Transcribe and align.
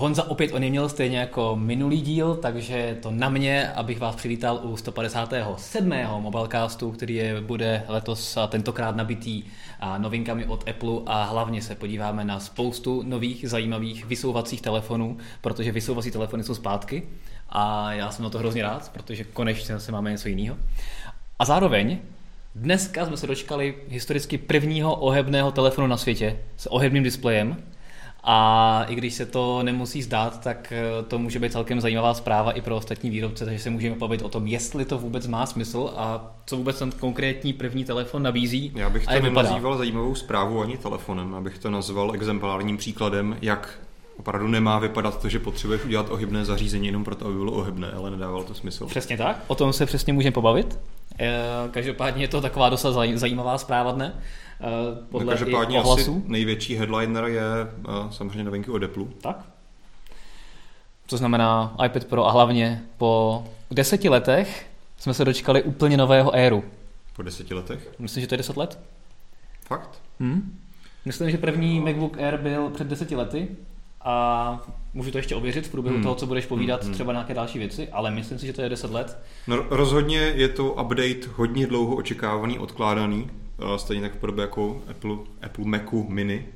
Honza 0.00 0.30
opět 0.30 0.52
oneměl 0.52 0.88
stejně 0.88 1.18
jako 1.18 1.56
minulý 1.56 2.00
díl, 2.00 2.34
takže 2.34 2.98
to 3.02 3.10
na 3.10 3.28
mě, 3.28 3.72
abych 3.72 4.00
vás 4.00 4.16
přivítal 4.16 4.60
u 4.62 4.76
157. 4.76 5.92
Mobilecastu, 6.18 6.92
který 6.92 7.14
je, 7.14 7.40
bude 7.40 7.82
letos 7.88 8.36
a 8.36 8.46
tentokrát 8.46 8.96
nabitý 8.96 9.42
novinkami 9.98 10.46
od 10.46 10.68
Apple 10.68 11.00
a 11.06 11.24
hlavně 11.24 11.62
se 11.62 11.74
podíváme 11.74 12.24
na 12.24 12.40
spoustu 12.40 13.02
nových 13.02 13.48
zajímavých 13.48 14.06
vysouvacích 14.06 14.62
telefonů, 14.62 15.16
protože 15.40 15.72
vysouvací 15.72 16.10
telefony 16.10 16.44
jsou 16.44 16.54
zpátky 16.54 17.02
a 17.48 17.92
já 17.92 18.10
jsem 18.10 18.22
na 18.22 18.30
to 18.30 18.38
hrozně 18.38 18.62
rád, 18.62 18.92
protože 18.92 19.24
konečně 19.24 19.80
se 19.80 19.92
máme 19.92 20.10
něco 20.10 20.28
jiného. 20.28 20.56
A 21.38 21.44
zároveň 21.44 21.98
dneska 22.54 23.06
jsme 23.06 23.16
se 23.16 23.26
dočkali 23.26 23.74
historicky 23.88 24.38
prvního 24.38 24.94
ohebného 24.94 25.52
telefonu 25.52 25.86
na 25.86 25.96
světě 25.96 26.38
s 26.56 26.72
ohebným 26.72 27.02
displejem, 27.02 27.56
a 28.24 28.84
i 28.88 28.94
když 28.94 29.14
se 29.14 29.26
to 29.26 29.62
nemusí 29.62 30.02
zdát, 30.02 30.40
tak 30.40 30.72
eh, 30.72 31.02
to 31.08 31.18
může 31.18 31.38
být 31.38 31.52
celkem 31.52 31.80
zajímavá 31.80 32.14
zpráva 32.14 32.52
i 32.52 32.60
pro 32.60 32.76
ostatní 32.76 33.10
výrobce, 33.10 33.44
takže 33.44 33.62
se 33.62 33.70
můžeme 33.70 33.94
pobavit 33.94 34.22
o 34.22 34.28
tom, 34.28 34.46
jestli 34.46 34.84
to 34.84 34.98
vůbec 34.98 35.26
má 35.26 35.46
smysl 35.46 35.92
a 35.96 36.34
co 36.46 36.56
vůbec 36.56 36.78
ten 36.78 36.90
konkrétní 36.90 37.52
první 37.52 37.84
telefon 37.84 38.22
nabízí. 38.22 38.72
Já 38.74 38.90
bych 38.90 39.06
to 39.06 39.20
nenazýval 39.20 39.78
zajímavou 39.78 40.14
zprávu 40.14 40.62
ani 40.62 40.76
telefonem, 40.76 41.34
abych 41.34 41.58
to 41.58 41.70
nazval 41.70 42.14
exemplárním 42.14 42.76
příkladem, 42.76 43.36
jak 43.42 43.78
opravdu 44.18 44.48
nemá 44.48 44.78
vypadat 44.78 45.22
to, 45.22 45.28
že 45.28 45.38
potřebuješ 45.38 45.84
udělat 45.84 46.10
ohybné 46.10 46.44
zařízení 46.44 46.86
jenom 46.86 47.04
proto, 47.04 47.26
aby 47.26 47.34
bylo 47.34 47.52
ohybné, 47.52 47.90
ale 47.90 48.10
nedávalo 48.10 48.44
to 48.44 48.54
smysl. 48.54 48.86
Přesně 48.86 49.16
tak, 49.16 49.44
o 49.46 49.54
tom 49.54 49.72
se 49.72 49.86
přesně 49.86 50.12
můžeme 50.12 50.32
pobavit. 50.32 50.78
Eh, 51.18 51.34
každopádně 51.70 52.24
je 52.24 52.28
to 52.28 52.40
taková 52.40 52.68
dosa 52.68 52.92
zajímavá 53.14 53.58
zpráva 53.58 53.92
dne. 53.92 54.14
Eh, 54.60 55.06
podle 55.10 55.24
no, 55.24 55.30
každopádně 55.38 55.78
asi 55.78 56.22
největší 56.26 56.74
headliner 56.74 57.24
je 57.24 57.42
uh, 57.88 58.10
samozřejmě 58.10 58.44
novinky 58.44 58.70
od 58.70 58.82
Apple. 58.82 59.04
Tak. 59.20 59.44
To 61.06 61.16
znamená 61.16 61.76
iPad 61.86 62.04
Pro 62.04 62.26
a 62.26 62.30
hlavně 62.30 62.82
po 62.96 63.44
deseti 63.70 64.08
letech 64.08 64.66
jsme 64.96 65.14
se 65.14 65.24
dočkali 65.24 65.62
úplně 65.62 65.96
nového 65.96 66.34
éru. 66.34 66.64
Po 67.16 67.22
deseti 67.22 67.54
letech? 67.54 67.94
Myslím, 67.98 68.20
že 68.20 68.26
to 68.26 68.34
je 68.34 68.38
deset 68.38 68.56
let. 68.56 68.78
Fakt? 69.66 70.00
Hmm. 70.20 70.58
Myslím, 71.04 71.30
že 71.30 71.38
první 71.38 71.80
MacBook 71.80 72.18
Air 72.18 72.36
byl 72.36 72.70
před 72.70 72.86
deseti 72.86 73.16
lety 73.16 73.48
a 74.00 74.60
můžu 74.94 75.10
to 75.10 75.18
ještě 75.18 75.36
ověřit 75.36 75.66
v 75.66 75.70
průběhu 75.70 75.96
hmm. 75.96 76.02
toho, 76.02 76.14
co 76.14 76.26
budeš 76.26 76.46
povídat, 76.46 76.84
hmm. 76.84 76.92
třeba 76.92 77.12
nějaké 77.12 77.34
další 77.34 77.58
věci, 77.58 77.88
ale 77.88 78.10
myslím 78.10 78.38
si, 78.38 78.46
že 78.46 78.52
to 78.52 78.62
je 78.62 78.68
10 78.68 78.90
let. 78.90 79.18
No, 79.46 79.56
rozhodně 79.70 80.18
je 80.18 80.48
to 80.48 80.72
update 80.72 81.28
hodně 81.34 81.66
dlouho 81.66 81.96
očekávaný, 81.96 82.58
odkládaný, 82.58 83.30
stejně 83.76 84.02
tak 84.02 84.12
v 84.12 84.16
podobě 84.16 84.42
jako 84.42 84.82
Apple, 84.90 85.16
Apple 85.42 85.64
Macu 85.64 86.06
mini. 86.08 86.46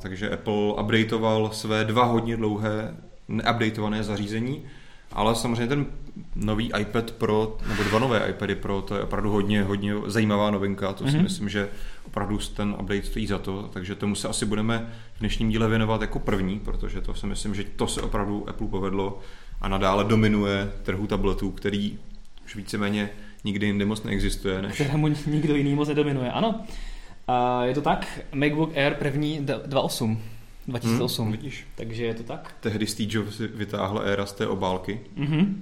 Takže 0.00 0.30
Apple 0.30 0.72
updateoval 0.82 1.50
své 1.52 1.84
dva 1.84 2.04
hodně 2.04 2.36
dlouhé 2.36 2.96
neupdateované 3.28 4.04
zařízení, 4.04 4.62
ale 5.12 5.34
samozřejmě 5.34 5.66
ten 5.66 5.86
nový 6.34 6.72
iPad 6.80 7.10
Pro, 7.10 7.56
nebo 7.68 7.82
dva 7.82 7.98
nové 7.98 8.30
iPady 8.30 8.54
Pro, 8.54 8.82
to 8.82 8.94
je 8.94 9.02
opravdu 9.02 9.30
hodně, 9.30 9.62
hodně 9.62 9.94
zajímavá 10.06 10.50
novinka, 10.50 10.92
to 10.92 11.04
mm-hmm. 11.04 11.10
si 11.10 11.16
mhm. 11.16 11.24
myslím, 11.24 11.48
že 11.48 11.68
opravdu 12.06 12.38
ten 12.56 12.76
update 12.80 13.02
stojí 13.02 13.26
za 13.26 13.38
to, 13.38 13.70
takže 13.72 13.94
tomu 13.94 14.14
se 14.14 14.28
asi 14.28 14.46
budeme 14.46 14.92
v 15.16 15.20
dnešním 15.20 15.48
díle 15.48 15.68
věnovat 15.68 16.00
jako 16.00 16.18
první, 16.18 16.60
protože 16.60 17.00
to 17.00 17.14
si 17.14 17.26
myslím, 17.26 17.54
že 17.54 17.64
to 17.64 17.86
se 17.86 18.02
opravdu 18.02 18.48
Apple 18.48 18.68
povedlo 18.68 19.20
a 19.60 19.68
nadále 19.68 20.04
dominuje 20.04 20.72
trhu 20.82 21.06
tabletů, 21.06 21.50
který 21.50 21.98
už 22.44 22.56
víceméně 22.56 23.10
nikdy 23.44 23.66
jinde 23.66 23.84
moc 23.84 24.02
neexistuje. 24.02 24.62
Než... 24.62 24.74
Kterému 24.74 25.08
nikdo 25.08 25.56
jiný 25.56 25.74
moc 25.74 25.88
nedominuje, 25.88 26.30
ano. 26.30 26.64
A 27.28 27.64
je 27.64 27.74
to 27.74 27.82
tak, 27.82 28.20
MacBook 28.32 28.76
Air 28.76 28.94
první 28.94 29.40
2.8. 29.40 30.18
2008. 30.68 31.22
Hmm, 31.22 31.32
vidíš. 31.32 31.66
Takže 31.74 32.04
je 32.04 32.14
to 32.14 32.22
tak. 32.22 32.54
Tehdy 32.60 32.86
Steve 32.86 33.08
Jobs 33.12 33.38
vytáhl 33.38 34.02
éra 34.04 34.26
z 34.26 34.32
té 34.32 34.46
obálky. 34.46 35.00
Mm-hmm. 35.16 35.54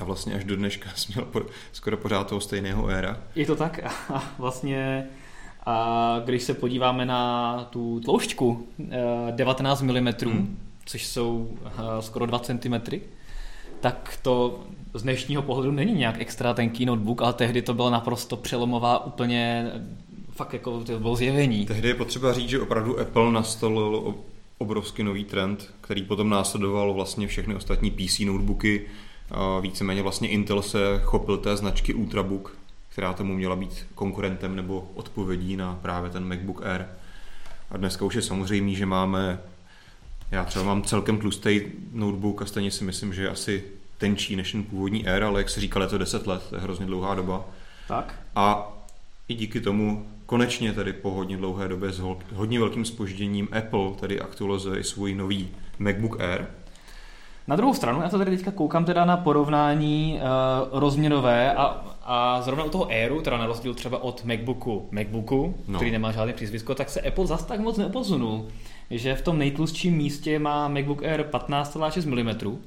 A 0.00 0.04
vlastně 0.04 0.34
až 0.34 0.44
do 0.44 0.56
dneška 0.56 0.90
jsi 0.94 1.12
měl 1.12 1.24
po, 1.24 1.42
skoro 1.72 1.96
pořád 1.96 2.26
toho 2.26 2.40
stejného 2.40 2.88
éra. 2.88 3.20
Je 3.34 3.46
to 3.46 3.56
tak 3.56 3.80
a 4.14 4.32
vlastně 4.38 5.06
a 5.66 6.20
když 6.24 6.42
se 6.42 6.54
podíváme 6.54 7.06
na 7.06 7.64
tu 7.70 8.00
tloušťku 8.00 8.68
19 9.30 9.82
mm, 9.82 10.06
hmm. 10.22 10.58
což 10.84 11.06
jsou 11.06 11.58
skoro 12.00 12.26
2 12.26 12.38
cm, 12.38 12.74
tak 13.86 14.18
to 14.22 14.60
z 14.94 15.02
dnešního 15.02 15.42
pohledu 15.42 15.72
není 15.72 15.92
nějak 15.92 16.20
extra 16.20 16.54
tenký 16.54 16.86
notebook, 16.86 17.22
ale 17.22 17.32
tehdy 17.32 17.62
to 17.62 17.74
byla 17.74 17.90
naprosto 17.90 18.36
přelomová 18.36 19.06
úplně 19.06 19.70
fakt 20.30 20.52
jako 20.52 20.84
to 20.84 20.98
bylo 20.98 21.16
zjevení. 21.16 21.66
Tehdy 21.66 21.88
je 21.88 21.94
potřeba 21.94 22.32
říct, 22.32 22.48
že 22.48 22.60
opravdu 22.60 23.00
Apple 23.00 23.32
nastolil 23.32 24.14
obrovský 24.58 25.02
nový 25.02 25.24
trend, 25.24 25.74
který 25.80 26.02
potom 26.02 26.30
následoval 26.30 26.94
vlastně 26.94 27.28
všechny 27.28 27.54
ostatní 27.54 27.90
PC 27.90 28.18
notebooky. 28.18 28.82
Víceméně 29.60 30.02
vlastně 30.02 30.28
Intel 30.28 30.62
se 30.62 30.78
chopil 31.02 31.38
té 31.38 31.56
značky 31.56 31.94
Ultrabook, 31.94 32.56
která 32.88 33.12
tomu 33.12 33.34
měla 33.34 33.56
být 33.56 33.86
konkurentem 33.94 34.56
nebo 34.56 34.88
odpovědí 34.94 35.56
na 35.56 35.78
právě 35.82 36.10
ten 36.10 36.28
MacBook 36.28 36.66
Air. 36.66 36.84
A 37.70 37.76
dneska 37.76 38.04
už 38.04 38.14
je 38.14 38.22
samozřejmé, 38.22 38.70
že 38.70 38.86
máme, 38.86 39.40
já 40.30 40.44
třeba 40.44 40.64
mám 40.64 40.82
celkem 40.82 41.18
tlustý 41.18 41.60
notebook 41.92 42.42
a 42.42 42.46
stejně 42.46 42.70
si 42.70 42.84
myslím, 42.84 43.14
že 43.14 43.30
asi 43.30 43.64
tenčí 43.98 44.36
než 44.36 44.52
ten 44.52 44.64
původní 44.64 45.08
Air, 45.08 45.24
ale 45.24 45.40
jak 45.40 45.50
se 45.50 45.60
říkal, 45.60 45.82
je 45.82 45.88
to 45.88 45.98
10 45.98 46.26
let, 46.26 46.42
to 46.50 46.56
je 46.56 46.62
hrozně 46.62 46.86
dlouhá 46.86 47.14
doba. 47.14 47.44
Tak. 47.88 48.14
A 48.34 48.72
i 49.28 49.34
díky 49.34 49.60
tomu 49.60 50.06
konečně 50.26 50.72
tedy 50.72 50.92
po 50.92 51.10
hodně 51.10 51.36
dlouhé 51.36 51.68
době 51.68 51.92
s 51.92 52.02
hodně 52.34 52.58
velkým 52.58 52.84
spožděním 52.84 53.48
Apple 53.58 53.90
tedy 54.00 54.20
aktualizuje 54.20 54.84
svůj 54.84 55.14
nový 55.14 55.48
MacBook 55.78 56.20
Air. 56.20 56.46
Na 57.48 57.56
druhou 57.56 57.74
stranu, 57.74 58.02
já 58.02 58.08
to 58.08 58.18
tady 58.18 58.36
teďka 58.36 58.50
koukám 58.50 58.84
teda 58.84 59.04
na 59.04 59.16
porovnání 59.16 60.20
uh, 60.72 60.78
rozměrové 60.80 61.54
a, 61.54 61.84
a 62.02 62.42
zrovna 62.42 62.64
u 62.64 62.68
toho 62.68 62.88
Airu, 62.88 63.22
teda 63.22 63.38
na 63.38 63.46
rozdíl 63.46 63.74
třeba 63.74 64.02
od 64.02 64.24
MacBooku, 64.24 64.88
MacBooku, 64.90 65.54
no. 65.68 65.78
který 65.78 65.90
nemá 65.90 66.12
žádný 66.12 66.32
přízvisko, 66.32 66.74
tak 66.74 66.90
se 66.90 67.00
Apple 67.00 67.26
zas 67.26 67.44
tak 67.44 67.60
moc 67.60 67.76
neoposunul. 67.76 68.46
Že 68.90 69.14
v 69.14 69.22
tom 69.22 69.38
nejtlustším 69.38 69.96
místě 69.96 70.38
má 70.38 70.68
MacBook 70.68 71.02
Air 71.02 71.22
15,6 71.22 72.06
mm, 72.06 72.58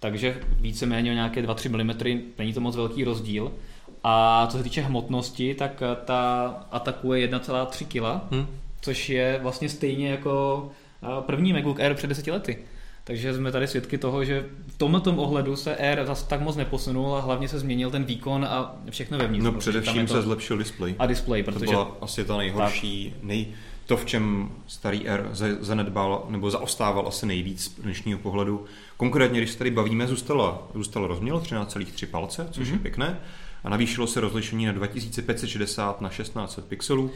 takže 0.00 0.40
víceméně 0.60 1.10
o 1.10 1.14
nějaké 1.14 1.42
2-3 1.42 2.14
mm, 2.14 2.22
není 2.38 2.52
to 2.52 2.60
moc 2.60 2.76
velký 2.76 3.04
rozdíl. 3.04 3.52
A 4.04 4.46
co 4.50 4.56
se 4.56 4.64
týče 4.64 4.80
hmotnosti, 4.80 5.54
tak 5.54 5.82
ta 6.04 6.46
atakuje 6.70 7.28
1,3 7.28 7.86
kg, 7.86 8.32
hmm. 8.32 8.46
což 8.80 9.08
je 9.08 9.38
vlastně 9.42 9.68
stejně 9.68 10.10
jako 10.10 10.68
první 11.20 11.52
MacBook 11.52 11.80
Air 11.80 11.94
před 11.94 12.06
10 12.06 12.26
lety. 12.26 12.58
Takže 13.04 13.34
jsme 13.34 13.52
tady 13.52 13.66
svědky 13.66 13.98
toho, 13.98 14.24
že 14.24 14.46
v 14.66 14.78
tomto 14.78 15.12
ohledu 15.12 15.56
se 15.56 15.76
Air 15.76 16.06
zase 16.06 16.28
tak 16.28 16.40
moc 16.40 16.56
neposunul 16.56 17.16
a 17.16 17.20
hlavně 17.20 17.48
se 17.48 17.58
změnil 17.58 17.90
ten 17.90 18.04
výkon 18.04 18.44
a 18.44 18.76
všechno 18.90 19.18
vevnitř. 19.18 19.44
No 19.44 19.52
především 19.52 20.06
to... 20.06 20.14
se 20.14 20.22
zlepšil 20.22 20.58
display. 20.58 20.94
A 20.98 21.06
display, 21.06 21.42
protože... 21.42 21.64
To 21.64 21.70
byla 21.70 21.96
asi 22.00 22.24
ta 22.24 22.36
nejhorší, 22.36 23.14
nej, 23.22 23.46
to, 23.90 23.96
v 23.96 24.04
čem 24.04 24.50
starý 24.66 25.08
Air 25.08 25.28
zanedbal 25.60 26.26
nebo 26.28 26.50
zaostával 26.50 27.08
asi 27.08 27.26
nejvíc 27.26 27.64
z 27.64 27.68
dnešního 27.68 28.18
pohledu. 28.18 28.64
Konkrétně, 28.96 29.40
když 29.40 29.50
se 29.50 29.58
tady 29.58 29.70
bavíme, 29.70 30.06
zůstalo, 30.06 30.68
zůstalo 30.74 31.06
rozměr 31.06 31.34
13,3 31.34 32.06
palce, 32.06 32.48
což 32.50 32.66
mm-hmm. 32.66 32.70
je 32.70 32.74
mhm. 32.74 32.82
pěkné, 32.82 33.20
a 33.64 33.68
navýšilo 33.68 34.06
se 34.06 34.20
rozlišení 34.20 34.66
na 34.66 34.72
2560 34.72 36.00
na 36.00 36.08
1600 36.08 36.64
pixelů. 36.64 37.10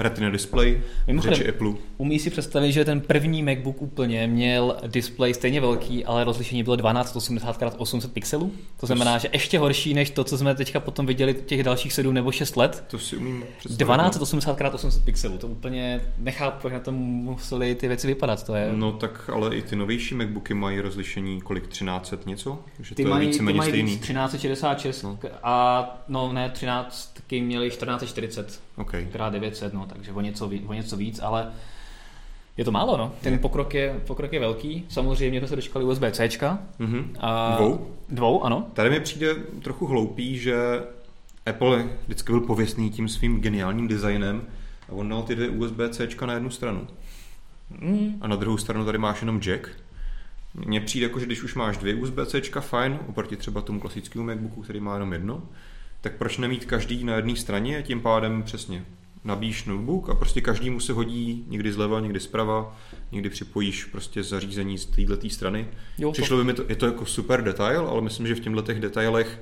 Retina 0.00 0.30
display, 0.30 0.80
Mimochodem, 1.06 1.34
řeči 1.34 1.48
Apple. 1.48 1.72
Umí 1.96 2.18
si 2.18 2.30
představit, 2.30 2.72
že 2.72 2.84
ten 2.84 3.00
první 3.00 3.42
MacBook 3.42 3.82
úplně 3.82 4.26
měl 4.26 4.76
display 4.86 5.34
stejně 5.34 5.60
velký, 5.60 6.04
ale 6.04 6.24
rozlišení 6.24 6.62
bylo 6.62 6.76
1280x800 6.76 8.08
pixelů. 8.08 8.52
To 8.80 8.86
znamená, 8.86 9.18
že 9.18 9.28
ještě 9.32 9.58
horší 9.58 9.94
než 9.94 10.10
to, 10.10 10.24
co 10.24 10.38
jsme 10.38 10.54
teďka 10.54 10.80
potom 10.80 11.06
viděli 11.06 11.34
těch 11.34 11.62
dalších 11.62 11.92
7 11.92 12.14
nebo 12.14 12.32
6 12.32 12.56
let. 12.56 12.84
To 12.90 12.98
si 12.98 13.16
umím 13.16 13.44
představit. 13.58 13.92
1280x800 13.92 14.84
no. 14.84 15.02
pixelů, 15.04 15.38
to 15.38 15.46
úplně 15.46 16.00
nechápu, 16.18 16.66
jak 16.66 16.74
na 16.74 16.80
tom 16.80 16.94
museli 16.94 17.74
ty 17.74 17.88
věci 17.88 18.06
vypadat. 18.06 18.46
To 18.46 18.54
je... 18.54 18.72
No 18.74 18.92
tak 18.92 19.30
ale 19.30 19.56
i 19.56 19.62
ty 19.62 19.76
novější 19.76 20.14
MacBooky 20.14 20.54
mají 20.54 20.80
rozlišení 20.80 21.40
kolik 21.40 21.68
1300 21.68 22.30
něco? 22.30 22.58
Že 22.80 22.94
ty 22.94 23.02
to 23.02 23.10
mají, 23.10 23.26
je 23.26 23.30
víceméně 23.30 23.52
ty 23.52 23.58
mají 23.58 23.70
stejný. 23.70 23.98
1366 23.98 25.02
no. 25.02 25.18
a 25.42 26.04
no 26.08 26.32
ne, 26.32 26.50
13 26.50 27.14
měli 27.30 27.70
1440 27.70 28.60
okay. 28.80 29.06
krát 29.12 29.30
900, 29.30 29.72
no, 29.72 29.86
takže 29.86 30.12
o 30.12 30.20
něco, 30.20 30.50
o 30.66 30.72
něco 30.72 30.96
víc, 30.96 31.20
ale 31.22 31.52
je 32.56 32.64
to 32.64 32.72
málo, 32.72 32.96
no. 32.96 33.12
Ten 33.20 33.38
pokrok 33.38 33.74
je, 33.74 34.00
pokrok 34.06 34.32
je 34.32 34.40
velký. 34.40 34.84
Samozřejmě 34.88 35.40
jsme 35.40 35.48
se 35.48 35.56
dočkali 35.56 35.84
USB-C. 35.84 36.58
Mm-hmm. 36.80 37.04
A 37.20 37.56
dvou? 37.56 37.96
Dvou, 38.08 38.44
ano. 38.44 38.66
Tady 38.72 38.90
mi 38.90 39.00
přijde 39.00 39.34
trochu 39.62 39.86
hloupý, 39.86 40.38
že 40.38 40.56
Apple 41.46 41.88
vždycky 42.06 42.32
byl 42.32 42.40
pověstný 42.40 42.90
tím 42.90 43.08
svým 43.08 43.40
geniálním 43.40 43.88
designem 43.88 44.42
a 44.88 44.92
on 44.92 45.08
dal 45.08 45.22
ty 45.22 45.34
dvě 45.34 45.48
USB-C 45.48 46.26
na 46.26 46.32
jednu 46.32 46.50
stranu. 46.50 46.86
Mm. 47.80 48.18
A 48.20 48.28
na 48.28 48.36
druhou 48.36 48.58
stranu 48.58 48.84
tady 48.84 48.98
máš 48.98 49.20
jenom 49.20 49.40
jack. 49.40 49.70
Mně 50.54 50.80
přijde 50.80 51.06
jako, 51.06 51.20
že 51.20 51.26
když 51.26 51.42
už 51.42 51.54
máš 51.54 51.76
dvě 51.76 51.94
USB-C, 51.94 52.60
fajn, 52.60 52.98
oproti 53.08 53.36
třeba 53.36 53.60
tomu 53.60 53.80
klasickému 53.80 54.24
MacBooku, 54.24 54.62
který 54.62 54.80
má 54.80 54.94
jenom 54.94 55.12
jedno, 55.12 55.42
tak 56.00 56.16
proč 56.16 56.38
nemít 56.38 56.64
každý 56.64 57.04
na 57.04 57.16
jedné 57.16 57.36
straně 57.36 57.78
a 57.78 57.82
tím 57.82 58.00
pádem 58.00 58.42
přesně 58.42 58.84
nabíjíš 59.24 59.64
notebook 59.64 60.10
a 60.10 60.14
prostě 60.14 60.40
každému 60.40 60.80
se 60.80 60.92
hodí 60.92 61.44
někdy 61.48 61.72
zleva, 61.72 62.00
někdy 62.00 62.20
zprava, 62.20 62.76
někdy 63.12 63.30
připojíš 63.30 63.84
prostě 63.84 64.22
zařízení 64.22 64.78
z 64.78 64.86
této 64.86 65.30
strany. 65.30 65.68
Jo, 65.98 66.12
Přišlo 66.12 66.36
by 66.36 66.44
mi 66.44 66.54
to, 66.54 66.64
je 66.68 66.76
to 66.76 66.86
jako 66.86 67.06
super 67.06 67.42
detail, 67.42 67.86
ale 67.86 68.00
myslím, 68.02 68.26
že 68.26 68.34
v 68.34 68.40
těchto 68.40 68.62
těch 68.62 68.80
detailech 68.80 69.40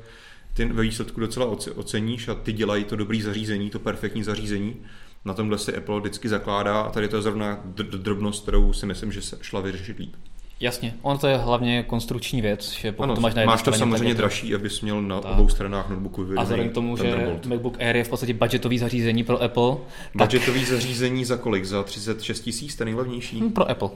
ty 0.54 0.64
ve 0.64 0.82
výsledku 0.82 1.20
docela 1.20 1.46
oceníš 1.74 2.28
a 2.28 2.34
ty 2.34 2.52
dělají 2.52 2.84
to 2.84 2.96
dobrý 2.96 3.22
zařízení, 3.22 3.70
to 3.70 3.78
perfektní 3.78 4.24
zařízení. 4.24 4.76
Na 5.24 5.34
tomhle 5.34 5.58
si 5.58 5.76
Apple 5.76 6.00
vždycky 6.00 6.28
zakládá 6.28 6.80
a 6.80 6.90
tady 6.90 7.08
to 7.08 7.16
je 7.16 7.22
zrovna 7.22 7.60
drobnost, 7.96 8.42
kterou 8.42 8.72
si 8.72 8.86
myslím, 8.86 9.12
že 9.12 9.22
se 9.22 9.38
šla 9.42 9.60
vyřešit 9.60 9.98
líp. 9.98 10.14
Jasně, 10.60 10.94
on 11.02 11.18
to 11.18 11.26
je 11.26 11.36
hlavně 11.36 11.82
konstrukční 11.82 12.42
věc, 12.42 12.70
že 12.70 12.92
pokud 12.92 13.02
ano, 13.02 13.14
to 13.14 13.20
máš 13.20 13.34
na 13.34 13.40
jedné 13.40 13.52
máš 13.52 13.62
to 13.62 13.72
straně, 13.72 13.78
samozřejmě 13.78 14.14
dražší, 14.14 14.54
abys 14.54 14.80
měl 14.80 15.02
na 15.02 15.20
tak. 15.20 15.32
obou 15.32 15.48
stranách 15.48 15.88
notebooku 15.88 16.26
A 16.36 16.42
vzhledem 16.42 16.68
k 16.68 16.72
tomu, 16.72 16.96
že 16.96 17.38
MacBook 17.46 17.80
Air 17.80 17.96
je 17.96 18.04
v 18.04 18.08
podstatě 18.08 18.34
budgetový 18.34 18.78
zařízení 18.78 19.24
pro 19.24 19.42
Apple. 19.42 19.76
Budgetový 20.14 20.60
tak... 20.60 20.68
zařízení 20.68 21.24
za 21.24 21.36
kolik? 21.36 21.64
Za 21.64 21.82
36 21.82 22.40
tisíc, 22.40 22.76
ten 22.76 22.84
nejlevnější? 22.84 23.40
Hmm, 23.40 23.52
pro 23.52 23.70
Apple. 23.70 23.88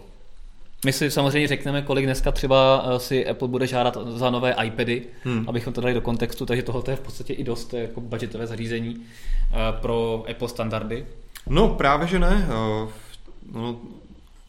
My 0.85 0.93
si 0.93 1.11
samozřejmě 1.11 1.49
řekneme, 1.49 1.83
kolik 1.83 2.05
dneska 2.05 2.33
třeba 2.33 2.85
eh, 2.87 2.99
si 2.99 3.27
Apple 3.27 3.49
bude 3.49 3.67
žádat 3.67 3.99
za 4.07 4.31
nové 4.31 4.55
iPady, 4.65 5.03
hmm. 5.25 5.45
abychom 5.49 5.73
to 5.73 5.81
dali 5.81 5.95
do 5.95 6.01
kontextu, 6.01 6.47
takže 6.47 6.63
tohle 6.63 6.83
je 6.91 6.97
v 6.97 7.01
podstatě 7.01 7.33
i 7.33 7.45
dost 7.45 7.75
jako 7.75 8.01
budgetové 8.01 8.47
zařízení 8.47 8.97
eh, 8.97 9.57
pro 9.81 10.25
Apple 10.31 10.49
standardy. 10.49 11.07
No 11.49 11.69
právě, 11.69 12.07
že 12.09 12.19
ne. 12.19 12.49
Eh, 12.49 12.89
no, 13.53 13.77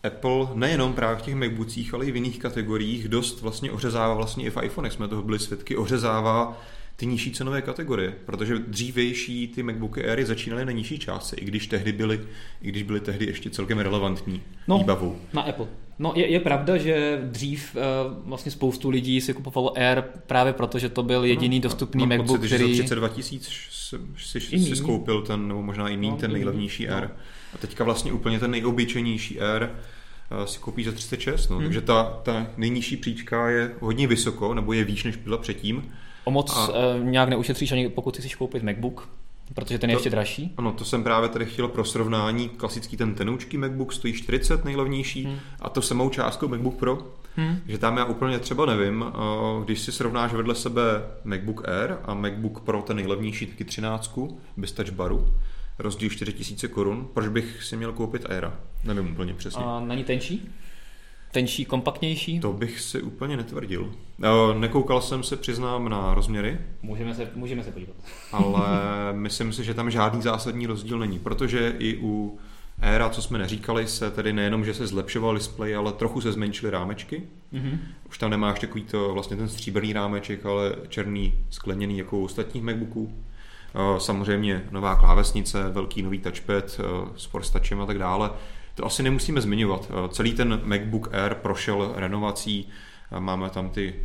Apple 0.04 0.48
nejenom 0.54 0.94
právě 0.94 1.18
v 1.18 1.22
těch 1.22 1.36
MacBookích, 1.36 1.94
ale 1.94 2.06
i 2.06 2.12
v 2.12 2.16
jiných 2.16 2.40
kategoriích 2.40 3.08
dost 3.08 3.42
vlastně 3.42 3.72
ořezává, 3.72 4.14
vlastně 4.14 4.46
i 4.46 4.50
v 4.50 4.64
iPhone, 4.64 4.92
jsme 4.92 5.08
toho 5.08 5.22
byli 5.22 5.40
svědky, 5.40 5.78
ořezává 5.78 6.62
ty 6.96 7.06
nižší 7.06 7.32
cenové 7.32 7.62
kategorie, 7.62 8.14
protože 8.26 8.60
dřívější 8.60 9.48
ty 9.48 9.64
MacBooky 9.64 10.06
Airy 10.06 10.26
začínaly 10.26 10.66
na 10.66 10.72
nižší 10.72 11.00
částce, 11.00 11.36
i 11.36 11.46
když 11.46 11.68
tehdy 11.68 11.92
byly, 11.92 12.20
i 12.62 12.70
když 12.70 12.84
byly 12.84 13.00
tehdy 13.00 13.26
ještě 13.26 13.50
celkem 13.50 13.80
relevantní 13.80 14.42
no, 14.68 14.78
výbavou. 14.78 15.18
Na 15.34 15.42
Apple. 15.42 15.68
No 16.00 16.14
je, 16.16 16.28
je 16.28 16.40
pravda, 16.40 16.78
že 16.78 17.22
dřív 17.24 17.76
uh, 17.76 17.82
vlastně 18.30 18.52
spoustu 18.52 18.90
lidí 18.90 19.22
si 19.22 19.34
kupovalo 19.34 19.78
Air 19.78 20.04
právě 20.28 20.54
proto, 20.54 20.80
že 20.80 20.90
to 20.90 21.04
byl 21.04 21.24
jediný 21.24 21.60
no, 21.60 21.64
dostupný 21.64 22.08
MacBook, 22.08 22.40
pocit, 22.40 22.48
který... 22.48 22.76
Že 22.76 22.76
za 22.76 22.84
32 22.84 23.10
tisíc 23.10 23.50
si, 24.18 24.40
si, 24.40 24.60
si 24.60 24.76
skoupil 24.76 25.22
ten, 25.22 25.48
nebo 25.48 25.62
možná 25.62 25.90
i 25.90 25.98
no, 25.98 26.18
ten 26.18 26.32
nejlevnější 26.32 26.88
no. 26.88 26.96
Air. 26.96 27.10
A 27.54 27.58
teďka 27.58 27.84
vlastně 27.84 28.12
úplně 28.12 28.40
ten 28.40 28.52
nejobyčejnější 28.52 29.42
Air 29.42 29.70
si 30.46 30.60
koupí 30.60 30.84
za 30.84 30.92
36, 30.92 31.50
no. 31.50 31.56
Hmm. 31.56 31.66
takže 31.66 31.82
ta, 31.82 32.20
ta 32.24 32.48
nejnižší 32.58 32.98
příčka 32.98 33.50
je 33.50 33.72
hodně 33.80 34.08
vysoko, 34.08 34.54
nebo 34.54 34.74
je 34.74 34.84
výš, 34.84 35.04
než 35.04 35.16
byla 35.16 35.38
předtím. 35.38 35.92
O 36.24 36.32
moc 36.32 36.58
a... 36.58 36.68
uh, 36.68 37.04
nějak 37.04 37.30
neušetříš, 37.30 37.72
ani 37.72 37.90
pokud 37.90 38.16
si 38.16 38.22
chceš 38.22 38.36
koupit 38.36 38.64
MacBook, 38.64 39.10
Protože 39.54 39.80
ten 39.80 39.90
je 39.90 39.96
to, 39.96 40.00
ještě 40.00 40.10
dražší? 40.10 40.54
Ano, 40.58 40.72
to 40.72 40.86
jsem 40.86 41.04
právě 41.04 41.30
tady 41.30 41.46
chtěl 41.46 41.68
pro 41.68 41.86
srovnání. 41.86 42.50
Klasický 42.50 42.98
ten 42.98 43.16
tenoučký 43.16 43.58
MacBook 43.58 43.94
stojí 43.94 44.14
40 44.14 44.66
nejlevnější 44.66 45.24
hmm. 45.26 45.40
a 45.62 45.70
to 45.70 45.82
samou 45.82 46.10
částkou 46.10 46.48
MacBook 46.48 46.76
Pro. 46.76 46.98
Hmm. 47.36 47.60
Že 47.68 47.78
tam 47.78 47.98
já 47.98 48.06
úplně 48.06 48.40
třeba 48.40 48.66
nevím, 48.66 49.06
eh, 49.08 49.64
když 49.66 49.80
si 49.80 49.92
srovnáš 49.92 50.34
vedle 50.34 50.56
sebe 50.56 50.82
MacBook 51.24 51.70
Air 51.70 51.98
a 52.04 52.14
MacBook 52.14 52.60
Pro 52.60 52.82
ten 52.82 52.96
nejlevnější, 52.96 53.46
taky 53.46 53.64
13 53.64 54.20
bez 54.58 54.72
touch 54.72 54.90
baru, 54.90 55.28
rozdíl 55.80 56.10
4000 56.10 56.68
korun, 56.68 57.08
proč 57.14 57.28
bych 57.28 57.64
si 57.64 57.78
měl 57.78 57.94
koupit 57.94 58.26
Aira? 58.30 58.60
Nevím 58.84 59.12
úplně 59.12 59.34
přesně. 59.34 59.64
A 59.64 59.80
není 59.80 60.04
tenčí? 60.04 60.50
tenčí, 61.34 61.66
kompaktnější? 61.66 62.40
To 62.40 62.54
bych 62.54 62.80
si 62.80 63.02
úplně 63.02 63.38
netvrdil. 63.38 63.92
Nekoukal 64.58 65.02
jsem 65.02 65.24
se, 65.24 65.38
přiznám, 65.38 65.90
na 65.90 66.14
rozměry. 66.14 66.58
Můžeme 66.82 67.16
se, 67.16 67.32
můžeme 67.36 67.64
se 67.64 67.72
podívat. 67.72 67.96
Ale 68.32 68.64
myslím 69.12 69.54
si, 69.54 69.64
že 69.64 69.74
tam 69.74 69.92
žádný 69.92 70.22
zásadní 70.22 70.68
rozdíl 70.68 71.00
není, 71.00 71.20
protože 71.20 71.76
i 71.80 71.98
u 72.02 72.40
Era, 72.82 73.10
co 73.10 73.22
jsme 73.22 73.40
neříkali, 73.40 73.88
se 73.88 74.12
tedy 74.12 74.34
nejenom, 74.34 74.66
že 74.66 74.74
se 74.74 74.88
zlepšoval 74.88 75.36
display, 75.36 75.76
ale 75.76 75.92
trochu 75.92 76.22
se 76.22 76.32
zmenšily 76.32 76.72
rámečky. 76.72 77.24
Mm-hmm. 77.54 77.78
Už 78.10 78.18
tam 78.18 78.32
nemáš 78.32 78.60
takový 78.60 78.84
to, 78.84 79.14
vlastně 79.14 79.38
ten 79.38 79.50
stříbrný 79.50 79.94
rámeček, 79.94 80.46
ale 80.46 80.76
černý, 80.90 81.34
skleněný 81.50 81.98
jako 81.98 82.18
u 82.18 82.24
ostatních 82.24 82.64
MacBooků. 82.64 83.14
Samozřejmě 83.98 84.64
nová 84.72 84.96
klávesnice, 84.96 85.70
velký 85.70 86.02
nový 86.02 86.20
touchpad 86.20 86.80
s 87.18 87.26
Force 87.26 87.54
Touchem 87.54 87.82
a 87.82 87.86
tak 87.86 88.00
dále. 88.00 88.30
To 88.76 88.86
asi 88.86 89.04
nemusíme 89.04 89.42
zmiňovat. 89.42 89.92
Eh, 89.92 90.10
celý 90.10 90.34
ten 90.34 90.62
MacBook 90.64 91.14
Air 91.14 91.36
prošel 91.36 91.94
renovací, 91.96 92.70
eh, 93.12 93.20
máme 93.20 93.50
tam 93.50 93.70
ty 93.70 93.96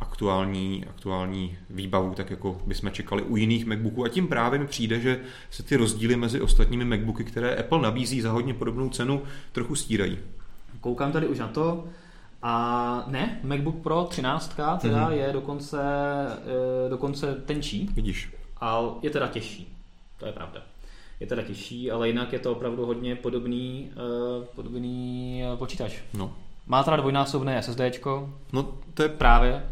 aktuální, 0.00 0.84
aktuální 0.88 1.58
výbavu, 1.70 2.14
tak 2.14 2.30
jako 2.30 2.60
bychom 2.66 2.90
čekali 2.90 3.22
u 3.22 3.36
jiných 3.36 3.66
MacBooků. 3.66 4.04
A 4.04 4.08
tím 4.08 4.28
právě 4.28 4.58
mi 4.58 4.66
přijde, 4.66 5.00
že 5.00 5.20
se 5.50 5.62
ty 5.62 5.76
rozdíly 5.76 6.16
mezi 6.16 6.40
ostatními 6.40 6.84
MacBooky, 6.84 7.24
které 7.24 7.54
Apple 7.54 7.82
nabízí 7.82 8.20
za 8.20 8.32
hodně 8.32 8.54
podobnou 8.54 8.88
cenu, 8.88 9.22
trochu 9.52 9.74
stírají. 9.74 10.18
Koukám 10.80 11.12
tady 11.12 11.26
už 11.26 11.38
na 11.38 11.48
to. 11.48 11.84
A 12.42 13.04
ne, 13.06 13.40
MacBook 13.42 13.76
Pro 13.76 14.06
13 14.10 14.48
teda 14.48 14.78
mm-hmm. 14.78 15.10
je 15.10 15.30
dokonce, 15.32 15.80
eh, 16.86 16.90
dokonce 16.90 17.34
tenčí. 17.34 17.90
Vidíš. 17.94 18.39
A 18.60 18.80
je 19.02 19.10
teda 19.10 19.28
těžší. 19.28 19.76
To 20.18 20.26
je 20.26 20.32
pravda 20.32 20.62
je 21.20 21.26
teda 21.26 21.42
těžší, 21.42 21.90
ale 21.90 22.08
jinak 22.08 22.32
je 22.32 22.38
to 22.38 22.52
opravdu 22.52 22.86
hodně 22.86 23.16
podobný, 23.16 23.90
uh, 23.96 24.44
podobný 24.44 25.42
uh, 25.52 25.58
počítač. 25.58 25.92
No. 26.14 26.34
Má 26.66 26.82
teda 26.82 26.96
dvojnásobné 26.96 27.62
SSD. 27.62 27.80
No 28.52 28.74
to 28.94 29.02
je 29.02 29.08
právě. 29.08 29.62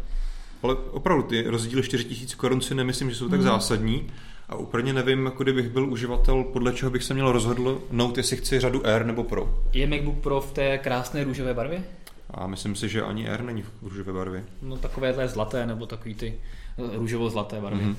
Ale 0.63 0.75
opravdu 0.75 1.23
ty 1.23 1.43
rozdíly 1.43 1.83
4000 1.83 2.35
korun 2.35 2.61
si 2.61 2.75
nemyslím, 2.75 3.09
že 3.09 3.15
jsou 3.15 3.29
tak 3.29 3.39
hmm. 3.39 3.49
zásadní. 3.49 4.11
A 4.49 4.55
úplně 4.55 4.93
nevím, 4.93 5.25
jako 5.25 5.43
kdybych 5.43 5.69
byl 5.69 5.89
uživatel, 5.89 6.43
podle 6.43 6.73
čeho 6.73 6.91
bych 6.91 7.03
se 7.03 7.13
měl 7.13 7.31
rozhodnout, 7.31 8.17
jestli 8.17 8.37
chci 8.37 8.59
řadu 8.59 8.87
Air 8.87 9.05
nebo 9.05 9.23
Pro. 9.23 9.59
Je 9.73 9.87
MacBook 9.87 10.19
Pro 10.19 10.41
v 10.41 10.53
té 10.53 10.77
krásné 10.77 11.23
růžové 11.23 11.53
barvě? 11.53 11.83
A 12.31 12.47
myslím 12.47 12.75
si, 12.75 12.89
že 12.89 13.01
ani 13.01 13.29
Air 13.29 13.41
není 13.41 13.61
v 13.61 13.71
růžové 13.81 14.13
barvě. 14.13 14.43
No 14.61 14.77
takové 14.77 15.27
zlaté, 15.27 15.65
nebo 15.65 15.85
takový 15.85 16.15
ty 16.15 16.33
eh, 16.77 16.97
růžovo-zlaté 16.97 17.61
barvy. 17.61 17.83
Mm-hmm. 17.83 17.95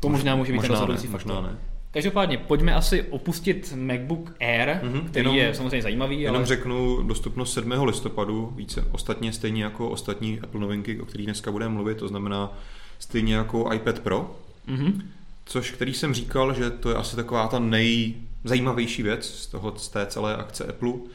To 0.00 0.08
možná 0.08 0.36
může 0.36 0.52
být 0.52 0.56
možná 0.56 0.68
rozhodující 0.68 1.06
faktor. 1.06 1.34
Možná 1.34 1.50
ne. 1.50 1.58
Každopádně, 1.92 2.38
pojďme 2.38 2.74
asi 2.74 3.02
opustit 3.02 3.74
MacBook 3.76 4.32
Air, 4.40 4.68
mm-hmm, 4.68 5.04
který 5.04 5.24
jenom, 5.24 5.36
je 5.36 5.54
samozřejmě 5.54 5.82
zajímavý. 5.82 6.20
Jenom 6.20 6.36
ale... 6.36 6.46
řeknu 6.46 7.02
dostupnost 7.02 7.52
7. 7.52 7.72
listopadu, 7.72 8.52
více 8.56 8.84
ostatně 8.92 9.32
stejně 9.32 9.64
jako 9.64 9.88
ostatní 9.88 10.40
Apple 10.40 10.60
novinky, 10.60 11.00
o 11.00 11.04
kterých 11.04 11.26
dneska 11.26 11.52
budeme 11.52 11.74
mluvit, 11.74 11.98
to 11.98 12.08
znamená 12.08 12.52
stejně 12.98 13.34
jako 13.34 13.72
iPad 13.72 13.98
Pro, 13.98 14.36
mm-hmm. 14.68 15.02
což 15.44 15.70
který 15.70 15.94
jsem 15.94 16.14
říkal, 16.14 16.54
že 16.54 16.70
to 16.70 16.90
je 16.90 16.96
asi 16.96 17.16
taková 17.16 17.48
ta 17.48 17.58
nejzajímavější 17.58 19.02
věc 19.02 19.26
z, 19.26 19.46
toho, 19.46 19.74
z 19.76 19.88
té 19.88 20.06
celé 20.06 20.36
akce 20.36 20.64
Apple. 20.64 20.88
Uh, 20.90 21.06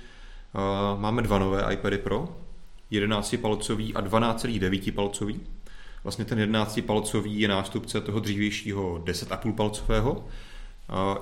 máme 0.99 1.21
dva 1.21 1.39
nové 1.39 1.73
iPady 1.73 1.97
Pro, 1.97 2.29
11-palcový 2.91 3.91
a 3.95 4.01
12,9 4.01 4.91
palcový. 4.91 5.39
Vlastně 6.05 6.25
ten 6.25 6.39
11-palcový 6.39 7.39
je 7.39 7.47
nástupce 7.47 8.01
toho 8.01 8.19
dřívějšího 8.19 9.01
10,5 9.05 9.53
palcového 9.53 10.25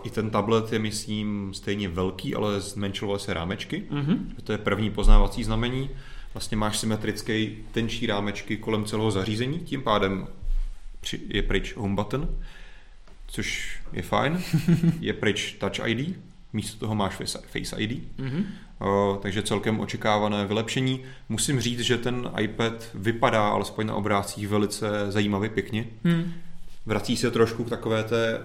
i 0.03 0.09
ten 0.09 0.29
tablet 0.29 0.73
je, 0.73 0.79
myslím, 0.79 1.51
stejně 1.53 1.89
velký, 1.89 2.35
ale 2.35 2.61
zmenšovaly 2.61 3.19
se 3.19 3.33
rámečky. 3.33 3.83
Mm-hmm. 3.89 4.17
To 4.43 4.51
je 4.51 4.57
první 4.57 4.89
poznávací 4.89 5.43
znamení. 5.43 5.89
Vlastně 6.33 6.57
máš 6.57 6.77
symetrický 6.77 7.57
tenčí 7.71 8.05
rámečky 8.05 8.57
kolem 8.57 8.85
celého 8.85 9.11
zařízení, 9.11 9.59
tím 9.59 9.81
pádem 9.81 10.27
je 11.27 11.41
pryč 11.43 11.75
home 11.75 11.95
button, 11.95 12.29
což 13.27 13.79
je 13.93 14.01
fajn. 14.01 14.43
je 14.99 15.13
pryč 15.13 15.53
Touch 15.59 15.87
ID, 15.87 16.19
místo 16.53 16.79
toho 16.79 16.95
máš 16.95 17.15
Face 17.45 17.75
ID. 17.77 17.91
Mm-hmm. 18.19 18.45
Uh, 18.83 19.17
takže 19.17 19.41
celkem 19.41 19.79
očekávané 19.79 20.45
vylepšení. 20.45 20.99
Musím 21.29 21.59
říct, 21.59 21.79
že 21.79 21.97
ten 21.97 22.31
iPad 22.39 22.73
vypadá 22.93 23.47
alespoň 23.47 23.87
na 23.87 23.95
obrázcích 23.95 24.47
velice 24.47 25.11
zajímavě 25.11 25.49
pěkně. 25.49 25.85
Mm. 26.03 26.33
Vrací 26.85 27.17
se 27.17 27.31
trošku 27.31 27.63
k 27.63 27.69
takové 27.69 28.03
té 28.03 28.41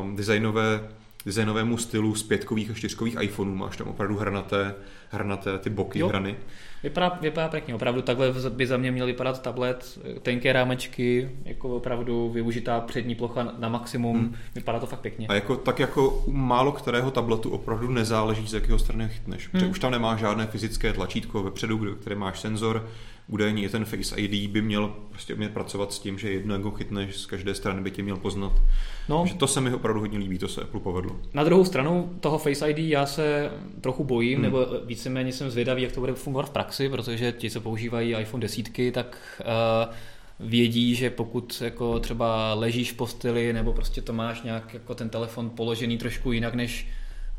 um, 0.00 0.16
designové, 0.16 0.88
designovému 1.26 1.78
stylu 1.78 2.14
z 2.14 2.22
pětkových 2.22 2.70
a 2.70 2.74
čtyřkových 2.74 3.16
iPhoneů. 3.20 3.54
Máš 3.54 3.76
tam 3.76 3.88
opravdu 3.88 4.16
hranaté, 4.16 4.74
hranaté 5.10 5.58
ty 5.58 5.70
boky 5.70 5.98
jo. 5.98 6.08
hrany. 6.08 6.36
Vypadá, 6.82 7.18
vypadá 7.20 7.48
pěkně, 7.48 7.74
opravdu 7.74 8.02
takhle 8.02 8.32
by 8.48 8.66
za 8.66 8.76
mě 8.76 8.92
měl 8.92 9.06
vypadat 9.06 9.42
tablet, 9.42 9.98
tenké 10.22 10.52
rámečky, 10.52 11.30
jako 11.44 11.76
opravdu 11.76 12.30
využitá 12.30 12.80
přední 12.80 13.14
plocha 13.14 13.52
na 13.58 13.68
maximum, 13.68 14.18
hmm. 14.18 14.34
vypadá 14.54 14.80
to 14.80 14.86
fakt 14.86 15.00
pěkně. 15.00 15.26
A 15.26 15.34
jako, 15.34 15.56
tak 15.56 15.78
jako 15.78 16.10
u 16.10 16.32
málo 16.32 16.72
kterého 16.72 17.10
tabletu 17.10 17.50
opravdu 17.50 17.88
nezáleží, 17.88 18.46
z 18.46 18.54
jakého 18.54 18.78
strany 18.78 19.08
chytneš, 19.08 19.50
hmm. 19.52 19.70
už 19.70 19.78
tam 19.78 19.92
nemá 19.92 20.16
žádné 20.16 20.46
fyzické 20.46 20.92
tlačítko 20.92 21.42
vepředu, 21.42 21.94
které 21.94 22.16
máš 22.16 22.40
senzor, 22.40 22.86
údajně 23.28 23.62
i 23.62 23.68
ten 23.68 23.84
Face 23.84 24.16
ID 24.16 24.50
by 24.50 24.62
měl 24.62 24.94
prostě 25.10 25.34
umět 25.34 25.52
pracovat 25.52 25.92
s 25.92 25.98
tím, 25.98 26.18
že 26.18 26.30
jedno 26.30 26.70
chytneš 26.70 27.16
z 27.16 27.26
každé 27.26 27.54
strany 27.54 27.80
by 27.80 27.90
tě 27.90 28.02
měl 28.02 28.16
poznat. 28.16 28.52
No, 29.08 29.24
že 29.26 29.34
to 29.34 29.46
se 29.46 29.60
mi 29.60 29.74
opravdu 29.74 30.00
hodně 30.00 30.18
líbí, 30.18 30.38
to 30.38 30.48
se 30.48 30.60
Apple 30.60 30.80
povedlo. 30.80 31.16
Na 31.34 31.44
druhou 31.44 31.64
stranu 31.64 32.10
toho 32.20 32.38
Face 32.38 32.70
ID 32.70 32.78
já 32.78 33.06
se 33.06 33.50
trochu 33.80 34.04
bojím, 34.04 34.34
hmm. 34.34 34.42
nebo 34.42 34.66
víceméně 34.84 35.32
jsem 35.32 35.50
zvědavý, 35.50 35.82
jak 35.82 35.92
to 35.92 36.00
bude 36.00 36.14
fungovat 36.14 36.46
v 36.46 36.50
praxi, 36.50 36.71
protože 36.88 37.32
ti, 37.32 37.50
co 37.50 37.60
používají 37.60 38.14
iPhone 38.14 38.42
desítky, 38.42 38.92
tak 38.92 39.40
uh, 39.40 39.94
vědí, 40.48 40.94
že 40.94 41.10
pokud 41.10 41.62
jako 41.64 42.00
třeba 42.00 42.54
ležíš 42.54 42.92
v 42.92 42.96
posteli 42.96 43.52
nebo 43.52 43.72
prostě 43.72 44.02
to 44.02 44.12
máš 44.12 44.42
nějak 44.42 44.74
jako 44.74 44.94
ten 44.94 45.08
telefon 45.08 45.50
položený 45.50 45.98
trošku 45.98 46.32
jinak 46.32 46.54
než 46.54 46.88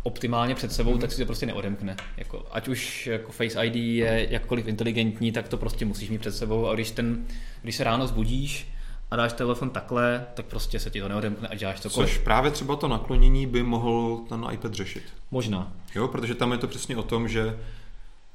optimálně 0.03 0.55
před 0.55 0.71
sebou, 0.71 0.93
mm. 0.93 0.99
tak 0.99 1.11
si 1.11 1.17
to 1.17 1.25
prostě 1.25 1.45
neodemkne. 1.45 1.95
Jako, 2.17 2.45
ať 2.51 2.67
už 2.67 3.07
jako 3.07 3.31
Face 3.31 3.65
ID 3.65 3.75
je 3.75 4.27
jakkoliv 4.29 4.67
inteligentní, 4.67 5.31
tak 5.31 5.47
to 5.47 5.57
prostě 5.57 5.85
musíš 5.85 6.09
mít 6.09 6.21
před 6.21 6.31
sebou 6.31 6.67
a 6.67 6.73
když, 6.73 6.91
ten, 6.91 7.25
když 7.61 7.75
se 7.75 7.83
ráno 7.83 8.07
zbudíš 8.07 8.67
a 9.11 9.15
dáš 9.15 9.33
telefon 9.33 9.69
takhle, 9.69 10.25
tak 10.33 10.45
prostě 10.45 10.79
se 10.79 10.89
ti 10.89 11.01
to 11.01 11.07
neodemkne 11.07 11.47
a 11.47 11.55
děláš 11.55 11.79
cokoliv. 11.79 12.09
Což 12.09 12.17
právě 12.17 12.51
třeba 12.51 12.75
to 12.75 12.87
naklonění 12.87 13.47
by 13.47 13.63
mohl 13.63 14.21
ten 14.29 14.45
iPad 14.51 14.73
řešit. 14.73 15.03
Možná. 15.31 15.73
Jo, 15.95 16.07
protože 16.07 16.35
tam 16.35 16.51
je 16.51 16.57
to 16.57 16.67
přesně 16.67 16.97
o 16.97 17.03
tom, 17.03 17.27
že 17.27 17.57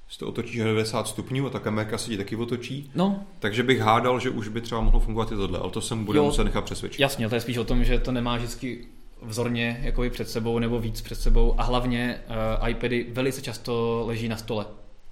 si 0.08 0.18
to 0.18 0.28
otočíš 0.28 0.58
90 0.58 1.08
stupňů 1.08 1.46
a 1.46 1.50
ta 1.50 1.58
kamerka 1.58 1.98
se 1.98 2.10
ti 2.10 2.16
taky 2.16 2.36
otočí. 2.36 2.90
No. 2.94 3.24
Takže 3.38 3.62
bych 3.62 3.80
hádal, 3.80 4.20
že 4.20 4.30
už 4.30 4.48
by 4.48 4.60
třeba 4.60 4.80
mohlo 4.80 5.00
fungovat 5.00 5.32
i 5.32 5.36
tohle, 5.36 5.58
ale 5.58 5.70
to 5.70 5.80
jsem 5.80 6.04
bude 6.04 6.20
muset 6.20 6.44
nechat 6.44 6.64
přesvědčit. 6.64 7.00
Jasně, 7.00 7.28
to 7.28 7.34
je 7.34 7.40
spíš 7.40 7.56
o 7.56 7.64
tom, 7.64 7.84
že 7.84 7.98
to 7.98 8.12
nemá 8.12 8.36
vždycky 8.36 8.86
vzorně 9.22 9.80
jakoby 9.82 10.10
před 10.10 10.28
sebou 10.28 10.58
nebo 10.58 10.80
víc 10.80 11.00
před 11.00 11.20
sebou 11.20 11.54
a 11.58 11.62
hlavně 11.62 12.20
uh, 12.60 12.68
iPady 12.68 13.06
velice 13.12 13.42
často 13.42 14.02
leží 14.06 14.28
na 14.28 14.36
stole. 14.36 14.66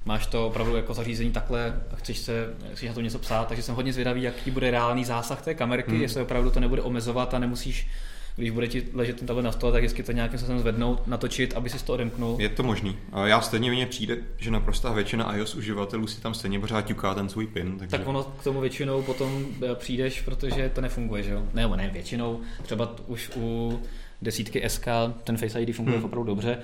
Máš 0.04 0.26
to 0.26 0.46
opravdu 0.46 0.76
jako 0.76 0.94
zařízení 0.94 1.30
takhle 1.30 1.82
a 1.92 1.96
chceš, 1.96 2.18
se, 2.18 2.54
chceš 2.72 2.88
na 2.88 2.94
to 2.94 3.00
něco 3.00 3.18
psát, 3.18 3.48
takže 3.48 3.62
jsem 3.62 3.74
hodně 3.74 3.92
zvědavý, 3.92 4.22
jaký 4.22 4.50
bude 4.50 4.70
reálný 4.70 5.04
zásah 5.04 5.42
té 5.42 5.54
kamerky, 5.54 5.90
hmm. 5.90 6.02
jestli 6.02 6.22
opravdu 6.22 6.50
to 6.50 6.60
nebude 6.60 6.82
omezovat 6.82 7.34
a 7.34 7.38
nemusíš 7.38 7.88
když 8.36 8.50
bude 8.50 8.68
ti 8.68 8.86
ležet 8.92 9.16
ten 9.16 9.26
tablet 9.26 9.42
na 9.42 9.52
stole, 9.52 9.72
tak 9.72 9.82
vždycky 9.82 10.02
to 10.02 10.12
nějakým 10.12 10.38
způsobem 10.38 10.60
zvednout, 10.60 11.06
natočit, 11.06 11.54
aby 11.56 11.70
si 11.70 11.84
to 11.84 11.94
odemknul. 11.94 12.36
Je 12.40 12.48
to 12.48 12.62
možný. 12.62 12.96
Já 13.24 13.40
stejně 13.40 13.70
mně 13.70 13.86
přijde, 13.86 14.16
že 14.36 14.50
naprostá 14.50 14.92
většina 14.92 15.36
iOS 15.36 15.54
uživatelů 15.54 16.06
si 16.06 16.20
tam 16.20 16.34
stejně 16.34 16.60
pořád 16.60 16.86
ťuká 16.86 17.14
ten 17.14 17.28
svůj 17.28 17.46
pin. 17.46 17.78
Takže... 17.78 17.98
Tak 17.98 18.06
ono 18.06 18.22
k 18.22 18.44
tomu 18.44 18.60
většinou 18.60 19.02
potom 19.02 19.46
eh, 19.62 19.74
přijdeš, 19.74 20.20
protože 20.20 20.70
to 20.74 20.80
nefunguje, 20.80 21.22
že 21.22 21.32
jo? 21.32 21.42
Ne, 21.54 21.68
ne 21.68 21.90
většinou, 21.92 22.40
třeba 22.62 22.96
už 23.06 23.30
u 23.36 23.78
desítky 24.22 24.62
SK 24.68 24.86
ten 25.24 25.36
Face 25.36 25.62
ID 25.62 25.76
funguje 25.76 25.96
hmm. 25.96 26.04
opravdu 26.04 26.26
dobře. 26.26 26.58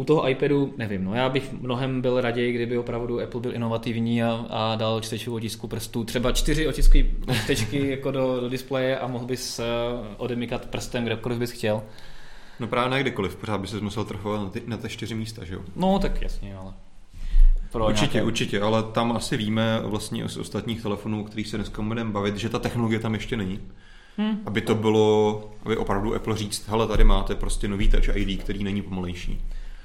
U 0.00 0.04
toho 0.04 0.28
iPadu 0.28 0.74
nevím, 0.76 1.04
no 1.04 1.14
já 1.14 1.28
bych 1.28 1.52
mnohem 1.52 2.00
byl 2.00 2.20
raději, 2.20 2.52
kdyby 2.52 2.78
opravdu 2.78 3.20
Apple 3.20 3.40
byl 3.40 3.54
inovativní 3.54 4.22
a, 4.22 4.46
a 4.50 4.76
dal 4.76 5.00
čtečku 5.00 5.34
otisku 5.34 5.68
prstů, 5.68 6.04
třeba 6.04 6.32
čtyři 6.32 6.66
otiskové 6.66 7.04
čtečky 7.44 7.90
jako 7.90 8.10
do, 8.10 8.40
do 8.40 8.48
displeje 8.48 8.98
a 8.98 9.06
mohl 9.06 9.26
bys 9.26 9.58
uh, 9.58 9.64
odemykat 10.16 10.66
prstem 10.66 11.04
kdekoliv 11.04 11.38
bys 11.38 11.50
chtěl. 11.50 11.82
No 12.60 12.66
právě 12.66 12.90
ne 12.90 13.00
kdykoliv, 13.00 13.36
pořád 13.36 13.60
by 13.60 13.66
se 13.66 13.80
musel 13.80 14.04
trhovat 14.04 14.40
na 14.40 14.50
ty, 14.50 14.62
na 14.66 14.76
ty 14.76 14.88
čtyři 14.88 15.14
místa, 15.14 15.44
že 15.44 15.54
jo? 15.54 15.60
No 15.76 15.98
tak 15.98 16.22
jasně, 16.22 16.56
ale... 16.56 16.72
Pro 17.72 17.86
určitě, 17.86 18.14
nějaké... 18.14 18.26
určitě, 18.26 18.60
ale 18.60 18.82
tam 18.82 19.12
asi 19.12 19.36
víme 19.36 19.80
vlastně 19.84 20.28
z 20.28 20.36
ostatních 20.36 20.82
telefonů, 20.82 21.20
o 21.20 21.24
kterých 21.24 21.48
se 21.48 21.56
dneska 21.56 21.82
budeme 21.82 22.10
bavit, 22.10 22.36
že 22.36 22.48
ta 22.48 22.58
technologie 22.58 23.00
tam 23.00 23.14
ještě 23.14 23.36
není. 23.36 23.60
Hmm. 24.16 24.38
Aby 24.46 24.60
to 24.60 24.74
bylo, 24.74 25.50
aby 25.64 25.76
opravdu 25.76 26.14
Apple 26.14 26.36
říct, 26.36 26.68
hele, 26.68 26.86
tady 26.86 27.04
máte 27.04 27.34
prostě 27.34 27.68
nový 27.68 27.88
Touch 27.88 28.16
ID, 28.16 28.40
který 28.40 28.64
není 28.64 28.82
pomalejší. 28.82 29.40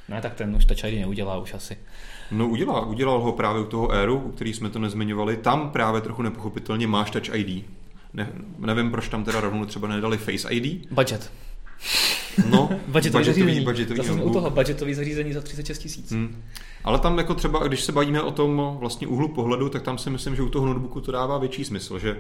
Ne, 0.10 0.22
tak 0.22 0.34
ten 0.34 0.56
už 0.56 0.66
Touch 0.66 0.84
ID 0.84 1.00
neudělá 1.00 1.38
už 1.38 1.54
asi. 1.54 1.78
No 2.32 2.48
udělá, 2.48 2.86
udělal 2.86 3.20
ho 3.20 3.32
právě 3.32 3.62
u 3.62 3.66
toho 3.66 3.92
Airu, 3.92 4.18
u 4.18 4.32
který 4.32 4.54
jsme 4.54 4.70
to 4.70 4.80
nezmiňovali. 4.80 5.38
Tam 5.38 5.70
právě 5.70 6.02
trochu 6.02 6.22
nepochopitelně 6.22 6.88
máš 6.88 7.12
Touch 7.12 7.36
ID. 7.36 7.66
Ne, 8.14 8.30
nevím, 8.60 8.92
proč 8.92 9.10
tam 9.10 9.24
teda 9.24 9.42
rovnou 9.42 9.66
třeba 9.66 9.88
nedali 9.88 10.18
Face 10.18 10.50
ID. 10.50 10.92
Budget. 10.92 11.32
No, 12.50 12.70
budgetový, 12.88 13.26
zařízení. 13.26 13.62
Budgetový 13.62 13.98
Zase 13.98 14.12
u 14.12 14.34
toho 14.34 14.50
budgetový 14.50 14.94
zařízení 14.94 15.34
za 15.34 15.42
36 15.42 15.80
tisíc. 15.80 16.12
Hmm. 16.12 16.44
Ale 16.84 17.00
tam 17.00 17.18
jako 17.18 17.34
třeba, 17.36 17.68
když 17.68 17.84
se 17.84 17.92
bavíme 17.92 18.22
o 18.22 18.32
tom 18.32 18.78
vlastně 18.80 19.08
úhlu 19.08 19.28
pohledu, 19.28 19.70
tak 19.70 19.82
tam 19.82 19.98
si 19.98 20.10
myslím, 20.10 20.36
že 20.36 20.42
u 20.42 20.50
toho 20.50 20.66
notebooku 20.66 21.02
to 21.02 21.12
dává 21.12 21.38
větší 21.38 21.66
smysl, 21.66 22.00
že 22.00 22.18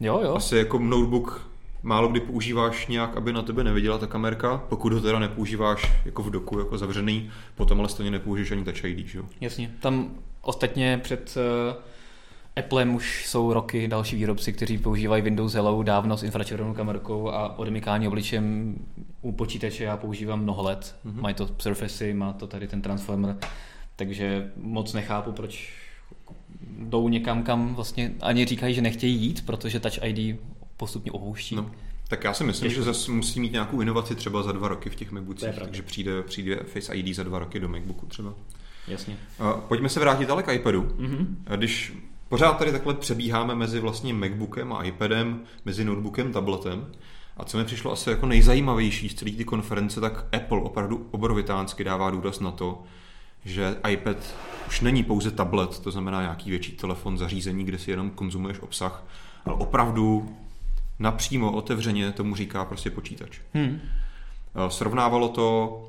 jo, 0.00 0.20
jo. 0.24 0.34
asi 0.34 0.56
jako 0.56 0.78
notebook 0.78 1.49
málo 1.82 2.08
kdy 2.08 2.20
používáš 2.20 2.86
nějak, 2.86 3.16
aby 3.16 3.32
na 3.32 3.42
tebe 3.42 3.64
neviděla 3.64 3.98
ta 3.98 4.06
kamerka, 4.06 4.62
pokud 4.68 4.92
ho 4.92 5.00
teda 5.00 5.18
nepoužíváš 5.18 5.92
jako 6.04 6.22
v 6.22 6.30
doku, 6.30 6.58
jako 6.58 6.78
zavřený, 6.78 7.30
potom 7.54 7.78
ale 7.78 7.88
stejně 7.88 8.10
nepoužiješ 8.10 8.50
ani 8.50 8.64
Touch 8.64 8.84
ID, 8.84 9.06
že 9.06 9.18
jo? 9.18 9.24
Jasně, 9.40 9.70
tam 9.80 10.10
ostatně 10.42 11.00
před 11.02 11.36
uh, 11.36 11.82
Applem 12.56 12.94
už 12.94 13.26
jsou 13.26 13.52
roky 13.52 13.88
další 13.88 14.16
výrobci, 14.16 14.52
kteří 14.52 14.78
používají 14.78 15.22
Windows 15.22 15.52
Hello 15.52 15.82
dávno 15.82 16.16
s 16.16 16.22
infračervenou 16.22 16.74
kamerkou 16.74 17.28
a 17.28 17.58
odemykání 17.58 18.08
obličem 18.08 18.74
u 19.22 19.32
počítače 19.32 19.84
já 19.84 19.96
používám 19.96 20.42
mnoho 20.42 20.62
let. 20.62 20.96
Mm-hmm. 21.06 21.20
Mají 21.20 21.34
to 21.34 21.48
Surface, 21.58 22.14
má 22.14 22.32
to 22.32 22.46
tady 22.46 22.68
ten 22.68 22.82
Transformer, 22.82 23.36
takže 23.96 24.52
moc 24.56 24.92
nechápu, 24.92 25.32
proč 25.32 25.72
jdou 26.78 27.08
někam, 27.08 27.42
kam 27.42 27.74
vlastně 27.74 28.12
ani 28.20 28.44
říkají, 28.44 28.74
že 28.74 28.82
nechtějí 28.82 29.16
jít, 29.16 29.46
protože 29.46 29.80
Touch 29.80 30.04
ID 30.04 30.40
postupně 30.80 31.12
opouští. 31.12 31.56
No. 31.56 31.70
Tak 32.08 32.24
já 32.24 32.34
si 32.34 32.44
myslím, 32.44 32.68
Těžko. 32.68 32.80
že 32.80 32.84
zase 32.84 33.10
musí 33.12 33.40
mít 33.40 33.52
nějakou 33.52 33.80
inovaci 33.80 34.14
třeba 34.14 34.42
za 34.42 34.52
dva 34.52 34.68
roky 34.68 34.90
v 34.90 34.94
těch 34.94 35.12
MacBookích, 35.12 35.54
takže 35.58 35.82
přijde, 35.82 36.22
přijde 36.22 36.56
Face 36.56 36.94
ID 36.94 37.16
za 37.16 37.22
dva 37.22 37.38
roky 37.38 37.60
do 37.60 37.68
MacBooku 37.68 38.06
třeba. 38.06 38.34
Jasně. 38.88 39.16
Pojďme 39.68 39.88
se 39.88 40.00
vrátit 40.00 40.30
ale 40.30 40.42
k 40.42 40.52
iPadu. 40.52 40.82
Mm-hmm. 40.82 41.26
Když 41.56 41.92
pořád 42.28 42.58
tady 42.58 42.72
takhle 42.72 42.94
přebíháme 42.94 43.54
mezi 43.54 43.80
vlastně 43.80 44.14
MacBookem 44.14 44.72
a 44.72 44.84
iPadem, 44.84 45.40
mezi 45.64 45.84
notebookem, 45.84 46.32
tabletem, 46.32 46.86
a 47.36 47.44
co 47.44 47.58
mi 47.58 47.64
přišlo 47.64 47.92
asi 47.92 48.10
jako 48.10 48.26
nejzajímavější 48.26 49.08
z 49.08 49.14
celé 49.14 49.30
ty 49.30 49.44
konference, 49.44 50.00
tak 50.00 50.24
Apple 50.36 50.60
opravdu 50.60 51.08
obrovitánsky 51.10 51.84
dává 51.84 52.10
důraz 52.10 52.40
na 52.40 52.50
to, 52.50 52.82
že 53.44 53.76
iPad 53.88 54.16
už 54.68 54.80
není 54.80 55.04
pouze 55.04 55.30
tablet, 55.30 55.78
to 55.78 55.90
znamená 55.90 56.20
nějaký 56.20 56.50
větší 56.50 56.72
telefon, 56.72 57.18
zařízení, 57.18 57.64
kde 57.64 57.78
si 57.78 57.90
jenom 57.90 58.10
konzumuješ 58.10 58.60
obsah, 58.60 59.04
ale 59.44 59.54
opravdu 59.54 60.36
napřímo 61.00 61.52
otevřeně 61.52 62.12
tomu 62.12 62.34
říká 62.34 62.64
prostě 62.64 62.90
počítač. 62.90 63.40
Hmm. 63.54 63.80
Eh, 64.54 64.70
srovnávalo 64.70 65.28
to 65.28 65.82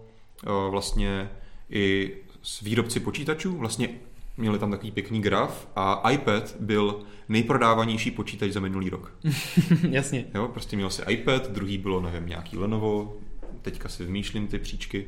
eh, 0.44 0.70
vlastně 0.70 1.30
i 1.70 2.16
s 2.44 2.62
výrobci 2.62 3.00
počítačů, 3.00 3.58
vlastně 3.58 3.90
měli 4.38 4.60
tam 4.60 4.72
takový 4.72 4.92
pěkný 4.92 5.22
graf 5.22 5.68
a 5.76 6.12
iPad 6.12 6.56
byl 6.60 7.00
nejprodávanější 7.30 8.12
počítač 8.12 8.52
za 8.52 8.60
minulý 8.60 8.90
rok. 8.90 9.14
Jasně. 9.90 10.26
Jo, 10.34 10.48
prostě 10.48 10.76
měl 10.76 10.90
si 10.90 11.02
iPad, 11.10 11.52
druhý 11.52 11.78
bylo, 11.78 12.02
nevím, 12.02 12.30
nějaký 12.30 12.58
Lenovo, 12.58 13.18
teďka 13.62 13.90
si 13.90 14.06
vymýšlím 14.06 14.48
ty 14.48 14.60
příčky. 14.60 15.06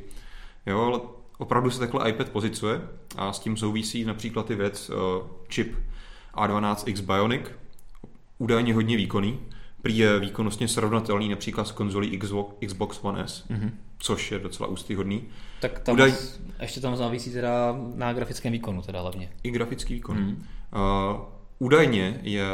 Jo, 0.65 0.81
ale 0.81 0.99
opravdu 1.37 1.69
se 1.69 1.79
takhle 1.79 2.09
iPad 2.09 2.29
pozicuje 2.29 2.81
a 3.15 3.33
s 3.33 3.39
tím 3.39 3.57
souvisí 3.57 4.05
například 4.05 4.45
ty 4.45 4.55
věc 4.55 4.89
uh, 4.89 4.95
čip 5.47 5.75
A12X 6.33 7.01
Bionic, 7.01 7.41
údajně 8.37 8.73
hodně 8.73 8.97
výkonný, 8.97 9.39
prý 9.83 9.97
je 9.97 10.19
výkonnostně 10.19 10.67
srovnatelný 10.67 11.29
například 11.29 11.67
s 11.67 11.71
konzolí 11.71 12.19
Xbox 12.67 12.99
One 13.01 13.23
S, 13.27 13.47
mm-hmm. 13.49 13.71
což 13.97 14.31
je 14.31 14.39
docela 14.39 14.69
ústyhodný. 14.69 15.23
Tak 15.61 15.79
tam 15.79 15.95
Udaj... 15.95 16.13
ještě 16.61 16.81
tam 16.81 16.95
závisí 16.95 17.31
teda 17.31 17.77
na 17.95 18.13
grafickém 18.13 18.51
výkonu 18.51 18.81
teda 18.81 19.01
hlavně. 19.01 19.29
I 19.43 19.51
grafický 19.51 19.93
výkon. 19.93 20.17
Mm. 20.17 20.29
Uh, 20.31 21.21
údajně 21.59 22.19
je 22.23 22.45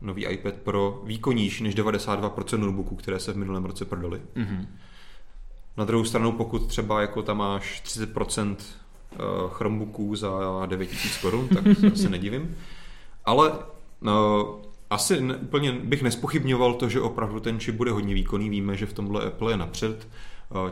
nový 0.00 0.26
iPad 0.26 0.54
Pro 0.54 1.02
výkonnější 1.04 1.64
než 1.64 1.76
92% 1.76 2.58
notebooků, 2.58 2.96
které 2.96 3.20
se 3.20 3.32
v 3.32 3.36
minulém 3.36 3.64
roce 3.64 3.84
prodaly. 3.84 4.20
Mm-hmm. 4.36 4.66
Na 5.76 5.84
druhou 5.84 6.04
stranu, 6.04 6.32
pokud 6.32 6.66
třeba 6.66 7.00
jako 7.00 7.22
tam 7.22 7.36
máš 7.36 7.82
30% 7.84 8.56
Chromebooků 9.48 10.16
za 10.16 10.30
9000 10.66 11.18
korun, 11.18 11.48
tak 11.48 11.64
se 11.96 12.08
nedivím. 12.08 12.56
Ale 13.24 13.52
no, 14.00 14.60
asi 14.90 15.20
ne, 15.20 15.36
úplně 15.36 15.72
bych 15.72 16.02
nespochybňoval 16.02 16.74
to, 16.74 16.88
že 16.88 17.00
opravdu 17.00 17.40
ten 17.40 17.60
čip 17.60 17.74
bude 17.74 17.90
hodně 17.90 18.14
výkonný. 18.14 18.50
Víme, 18.50 18.76
že 18.76 18.86
v 18.86 18.92
tomhle 18.92 19.26
Apple 19.26 19.52
je 19.52 19.56
napřed. 19.56 20.08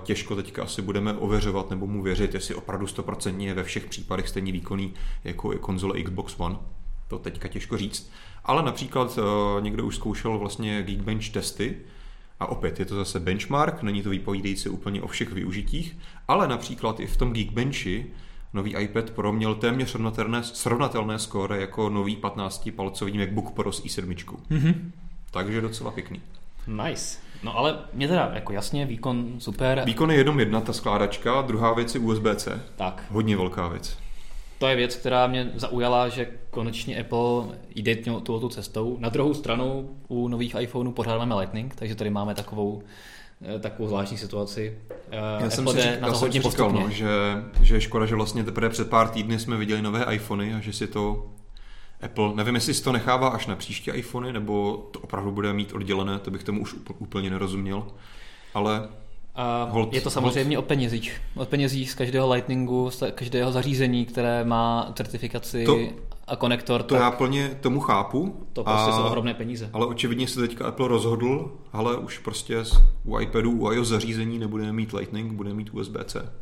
Těžko 0.02 0.36
teďka 0.36 0.62
asi 0.62 0.82
budeme 0.82 1.12
ověřovat 1.12 1.70
nebo 1.70 1.86
mu 1.86 2.02
věřit, 2.02 2.34
jestli 2.34 2.54
opravdu 2.54 2.86
100% 2.86 3.38
je 3.40 3.54
ve 3.54 3.64
všech 3.64 3.86
případech 3.86 4.28
stejně 4.28 4.52
výkonný 4.52 4.94
jako 5.24 5.52
je 5.52 5.58
konzole 5.58 6.02
Xbox 6.02 6.34
One. 6.38 6.56
To 7.08 7.18
teďka 7.18 7.48
těžko 7.48 7.78
říct. 7.78 8.10
Ale 8.44 8.62
například 8.62 9.18
někdo 9.60 9.84
už 9.84 9.96
zkoušel 9.96 10.38
vlastně 10.38 10.82
Geekbench 10.82 11.28
testy, 11.28 11.76
a 12.40 12.46
opět 12.46 12.78
je 12.78 12.84
to 12.84 12.94
zase 12.94 13.20
benchmark, 13.20 13.82
není 13.82 14.02
to 14.02 14.10
vypovídající 14.10 14.68
úplně 14.68 15.02
o 15.02 15.06
všech 15.06 15.32
využitích, 15.32 15.98
ale 16.28 16.48
například 16.48 17.00
i 17.00 17.06
v 17.06 17.16
tom 17.16 17.32
Geekbenchi 17.32 18.06
nový 18.52 18.76
iPad 18.78 19.10
Pro 19.10 19.32
měl 19.32 19.54
téměř 19.54 19.90
srovnatelné, 19.90 20.42
srovnatelné 20.42 21.18
skóre 21.18 21.60
jako 21.60 21.88
nový 21.88 22.16
15-palcový 22.16 23.18
MacBook 23.18 23.50
Pro 23.50 23.72
s 23.72 23.84
i7. 23.84 24.14
Mm-hmm. 24.50 24.74
Takže 25.30 25.60
docela 25.60 25.90
pěkný. 25.90 26.20
Nice. 26.66 27.18
No 27.42 27.56
ale 27.56 27.78
mě 27.92 28.08
teda 28.08 28.30
jako 28.34 28.52
jasně, 28.52 28.86
výkon 28.86 29.34
super. 29.38 29.82
Výkon 29.86 30.10
je 30.10 30.16
jenom 30.16 30.40
jedna 30.40 30.60
ta 30.60 30.72
skládačka, 30.72 31.42
druhá 31.42 31.72
věc 31.72 31.94
je 31.94 32.00
USB-C. 32.00 32.60
Tak. 32.76 33.04
Hodně 33.10 33.36
velká 33.36 33.68
věc. 33.68 33.98
To 34.58 34.66
je 34.66 34.76
věc, 34.76 34.96
která 34.96 35.26
mě 35.26 35.50
zaujala, 35.54 36.08
že 36.08 36.28
konečně 36.50 37.00
Apple 37.00 37.56
jde 37.74 37.96
touto 37.96 38.48
cestou. 38.48 38.96
Na 39.00 39.08
druhou 39.08 39.34
stranu 39.34 39.90
u 40.08 40.28
nových 40.28 40.56
iPhoneů 40.60 40.92
pořád 40.92 41.18
máme 41.18 41.34
Lightning, 41.34 41.74
takže 41.74 41.94
tady 41.94 42.10
máme 42.10 42.34
takovou 42.34 42.82
takovou 43.60 43.88
zvláštní 43.88 44.18
situaci. 44.18 44.78
Eh, 45.10 45.16
já 45.40 45.50
jsem 45.50 45.68
si, 45.68 45.80
řík, 45.80 46.00
na 46.00 46.08
to 46.08 46.14
já 46.14 46.20
hodně 46.20 46.42
jsem 46.42 46.50
říkal, 46.50 46.72
no, 46.72 46.90
že, 46.90 47.08
že 47.60 47.74
je 47.74 47.80
škoda, 47.80 48.06
že 48.06 48.14
vlastně 48.14 48.44
teprve 48.44 48.68
před 48.68 48.90
pár 48.90 49.08
týdny 49.08 49.38
jsme 49.38 49.56
viděli 49.56 49.82
nové 49.82 50.14
iPhony 50.14 50.54
a 50.54 50.60
že 50.60 50.72
si 50.72 50.86
to 50.86 51.26
Apple, 52.02 52.34
nevím, 52.34 52.54
jestli 52.54 52.74
si 52.74 52.84
to 52.84 52.92
nechává 52.92 53.28
až 53.28 53.46
na 53.46 53.56
příští 53.56 53.90
iPhony, 53.90 54.32
nebo 54.32 54.76
to 54.90 55.00
opravdu 55.00 55.32
bude 55.32 55.52
mít 55.52 55.72
oddělené, 55.72 56.18
to 56.18 56.30
bych 56.30 56.44
tomu 56.44 56.60
už 56.60 56.74
úplně 56.98 57.30
nerozuměl. 57.30 57.86
Ale 58.54 58.88
a 59.34 59.68
hold, 59.70 59.94
je 59.94 60.00
to 60.00 60.10
samozřejmě 60.10 60.56
hold. 60.56 60.66
o 60.66 60.68
penězích. 60.68 61.20
O 61.34 61.44
penězích 61.44 61.90
z 61.90 61.94
každého 61.94 62.32
Lightningu, 62.32 62.90
z 62.90 63.02
každého 63.14 63.52
zařízení, 63.52 64.04
které 64.04 64.44
má 64.44 64.92
certifikaci 64.96 65.64
to, 65.64 65.78
a 66.28 66.36
konektor. 66.36 66.82
To 66.82 66.94
tak 66.94 67.02
já 67.02 67.10
plně 67.10 67.58
tomu 67.60 67.80
chápu. 67.80 68.46
To 68.52 68.64
prostě 68.64 68.90
a, 68.90 68.96
jsou 68.96 69.02
ohromné 69.02 69.34
peníze. 69.34 69.70
Ale 69.72 69.86
očividně 69.86 70.28
se 70.28 70.40
teďka 70.40 70.66
Apple 70.66 70.88
rozhodl, 70.88 71.52
ale 71.72 71.96
už 71.96 72.18
prostě 72.18 72.64
u 73.04 73.20
iPadu, 73.20 73.50
u 73.50 73.72
iOS 73.72 73.88
zařízení 73.88 74.38
nebudeme 74.38 74.72
mít 74.72 74.92
Lightning, 74.92 75.32
budeme 75.32 75.54
mít 75.54 75.70
USB-C. 75.70 76.32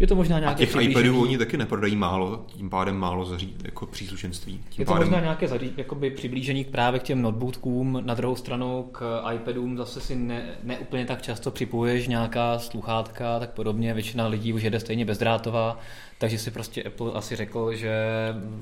Je 0.00 0.06
to 0.06 0.14
možná 0.14 0.38
nějaké 0.38 0.62
A 0.62 0.66
těch 0.66 0.82
iPadů 0.82 1.22
oni 1.22 1.38
taky 1.38 1.56
neprodají 1.56 1.96
málo, 1.96 2.44
tím 2.46 2.70
pádem 2.70 2.96
málo 2.96 3.24
zaří, 3.24 3.54
jako 3.64 3.86
příslušenství. 3.86 4.52
Tím 4.52 4.82
je 4.82 4.86
to 4.86 4.92
pádem... 4.92 5.08
možná 5.08 5.20
nějaké 5.20 5.48
zaří, 5.48 5.72
jakoby 5.76 6.10
přiblížení 6.10 6.64
právě 6.64 7.00
k 7.00 7.02
těm 7.02 7.22
notebookům, 7.22 8.02
na 8.04 8.14
druhou 8.14 8.36
stranu 8.36 8.88
k 8.92 9.22
iPadům 9.34 9.76
zase 9.76 10.00
si 10.00 10.16
ne, 10.16 10.44
ne 10.62 10.78
úplně 10.78 11.06
tak 11.06 11.22
často 11.22 11.50
připojuješ 11.50 12.08
nějaká 12.08 12.58
sluchátka, 12.58 13.38
tak 13.38 13.50
podobně, 13.50 13.94
většina 13.94 14.26
lidí 14.26 14.52
už 14.52 14.62
jede 14.62 14.80
stejně 14.80 15.04
bezdrátová, 15.04 15.78
takže 16.18 16.38
si 16.38 16.50
prostě 16.50 16.82
Apple 16.82 17.12
asi 17.12 17.36
řekl, 17.36 17.74
že 17.74 17.94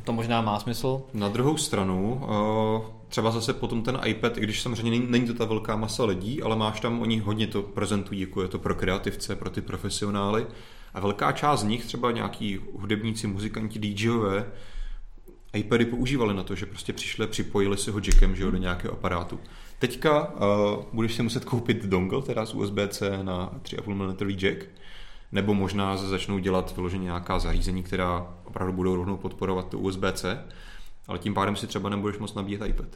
to 0.05 0.13
možná 0.13 0.41
má 0.41 0.61
smysl. 0.61 1.03
Na 1.15 1.29
druhou 1.29 1.57
stranu, 1.57 2.21
eh, 2.23 3.05
třeba 3.09 3.31
zase 3.31 3.53
potom 3.53 3.83
ten 3.83 4.01
iPad, 4.05 4.39
i 4.39 4.41
když 4.41 4.63
samozřejmě 4.63 4.91
není, 4.91 5.07
není 5.09 5.27
to 5.27 5.35
ta 5.35 5.45
velká 5.45 5.77
masa 5.77 6.05
lidí, 6.05 6.43
ale 6.43 6.57
máš 6.57 6.81
tam, 6.81 7.01
oni 7.01 7.19
hodně 7.19 7.47
to 7.47 7.63
prezentují, 7.63 8.21
jako 8.21 8.43
je 8.43 8.49
to 8.49 8.59
pro 8.59 8.75
kreativce, 8.75 9.37
pro 9.37 9.51
ty 9.51 9.61
profesionály, 9.61 10.47
a 10.95 11.01
velká 11.01 11.33
část 11.33 11.61
z 11.61 11.65
nich, 11.65 11.85
třeba 11.85 12.11
nějaký 12.11 12.61
hudebníci, 12.73 13.27
muzikanti, 13.27 13.79
DJové, 13.79 14.47
iPady 15.53 15.85
používali 15.85 16.35
na 16.35 16.43
to, 16.43 16.55
že 16.55 16.67
prostě 16.67 16.93
přišli, 16.93 17.27
připojili 17.27 17.77
si 17.77 17.91
ho 17.91 17.99
jackem 17.99 18.37
že 18.37 18.43
jo, 18.43 18.51
do 18.51 18.57
nějakého 18.57 18.95
aparátu. 18.95 19.41
Teďka 19.79 20.33
uh, 20.33 20.85
budeš 20.93 21.15
si 21.15 21.23
muset 21.23 21.45
koupit 21.45 21.85
dongle, 21.85 22.23
teda 22.23 22.47
z 22.47 22.55
USB-C 22.55 23.23
na 23.23 23.51
3,5 23.63 23.95
mm 23.95 24.31
jack, 24.31 24.67
nebo 25.33 25.55
možná 25.55 25.97
začnou 25.97 26.39
dělat 26.39 26.77
vyloženě 26.77 27.05
nějaká 27.05 27.39
zařízení, 27.39 27.83
která 27.83 28.35
opravdu 28.45 28.73
budou 28.73 28.97
rovnou 28.97 29.17
podporovat 29.17 29.69
to 29.69 29.79
USB-C, 29.79 30.45
ale 31.09 31.19
tím 31.19 31.35
pádem 31.35 31.57
si 31.57 31.67
třeba 31.67 31.89
nebudeš 31.89 32.19
moc 32.19 32.35
nabíjet 32.35 32.63
iPad. 32.67 32.89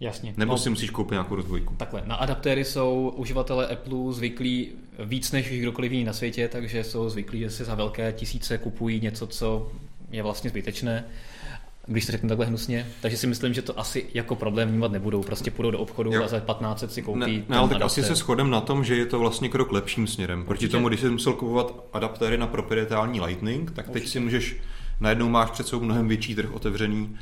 Jasně. 0.00 0.34
Nebo 0.36 0.52
no, 0.52 0.58
si 0.58 0.70
musíš 0.70 0.90
koupit 0.90 1.12
nějakou 1.12 1.34
rozdvojku. 1.34 1.74
Takhle, 1.76 2.02
na 2.06 2.14
adaptéry 2.14 2.64
jsou 2.64 3.12
uživatelé 3.16 3.66
Apple 3.66 4.12
zvyklí 4.12 4.68
víc 5.04 5.32
než 5.32 5.60
kdokoliv 5.60 5.92
jiný 5.92 6.04
na 6.04 6.12
světě, 6.12 6.48
takže 6.48 6.84
jsou 6.84 7.08
zvyklí, 7.08 7.40
že 7.40 7.50
si 7.50 7.64
za 7.64 7.74
velké 7.74 8.12
tisíce 8.12 8.58
kupují 8.58 9.00
něco, 9.00 9.26
co 9.26 9.72
je 10.10 10.22
vlastně 10.22 10.50
zbytečné 10.50 11.04
když 11.86 12.06
to 12.06 12.12
řeknu 12.12 12.28
takhle 12.28 12.46
hnusně. 12.46 12.86
Takže 13.00 13.16
si 13.16 13.26
myslím, 13.26 13.54
že 13.54 13.62
to 13.62 13.78
asi 13.78 14.06
jako 14.14 14.36
problém 14.36 14.68
vnímat 14.68 14.92
nebudou. 14.92 15.22
Prostě 15.22 15.50
půjdou 15.50 15.70
do 15.70 15.78
obchodu 15.78 16.12
jo. 16.12 16.24
a 16.24 16.28
za 16.28 16.40
15 16.40 16.84
si 16.92 17.02
koupí. 17.02 17.18
Ne, 17.18 17.44
ne 17.48 17.56
ale 17.56 17.68
tak 17.68 17.76
adaptér. 17.76 17.82
asi 17.82 18.02
se 18.02 18.14
shodem 18.14 18.50
na 18.50 18.60
tom, 18.60 18.84
že 18.84 18.96
je 18.96 19.06
to 19.06 19.18
vlastně 19.18 19.48
krok 19.48 19.72
lepším 19.72 20.06
směrem. 20.06 20.44
Proti 20.44 20.68
tomu, 20.68 20.88
když 20.88 21.00
jsi 21.00 21.10
musel 21.10 21.32
kupovat 21.32 21.84
adaptéry 21.92 22.38
na 22.38 22.46
proprietální 22.46 23.20
Lightning, 23.20 23.70
tak 23.70 23.88
Určitě. 23.88 24.00
teď 24.00 24.12
si 24.12 24.20
můžeš, 24.20 24.56
najednou 25.00 25.28
máš 25.28 25.50
před 25.50 25.66
sebou 25.66 25.84
mnohem 25.84 26.08
větší 26.08 26.34
trh 26.34 26.52
otevřený 26.52 27.16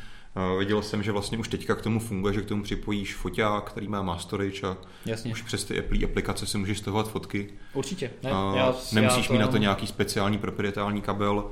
Viděl 0.58 0.82
jsem, 0.82 1.02
že 1.02 1.12
vlastně 1.12 1.38
už 1.38 1.48
teďka 1.48 1.74
k 1.74 1.82
tomu 1.82 2.00
funguje, 2.00 2.34
že 2.34 2.40
k 2.40 2.46
tomu 2.46 2.62
připojíš 2.62 3.14
foťák, 3.14 3.70
který 3.70 3.88
má 3.88 4.02
mass 4.02 4.22
storage 4.22 4.66
a 4.66 4.76
Jasně. 5.06 5.32
už 5.32 5.42
přes 5.42 5.64
ty 5.64 5.78
Apple 5.78 5.98
aplikace 6.04 6.46
si 6.46 6.58
můžeš 6.58 6.78
stahovat 6.78 7.10
fotky. 7.10 7.48
Určitě. 7.74 8.10
Ne, 8.22 8.30
já, 8.30 8.74
nemusíš 8.92 9.24
já 9.24 9.26
to... 9.26 9.32
mít 9.32 9.38
na 9.38 9.46
to 9.46 9.56
nějaký 9.56 9.86
speciální 9.86 10.38
proprietální 10.38 11.00
kabel. 11.00 11.50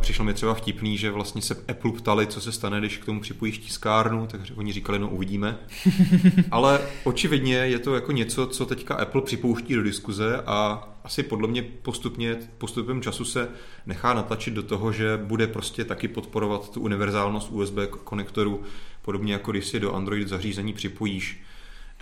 Přišlo 0.00 0.24
mi 0.24 0.34
třeba 0.34 0.54
vtipný, 0.54 0.98
že 0.98 1.10
vlastně 1.10 1.42
se 1.42 1.56
Apple 1.68 1.92
ptali, 1.92 2.26
co 2.26 2.40
se 2.40 2.52
stane, 2.52 2.78
když 2.78 2.98
k 2.98 3.04
tomu 3.04 3.20
připojíš 3.20 3.58
tiskárnu, 3.58 4.26
takže 4.26 4.54
oni 4.54 4.72
říkali, 4.72 4.98
no 4.98 5.08
uvidíme. 5.08 5.58
Ale 6.50 6.80
očividně 7.04 7.54
je 7.54 7.78
to 7.78 7.94
jako 7.94 8.12
něco, 8.12 8.46
co 8.46 8.66
teďka 8.66 8.94
Apple 8.94 9.22
připouští 9.22 9.74
do 9.74 9.82
diskuze 9.82 10.42
a 10.46 10.88
asi 11.04 11.22
podle 11.22 11.48
mě 11.48 11.62
postupně, 11.62 12.38
postupem 12.58 13.02
času 13.02 13.24
se 13.24 13.48
nechá 13.86 14.14
natlačit 14.14 14.54
do 14.54 14.62
toho, 14.62 14.92
že 14.92 15.20
bude 15.24 15.46
prostě 15.46 15.84
taky 15.84 16.08
podporovat 16.08 16.70
tu 16.70 16.80
univerzálnost 16.80 17.52
USB 17.52 17.78
konektoru, 18.04 18.62
podobně 19.02 19.32
jako 19.32 19.50
když 19.50 19.66
si 19.66 19.80
do 19.80 19.94
Android 19.94 20.28
zařízení 20.28 20.72
připojíš 20.72 21.42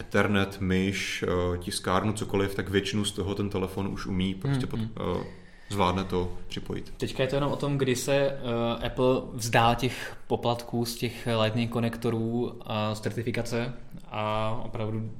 Ethernet, 0.01 0.61
myš, 0.61 1.25
eh, 1.29 1.59
tiskárnu, 1.59 2.13
cokoliv, 2.13 2.55
tak 2.55 2.69
většinu 2.69 3.05
z 3.05 3.13
toho 3.13 3.35
ten 3.35 3.51
telefon 3.51 3.89
už 3.89 4.07
umí 4.07 4.35
prostě 4.35 4.67
pod, 4.67 4.81
mm-hmm 4.81 5.25
zvládne 5.71 6.05
to 6.05 6.33
připojit. 6.49 6.93
Teďka 6.97 7.23
je 7.23 7.29
to 7.29 7.35
jenom 7.35 7.53
o 7.53 7.57
tom, 7.57 7.79
kdy 7.79 7.97
se 7.97 8.39
uh, 8.43 8.87
Apple 8.87 9.23
vzdá 9.33 9.75
těch 9.75 10.17
poplatků 10.27 10.85
z 10.85 10.97
těch 10.97 11.29
Lightning 11.43 11.71
konektorů 11.71 12.53
a 12.61 12.95
z 12.95 13.01
certifikace 13.01 13.73
a 14.11 14.51
opravdu 14.65 15.11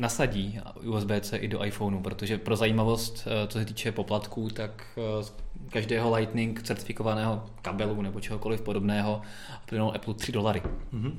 nasadí 0.00 0.60
USB-C 0.84 1.36
i 1.36 1.48
do 1.48 1.64
iPhoneu, 1.64 2.00
protože 2.00 2.38
pro 2.38 2.56
zajímavost, 2.56 3.26
uh, 3.26 3.48
co 3.48 3.58
se 3.58 3.64
týče 3.64 3.92
poplatků, 3.92 4.48
tak 4.48 4.86
z 5.20 5.32
každého 5.70 6.14
Lightning 6.14 6.62
certifikovaného 6.62 7.44
kabelu 7.62 8.02
nebo 8.02 8.20
čehokoliv 8.20 8.60
podobného 8.60 9.22
plynul 9.68 9.92
Apple 9.94 10.14
3 10.14 10.32
dolary. 10.32 10.62
Mm-hmm. 10.92 11.12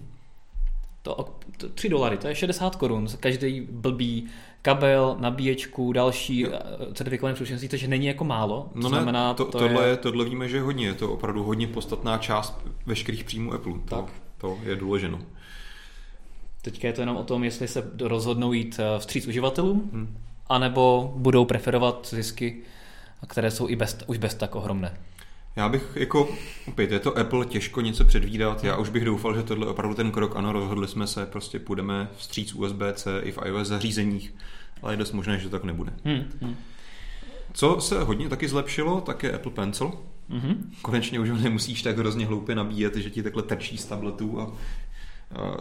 To, 1.02 1.30
to 1.58 1.70
3 1.70 1.90
dolary, 1.90 2.18
to 2.18 2.28
je 2.28 2.36
60 2.36 2.76
korun. 2.76 3.08
Každý 3.20 3.62
blbý 3.62 4.28
kabel, 4.62 5.18
nabíječku, 5.20 5.94
další 5.94 6.44
no. 6.44 6.50
certifikované 6.94 7.34
příslušenství, 7.34 7.70
což 7.70 7.88
není 7.88 8.06
jako 8.06 8.24
málo. 8.24 8.70
No 8.76 8.90
ne, 8.90 8.90
znamená, 8.90 9.34
to, 9.34 9.46
to 9.46 9.60
tohle, 9.60 9.88
je... 9.88 9.98
tohle 9.98 10.26
víme, 10.26 10.50
že 10.50 10.58
je 10.58 10.62
hodně, 10.62 10.86
je 10.86 10.94
to 10.94 11.14
opravdu 11.14 11.44
hodně 11.44 11.68
podstatná 11.68 12.18
část 12.18 12.60
veškerých 12.86 13.24
příjmů 13.24 13.54
Apple. 13.54 13.74
Tak. 13.86 14.06
To, 14.06 14.12
to 14.38 14.58
je 14.64 14.76
důleženo. 14.76 15.20
Teďka 16.62 16.88
je 16.88 16.94
to 16.94 17.02
jenom 17.02 17.18
o 17.18 17.24
tom, 17.24 17.44
jestli 17.44 17.68
se 17.68 17.92
rozhodnou 18.02 18.54
jít 18.54 18.80
eh, 18.80 19.00
vstříc 19.00 19.28
uživatelům, 19.28 19.90
hmm. 19.94 20.18
anebo 20.48 21.14
budou 21.18 21.46
preferovat 21.46 22.08
zisky, 22.12 22.58
které 23.28 23.52
jsou 23.52 23.70
i 23.70 23.76
bez, 23.76 23.98
už 24.08 24.18
bez 24.18 24.36
tak 24.36 24.56
ohromné. 24.56 24.98
Já 25.56 25.70
bych 25.70 25.84
jako, 25.96 26.30
opět 26.68 26.92
je 26.92 27.00
to 27.00 27.18
Apple, 27.18 27.46
těžko 27.46 27.82
něco 27.82 28.06
předvídat, 28.06 28.64
já 28.64 28.78
už 28.78 28.90
bych 28.90 29.06
doufal, 29.06 29.36
že 29.36 29.44
tohle 29.44 29.66
je 29.66 29.70
opravdu 29.70 29.96
ten 29.96 30.12
krok, 30.12 30.36
ano, 30.36 30.52
rozhodli 30.52 30.88
jsme 30.88 31.08
se, 31.08 31.26
prostě 31.26 31.60
půjdeme 31.60 32.08
vstříc 32.18 32.54
USB-C 32.54 33.20
i 33.24 33.32
v 33.32 33.40
iOS 33.46 33.68
zařízeních, 33.68 34.34
ale 34.82 34.94
je 34.94 34.98
dost 34.98 35.12
možné, 35.12 35.38
že 35.38 35.44
to 35.44 35.50
tak 35.50 35.64
nebude. 35.64 35.94
Hmm, 36.06 36.24
hmm. 36.42 36.56
Co 37.54 37.82
se 37.82 38.04
hodně 38.04 38.30
taky 38.30 38.48
zlepšilo, 38.48 39.02
tak 39.02 39.24
je 39.24 39.32
Apple 39.32 39.52
Pencil. 39.52 39.92
Mm-hmm. 40.30 40.56
Konečně 40.82 41.20
už 41.20 41.30
ho 41.30 41.38
nemusíš 41.38 41.82
tak 41.82 41.98
hrozně 41.98 42.26
hloupě 42.26 42.56
nabíjet, 42.56 42.96
že 42.96 43.10
ti 43.10 43.24
takhle 43.24 43.44
trčí 43.44 43.78
z 43.78 43.86
tabletu 43.86 44.42
a, 44.42 44.44
a 44.44 44.52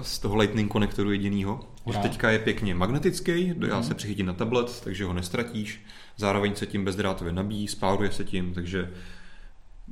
z 0.02 0.18
toho 0.18 0.36
Lightning 0.36 0.72
konektoru 0.72 1.12
jedinýho. 1.12 1.60
Už 1.84 1.96
teďka 1.96 2.30
je 2.30 2.38
pěkně 2.38 2.74
magnetický, 2.74 3.54
dá 3.54 3.68
mm-hmm. 3.68 3.80
se 3.80 3.94
přichytit 3.94 4.26
na 4.26 4.32
tablet, 4.32 4.80
takže 4.84 5.04
ho 5.04 5.12
nestratíš. 5.12 5.84
Zároveň 6.16 6.54
se 6.54 6.66
tím 6.66 6.84
bezdrátově 6.84 7.32
nabíjí, 7.32 7.68
spáruje 7.68 8.12
se 8.12 8.24
tím, 8.24 8.54
takže 8.54 8.90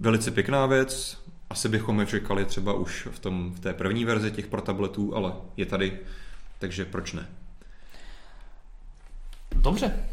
Velice 0.00 0.30
pěkná 0.30 0.66
věc, 0.66 1.18
asi 1.50 1.68
bychom 1.68 2.00
je 2.00 2.06
čekali 2.06 2.44
třeba 2.44 2.72
už 2.72 3.08
v, 3.10 3.18
tom, 3.18 3.52
v 3.54 3.60
té 3.60 3.74
první 3.74 4.04
verzi 4.04 4.30
těch 4.30 4.46
pro 4.46 4.62
tabletů, 4.62 5.16
ale 5.16 5.32
je 5.56 5.66
tady, 5.66 5.98
takže 6.58 6.84
proč 6.84 7.12
ne? 7.12 7.26
Dobře. 9.56 10.04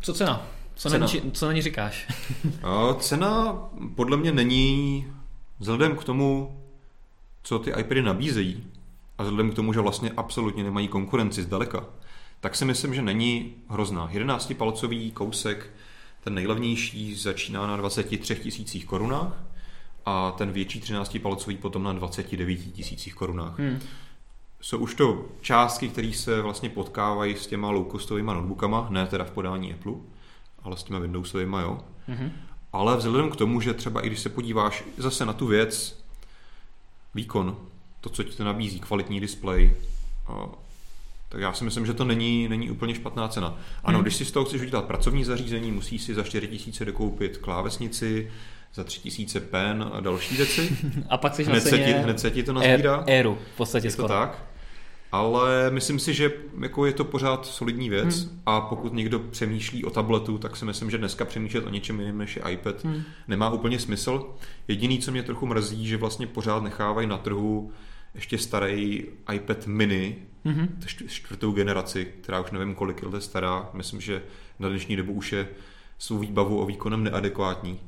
Co 0.00 0.14
cena? 0.14 0.46
Co, 0.74 0.90
cena. 0.90 1.06
Na, 1.06 1.12
ní, 1.12 1.32
co 1.32 1.46
na 1.46 1.52
ní 1.52 1.62
říkáš? 1.62 2.08
cena 2.98 3.58
podle 3.94 4.16
mě 4.16 4.32
není, 4.32 5.06
vzhledem 5.58 5.96
k 5.96 6.04
tomu, 6.04 6.60
co 7.42 7.58
ty 7.58 7.70
iPady 7.70 8.02
nabízejí, 8.02 8.66
a 9.20 9.22
vzhledem 9.22 9.50
k 9.50 9.54
tomu, 9.54 9.72
že 9.72 9.80
vlastně 9.80 10.10
absolutně 10.16 10.64
nemají 10.64 10.88
konkurenci 10.88 11.42
zdaleka, 11.42 11.84
tak 12.40 12.56
si 12.56 12.64
myslím, 12.64 12.94
že 12.94 13.02
není 13.02 13.54
hrozná. 13.68 14.08
11-palcový 14.12 15.12
kousek 15.12 15.70
ten 16.24 16.34
nejlevnější 16.34 17.14
začíná 17.14 17.66
na 17.66 17.76
23 17.76 18.36
tisících 18.36 18.86
korunách 18.86 19.44
a 20.06 20.30
ten 20.30 20.52
větší 20.52 20.80
13 20.80 21.18
palcový 21.22 21.56
potom 21.56 21.82
na 21.82 21.92
29 21.92 22.56
tisících 22.56 23.14
korunách. 23.14 23.58
Hmm. 23.58 23.80
Jsou 24.60 24.78
už 24.78 24.94
to 24.94 25.24
částky, 25.40 25.88
které 25.88 26.12
se 26.12 26.40
vlastně 26.40 26.68
potkávají 26.68 27.36
s 27.36 27.46
těma 27.46 27.72
low-costovými 27.72 28.34
notebookama, 28.34 28.86
ne 28.90 29.06
teda 29.06 29.24
v 29.24 29.30
podání 29.30 29.72
Apple, 29.72 29.94
ale 30.62 30.76
s 30.76 30.82
těma 30.82 30.98
Windowsovými, 30.98 31.56
jo. 31.62 31.80
Hmm. 32.06 32.32
Ale 32.72 32.96
vzhledem 32.96 33.30
k 33.30 33.36
tomu, 33.36 33.60
že 33.60 33.74
třeba 33.74 34.00
i 34.00 34.06
když 34.06 34.20
se 34.20 34.28
podíváš 34.28 34.84
zase 34.96 35.24
na 35.24 35.32
tu 35.32 35.46
věc, 35.46 36.04
výkon, 37.14 37.56
to, 38.00 38.10
co 38.10 38.24
ti 38.24 38.36
to 38.36 38.44
nabízí, 38.44 38.80
kvalitní 38.80 39.20
displej, 39.20 39.72
tak 41.28 41.40
já 41.40 41.52
si 41.52 41.64
myslím, 41.64 41.86
že 41.86 41.94
to 41.94 42.04
není, 42.04 42.48
není 42.48 42.70
úplně 42.70 42.94
špatná 42.94 43.28
cena. 43.28 43.58
Ano, 43.84 43.98
hmm. 43.98 44.02
když 44.02 44.16
si 44.16 44.24
z 44.24 44.30
toho 44.30 44.44
chceš 44.44 44.62
udělat 44.62 44.84
pracovní 44.84 45.24
zařízení, 45.24 45.72
musíš 45.72 46.02
si 46.02 46.14
za 46.14 46.22
4 46.22 46.48
tisíce 46.48 46.84
dokoupit 46.84 47.36
klávesnici, 47.36 48.30
za 48.74 48.84
3 48.84 49.00
tisíce 49.00 49.40
pen 49.40 49.90
a 49.92 50.00
další 50.00 50.36
věci. 50.36 50.76
a 51.08 51.16
pak 51.16 51.34
si 51.34 51.44
hned, 51.44 51.60
se 51.60 51.78
ti, 51.78 51.92
hned 51.92 52.20
se 52.20 52.30
ti 52.30 52.42
to 52.42 52.52
nazbírá. 52.52 53.04
Éru, 53.06 53.38
v 53.54 53.56
podstatě 53.56 53.86
Je 53.86 53.90
skoro. 53.90 54.08
to 54.08 54.14
tak. 54.14 54.44
Ale 55.12 55.70
myslím 55.70 55.98
si, 55.98 56.14
že 56.14 56.32
jako 56.60 56.86
je 56.86 56.92
to 56.92 57.04
pořád 57.04 57.46
solidní 57.46 57.90
věc 57.90 58.24
hmm. 58.24 58.40
a 58.46 58.60
pokud 58.60 58.94
někdo 58.94 59.18
přemýšlí 59.18 59.84
o 59.84 59.90
tabletu, 59.90 60.38
tak 60.38 60.56
si 60.56 60.64
myslím, 60.64 60.90
že 60.90 60.98
dneska 60.98 61.24
přemýšlet 61.24 61.66
o 61.66 61.70
něčem 61.70 62.00
jiném 62.00 62.18
než 62.18 62.36
je 62.36 62.42
iPad 62.52 62.84
hmm. 62.84 63.02
nemá 63.28 63.50
úplně 63.50 63.78
smysl. 63.78 64.34
Jediný, 64.68 64.98
co 64.98 65.10
mě 65.10 65.22
trochu 65.22 65.46
mrzí, 65.46 65.86
že 65.86 65.96
vlastně 65.96 66.26
pořád 66.26 66.62
nechávají 66.62 67.06
na 67.06 67.18
trhu 67.18 67.72
ještě 68.14 68.38
starý 68.38 69.06
iPad 69.34 69.66
mini, 69.66 70.16
mm-hmm. 70.44 70.68
čtvrtou 71.06 71.52
generaci, 71.52 72.12
která 72.20 72.40
už 72.40 72.50
nevím, 72.50 72.74
kolik 72.74 73.02
let 73.02 73.14
je 73.14 73.20
stará. 73.20 73.70
Myslím, 73.72 74.00
že 74.00 74.22
na 74.58 74.68
dnešní 74.68 74.96
dobu 74.96 75.12
už 75.12 75.32
je 75.32 75.48
svou 75.98 76.18
výbavu 76.18 76.60
o 76.60 76.66
výkonem 76.66 77.04
neadekvátní 77.04 77.80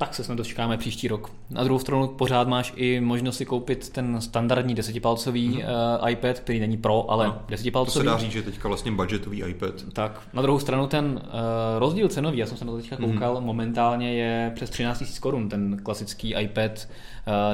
tak 0.00 0.14
se 0.14 0.24
snad 0.24 0.34
dočkáme 0.34 0.76
příští 0.76 1.08
rok. 1.08 1.30
Na 1.50 1.64
druhou 1.64 1.78
stranu 1.78 2.08
pořád 2.08 2.48
máš 2.48 2.72
i 2.76 3.00
možnost 3.00 3.36
si 3.36 3.46
koupit 3.46 3.88
ten 3.88 4.20
standardní 4.20 4.74
desetipalcový 4.74 5.48
hmm. 5.48 5.62
uh, 6.02 6.10
iPad, 6.10 6.38
který 6.38 6.60
není 6.60 6.76
Pro, 6.76 7.10
ale 7.10 7.26
no, 7.26 7.42
desetipalcový. 7.48 7.92
To 7.92 8.00
se 8.00 8.04
dá 8.04 8.18
říct, 8.18 8.32
že 8.32 8.42
teďka 8.42 8.68
vlastně 8.68 8.92
budgetový 8.92 9.42
iPad. 9.42 9.74
Tak, 9.92 10.20
na 10.32 10.42
druhou 10.42 10.58
stranu 10.58 10.86
ten 10.86 11.04
uh, 11.04 11.30
rozdíl 11.78 12.08
cenový, 12.08 12.38
já 12.38 12.46
jsem 12.46 12.56
se 12.56 12.64
na 12.64 12.72
to 12.72 12.78
teďka 12.78 12.96
mhm. 13.00 13.12
koukal, 13.12 13.36
hmm. 13.36 13.46
momentálně 13.46 14.14
je 14.14 14.52
přes 14.54 14.70
13 14.70 15.00
000 15.00 15.12
korun, 15.20 15.48
ten 15.48 15.80
klasický 15.82 16.34
iPad 16.34 16.88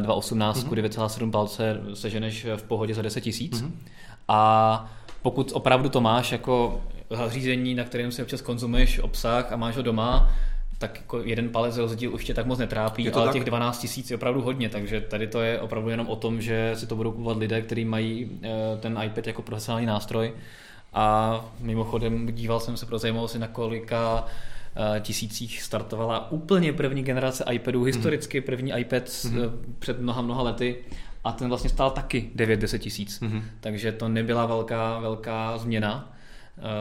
uh, 0.00 0.06
2.18 0.06 0.52
hmm. 0.52 0.70
9,7 0.70 1.30
palce 1.30 1.80
seženeš 1.94 2.46
v 2.56 2.62
pohodě 2.62 2.94
za 2.94 3.02
10 3.02 3.26
000. 3.26 3.36
Hmm. 3.52 3.80
A 4.28 4.92
pokud 5.22 5.52
opravdu 5.54 5.88
to 5.88 6.00
máš 6.00 6.32
jako 6.32 6.80
zařízení, 7.10 7.74
na 7.74 7.84
kterém 7.84 8.12
si 8.12 8.22
občas 8.22 8.40
konzumuješ 8.40 8.98
obsah 8.98 9.52
a 9.52 9.56
máš 9.56 9.76
ho 9.76 9.82
doma, 9.82 10.30
tak 10.78 10.96
jako 10.96 11.22
jeden 11.22 11.48
palec 11.48 11.76
rozdíl 11.76 12.14
už 12.14 12.24
tě 12.24 12.34
tak 12.34 12.46
moc 12.46 12.58
netrápí, 12.58 13.10
ale 13.10 13.24
tak? 13.24 13.32
těch 13.32 13.44
12 13.44 13.78
tisíc 13.78 14.10
je 14.10 14.16
opravdu 14.16 14.42
hodně, 14.42 14.68
takže 14.68 15.00
tady 15.00 15.26
to 15.26 15.40
je 15.40 15.60
opravdu 15.60 15.90
jenom 15.90 16.08
o 16.08 16.16
tom, 16.16 16.40
že 16.40 16.72
si 16.74 16.86
to 16.86 16.96
budou 16.96 17.12
kupovat 17.12 17.36
lidé, 17.36 17.62
kteří 17.62 17.84
mají 17.84 18.30
eh, 18.42 18.48
ten 18.80 19.00
iPad 19.04 19.26
jako 19.26 19.42
profesionální 19.42 19.86
nástroj 19.86 20.32
a 20.94 21.44
mimochodem 21.60 22.26
díval 22.26 22.60
jsem 22.60 22.76
se 22.76 22.86
pro 22.86 22.98
zajímavosti, 22.98 23.38
na 23.38 23.48
kolika 23.48 24.24
eh, 24.96 25.00
tisících 25.00 25.62
startovala 25.62 26.32
úplně 26.32 26.72
první 26.72 27.02
generace 27.02 27.44
iPadů, 27.52 27.78
mhm. 27.78 27.86
historicky 27.86 28.40
první 28.40 28.72
iPad 28.78 29.02
mm-hmm. 29.02 29.50
před 29.78 30.00
mnoha, 30.00 30.22
mnoha 30.22 30.42
lety 30.42 30.76
a 31.24 31.32
ten 31.32 31.48
vlastně 31.48 31.70
stál 31.70 31.90
taky 31.90 32.30
9-10 32.36 32.78
tisíc, 32.78 33.20
mm-hmm. 33.20 33.42
takže 33.60 33.92
to 33.92 34.08
nebyla 34.08 34.46
velká, 34.46 34.98
velká 34.98 35.58
změna. 35.58 36.12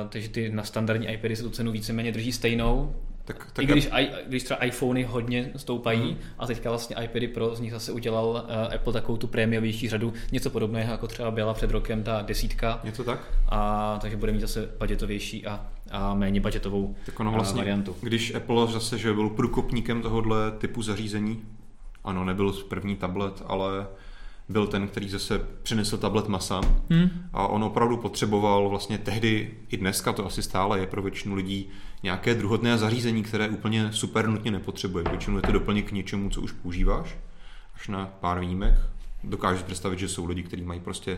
Takže 0.10 0.30
ty 0.30 0.50
na 0.50 0.64
standardní 0.64 1.08
iPady 1.08 1.36
se 1.36 1.44
tu 1.44 1.50
cenu 1.50 1.72
víceméně 1.72 2.12
drží 2.12 2.32
stejnou, 2.32 2.96
tak, 3.26 3.52
tak 3.54 3.64
I 3.64 3.68
když, 3.68 3.88
a... 3.92 4.24
když 4.28 4.44
třeba 4.44 4.66
iPhony 4.66 5.04
hodně 5.04 5.52
stoupají 5.56 6.02
hmm. 6.02 6.18
a 6.40 6.48
teďka 6.48 6.70
vlastně 6.70 6.96
iPady 7.04 7.28
Pro 7.28 7.56
z 7.56 7.60
nich 7.60 7.72
zase 7.72 7.92
udělal 7.92 8.26
uh, 8.28 8.74
Apple 8.76 8.94
takovou 8.94 9.18
tu 9.18 9.28
prémiovější 9.28 9.90
řadu, 9.90 10.14
něco 10.32 10.50
podobného, 10.50 10.92
jako 10.92 11.08
třeba 11.08 11.32
byla 11.32 11.54
před 11.54 11.72
rokem 11.72 12.04
ta 12.04 12.22
desítka. 12.22 12.80
Je 12.84 12.92
to 12.92 13.04
tak? 13.04 13.20
A 13.50 14.00
takže 14.02 14.18
bude 14.18 14.32
mít 14.32 14.42
zase 14.42 14.70
budgetovější 14.80 15.48
a, 15.48 15.68
a 15.92 16.14
méně 16.14 16.42
budgetovou 16.42 16.96
tak 17.06 17.20
ono 17.20 17.32
vlastně, 17.32 17.58
variantu. 17.58 17.96
Když 18.02 18.36
Apple 18.36 18.68
zase 18.68 18.98
že 18.98 19.14
byl 19.14 19.30
průkopníkem 19.30 20.02
tohohle 20.02 20.52
typu 20.52 20.82
zařízení, 20.82 21.44
ano, 22.04 22.26
nebyl 22.26 22.54
první 22.54 22.96
tablet, 22.96 23.44
ale 23.46 23.88
byl 24.50 24.68
ten, 24.68 24.88
který 24.88 25.10
zase 25.10 25.48
přinesl 25.64 25.98
tablet 25.98 26.28
masa 26.28 26.62
hmm. 26.90 27.10
a 27.34 27.48
on 27.48 27.64
opravdu 27.64 27.98
potřeboval 27.98 28.70
vlastně 28.70 28.98
tehdy, 28.98 29.52
i 29.70 29.78
dneska 29.78 30.14
to 30.14 30.26
asi 30.26 30.44
stále 30.44 30.80
je 30.80 30.88
pro 30.88 31.02
většinu 31.02 31.36
lidí, 31.36 31.70
nějaké 32.04 32.36
druhotné 32.36 32.78
zařízení, 32.78 33.24
které 33.24 33.50
úplně 33.50 33.94
super 33.94 34.28
nutně 34.28 34.52
nepotřebuje. 34.52 35.06
Většinou 35.10 35.38
je 35.38 35.42
to 35.42 35.52
doplněk 35.52 35.90
k 35.90 35.92
něčemu, 35.92 36.30
co 36.30 36.42
už 36.42 36.52
používáš, 36.52 37.18
až 37.76 37.88
na 37.88 38.06
pár 38.20 38.40
výjimek. 38.40 38.74
Dokážu 39.24 39.64
představit, 39.64 40.00
že 40.00 40.08
jsou 40.08 40.26
lidi, 40.26 40.44
kteří 40.44 40.64
mají 40.64 40.80
prostě 40.80 41.18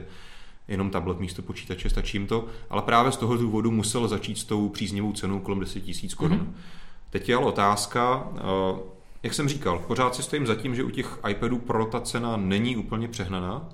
jenom 0.68 0.90
tablet 0.90 1.20
místo 1.20 1.42
počítače, 1.42 1.90
stačí 1.90 2.18
jim 2.18 2.28
to, 2.28 2.46
ale 2.70 2.82
právě 2.82 3.12
z 3.12 3.18
toho 3.18 3.38
důvodu 3.38 3.72
musel 3.72 4.08
začít 4.08 4.38
s 4.38 4.44
tou 4.44 4.70
příznivou 4.70 5.13
cenou 5.13 5.40
kolem 5.40 5.60
10 5.60 5.88
000 5.88 5.98
korun. 6.16 6.38
Mm-hmm. 6.38 6.62
Teď 7.10 7.30
je 7.30 7.36
ale 7.36 7.46
otázka, 7.46 8.28
eh, 8.36 8.42
jak 9.28 9.34
jsem 9.34 9.50
říkal, 9.50 9.80
pořád 9.80 10.16
si 10.16 10.24
stojím 10.24 10.48
za 10.48 10.56
tím, 10.56 10.76
že 10.76 10.84
u 10.84 10.90
těch 10.90 11.20
iPadů 11.30 11.58
Pro 11.58 11.86
ta 11.86 12.02
cena 12.02 12.38
není 12.38 12.78
úplně 12.78 13.08
přehnaná. 13.08 13.70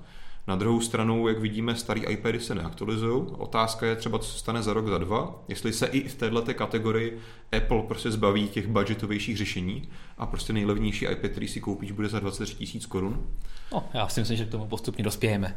Na 0.46 0.56
druhou 0.56 0.80
stranu, 0.80 1.28
jak 1.28 1.38
vidíme, 1.38 1.74
starý 1.74 2.00
iPady 2.06 2.40
se 2.40 2.54
neaktualizují. 2.54 3.22
Otázka 3.38 3.86
je 3.86 3.96
třeba, 3.96 4.18
co 4.18 4.32
se 4.32 4.38
stane 4.38 4.62
za 4.62 4.72
rok, 4.72 4.88
za 4.88 4.98
dva. 4.98 5.44
Jestli 5.48 5.72
se 5.72 5.86
i 5.86 6.08
v 6.08 6.14
této 6.14 6.54
kategorii 6.54 7.18
Apple 7.56 7.82
prostě 7.82 8.10
zbaví 8.10 8.48
těch 8.48 8.66
budgetovějších 8.66 9.36
řešení 9.36 9.88
a 10.18 10.26
prostě 10.26 10.52
nejlevnější 10.52 11.04
iPad, 11.04 11.30
který 11.30 11.48
si 11.48 11.60
koupíš, 11.60 11.92
bude 11.92 12.08
za 12.08 12.20
23 12.20 12.54
tisíc 12.54 12.86
korun. 12.86 13.26
No, 13.72 13.84
já 13.94 14.08
si 14.08 14.20
myslím, 14.20 14.36
že 14.36 14.44
k 14.44 14.50
tomu 14.50 14.66
postupně 14.66 15.04
dospějeme. 15.04 15.56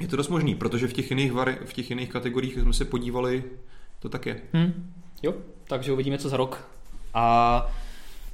Je 0.00 0.08
to 0.08 0.16
dost 0.16 0.28
možný, 0.28 0.54
protože 0.54 0.88
v 0.88 0.92
těch 0.92 1.10
jiných, 1.10 1.32
vari- 1.32 1.58
v 1.64 1.72
těch 1.72 1.90
jiných 1.90 2.08
kategoriích 2.08 2.58
jsme 2.58 2.72
se 2.72 2.84
podívali, 2.84 3.44
to 3.98 4.08
tak 4.08 4.26
je. 4.26 4.40
Hmm. 4.52 4.92
Jo, 5.22 5.34
takže 5.64 5.92
uvidíme, 5.92 6.18
co 6.18 6.28
za 6.28 6.36
rok. 6.36 6.68
A 7.14 7.66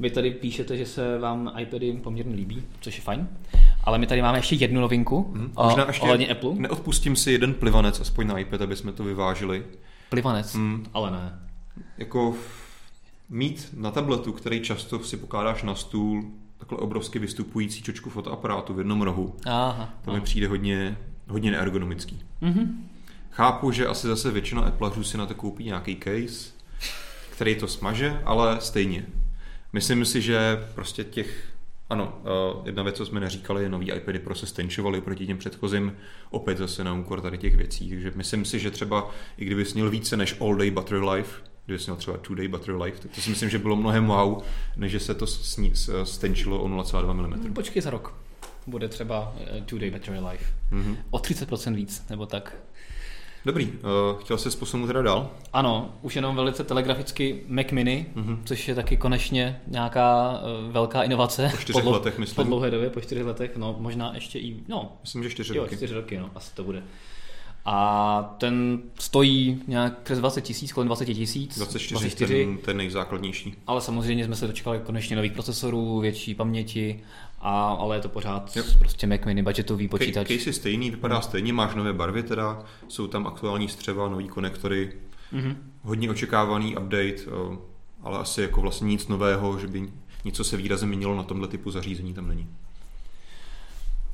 vy 0.01 0.11
tady 0.11 0.31
píšete, 0.31 0.77
že 0.77 0.87
se 0.87 1.19
vám 1.19 1.53
iPady 1.59 1.93
poměrně 1.93 2.35
líbí, 2.35 2.63
což 2.81 2.97
je 2.97 3.03
fajn. 3.03 3.29
Ale 3.85 3.99
my 3.99 4.07
tady 4.07 4.23
máme 4.23 4.39
ještě 4.39 4.55
jednu 4.55 4.81
novinku 4.81 5.33
hmm. 5.37 5.53
Možná 5.65 5.87
ještě 5.87 6.03
ohledně 6.03 6.29
Apple. 6.29 6.55
Neodpustím 6.55 7.17
si 7.17 7.33
jeden 7.33 7.55
plivanec 7.55 8.01
aspoň 8.01 8.27
na 8.27 8.39
iPad, 8.39 8.63
aby 8.63 8.77
jsme 8.77 8.93
to 8.93 9.05
vyvážili. 9.05 9.65
Plivanec? 10.11 10.55
Hmm. 10.55 10.87
Ale 10.95 11.11
ne. 11.11 11.39
Jako 11.99 12.35
mít 13.29 13.69
na 13.77 13.91
tabletu, 13.91 14.33
který 14.33 14.61
často 14.61 14.99
si 14.99 15.17
pokládáš 15.17 15.63
na 15.63 15.75
stůl, 15.75 16.25
takhle 16.59 16.79
obrovsky 16.79 17.19
vystupující 17.19 17.83
čočku 17.83 18.11
fotoaparátu 18.11 18.75
v 18.75 18.79
jednom 18.79 19.03
rohu. 19.03 19.37
Aha, 19.47 19.95
to 20.05 20.13
mi 20.13 20.21
přijde 20.21 20.49
hodně, 20.49 20.99
hodně 21.29 21.51
neergonomický. 21.51 22.23
Mm-hmm. 22.43 22.69
Chápu, 23.31 23.71
že 23.71 23.87
asi 23.87 24.07
zase 24.07 24.31
většina 24.31 24.63
Appleů 24.63 25.03
si 25.03 25.19
na 25.19 25.27
to 25.27 25.35
koupí 25.35 25.65
nějaký 25.65 25.97
case, 25.97 26.51
který 27.31 27.55
to 27.55 27.69
smaže, 27.69 28.23
ale 28.25 28.61
stejně. 28.61 29.07
Myslím 29.73 30.05
si, 30.05 30.23
že 30.23 30.67
prostě 30.75 31.05
těch 31.05 31.59
ano, 31.91 32.21
uh, 32.57 32.67
jedna 32.67 32.83
věc, 32.83 32.97
co 32.97 33.07
jsme 33.07 33.21
neříkali, 33.21 33.63
je 33.63 33.69
nový 33.69 33.93
iPady 33.93 34.19
Pro 34.19 34.35
se 34.35 34.47
stenčovaly 34.47 35.01
proti 35.01 35.27
těm 35.27 35.39
předchozím, 35.39 35.97
opět 36.31 36.59
zase 36.59 36.85
na 36.85 36.95
úkor 36.95 37.21
tady 37.21 37.39
těch 37.39 37.57
věcí. 37.57 37.91
Takže 37.91 38.13
myslím 38.15 38.45
si, 38.45 38.59
že 38.59 38.71
třeba 38.71 39.11
i 39.37 39.45
kdyby 39.45 39.65
měl 39.75 39.91
více 39.91 40.17
než 40.17 40.41
All 40.41 40.57
Day 40.57 40.71
Battery 40.71 41.11
Life, 41.11 41.43
kdyby 41.67 41.83
měl 41.87 41.97
třeba 41.97 42.17
Two 42.17 42.37
Day 42.37 42.49
Battery 42.49 42.83
Life, 42.83 43.01
tak 43.01 43.11
to 43.11 43.21
si 43.21 43.31
myslím, 43.31 43.49
že 43.51 43.59
bylo 43.59 43.77
mnohem 43.77 44.07
wow, 44.07 44.43
než 44.77 44.93
že 44.93 45.01
se 45.01 45.15
to 45.15 45.27
sní, 45.27 45.73
stenčilo 46.05 46.63
o 46.63 46.69
0,2 46.69 47.13
mm. 47.13 47.55
Počkej 47.55 47.83
za 47.83 47.91
rok. 47.91 48.15
Bude 48.67 48.89
třeba 48.89 49.35
uh, 49.37 49.65
Two 49.65 49.79
Day 49.79 49.91
Battery 49.91 50.19
Life. 50.19 50.45
Mm-hmm. 50.73 50.97
O 51.11 51.19
30% 51.19 51.75
víc, 51.75 52.05
nebo 52.11 52.27
tak. 52.27 52.57
Dobrý, 53.45 53.67
uh, 53.67 54.21
chtěl 54.21 54.39
jsi 54.39 54.57
posunout 54.59 54.87
teda 54.87 55.03
dál? 55.03 55.31
Ano, 55.53 55.95
už 56.03 56.17
jenom 56.17 56.37
velice 56.37 56.65
telegraficky 56.65 57.43
Mac 57.49 57.67
Mini, 57.73 58.07
mm-hmm. 58.17 58.39
což 58.45 58.69
je 58.69 58.75
taky 58.75 58.97
konečně 58.97 59.61
nějaká 59.67 60.31
uh, 60.31 60.73
velká 60.73 61.03
inovace. 61.03 61.49
Po 61.51 61.57
čtyřech 61.57 61.85
po, 61.85 61.91
letech, 61.91 62.19
myslím. 62.19 62.37
Po 62.37 62.43
dlouhé 62.43 62.71
době, 62.71 62.91
po 62.91 63.01
čtyřech 63.01 63.27
letech, 63.27 63.57
no 63.57 63.77
možná 63.79 64.15
ještě 64.15 64.39
i, 64.39 64.57
no. 64.69 64.93
Myslím, 65.03 65.23
že 65.23 65.31
čtyři 65.31 65.57
jo, 65.57 65.63
roky. 65.63 65.77
čtyři 65.77 65.95
roky, 65.95 66.19
no, 66.19 66.31
asi 66.35 66.55
to 66.55 66.65
bude. 66.65 66.83
A 67.65 68.35
ten 68.39 68.83
stojí 68.99 69.63
nějak 69.67 69.99
přes 69.99 70.19
20 70.19 70.41
tisíc, 70.41 70.73
kolem 70.73 70.87
20 70.87 71.05
tisíc. 71.05 71.57
24, 71.57 71.95
24 71.95 72.45
ten, 72.45 72.59
ten 72.59 72.77
nejzákladnější. 72.77 73.55
Ale 73.67 73.81
samozřejmě 73.81 74.25
jsme 74.25 74.37
se 74.37 74.47
dočkali 74.47 74.81
konečně 74.85 75.17
nových 75.17 75.33
procesorů, 75.33 76.01
větší 76.01 76.35
paměti 76.35 77.01
a, 77.41 77.69
ale 77.69 77.97
je 77.97 78.01
to 78.01 78.09
pořád 78.09 78.57
yep. 78.57 78.67
prostě 78.79 79.07
Mac 79.07 79.21
Mini 79.27 79.43
budgetový 79.43 79.89
počítač. 79.89 80.29
Case 80.29 80.49
je 80.49 80.53
stejný, 80.53 80.91
vypadá 80.91 81.15
no. 81.15 81.23
stejně, 81.23 81.53
máš 81.53 81.75
nové 81.75 81.93
barvy 81.93 82.23
teda, 82.23 82.63
jsou 82.89 83.07
tam 83.07 83.27
aktuální 83.27 83.69
střeva, 83.69 84.09
nový 84.09 84.29
konektory, 84.29 84.93
mm-hmm. 85.33 85.57
hodně 85.83 86.11
očekávaný 86.11 86.77
update, 86.77 87.17
ale 88.03 88.19
asi 88.19 88.43
jako 88.43 88.61
vlastně 88.61 88.87
nic 88.87 89.09
nového, 89.09 89.59
že 89.59 89.67
by 89.67 89.93
něco 90.25 90.45
se 90.45 90.57
výrazně 90.57 90.87
měnilo 90.87 91.17
na 91.17 91.23
tomhle 91.23 91.49
typu 91.49 91.71
zařízení 91.71 92.15
tam 92.15 92.29
není. 92.29 92.49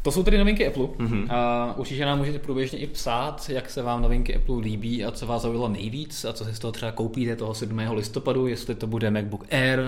To 0.04 0.10
jsou 0.10 0.22
tedy 0.22 0.38
novinky 0.38 0.66
Apple. 0.66 0.84
Mm-hmm. 0.84 1.26
A 1.30 1.74
určitě 1.76 2.06
nám 2.06 2.18
můžete 2.18 2.38
průběžně 2.38 2.78
i 2.78 2.86
psát, 2.86 3.48
jak 3.48 3.70
se 3.70 3.82
vám 3.82 4.02
novinky 4.02 4.36
Apple 4.36 4.56
líbí 4.56 5.04
a 5.04 5.10
co 5.10 5.26
vás 5.26 5.42
zaujalo 5.42 5.68
nejvíc 5.68 6.24
a 6.24 6.32
co 6.32 6.44
si 6.44 6.54
z 6.54 6.58
toho 6.58 6.72
třeba 6.72 6.92
koupíte 6.92 7.36
toho 7.36 7.54
7. 7.54 7.78
listopadu, 7.90 8.46
jestli 8.46 8.74
to 8.74 8.86
bude 8.86 9.10
MacBook 9.10 9.46
Air, 9.50 9.80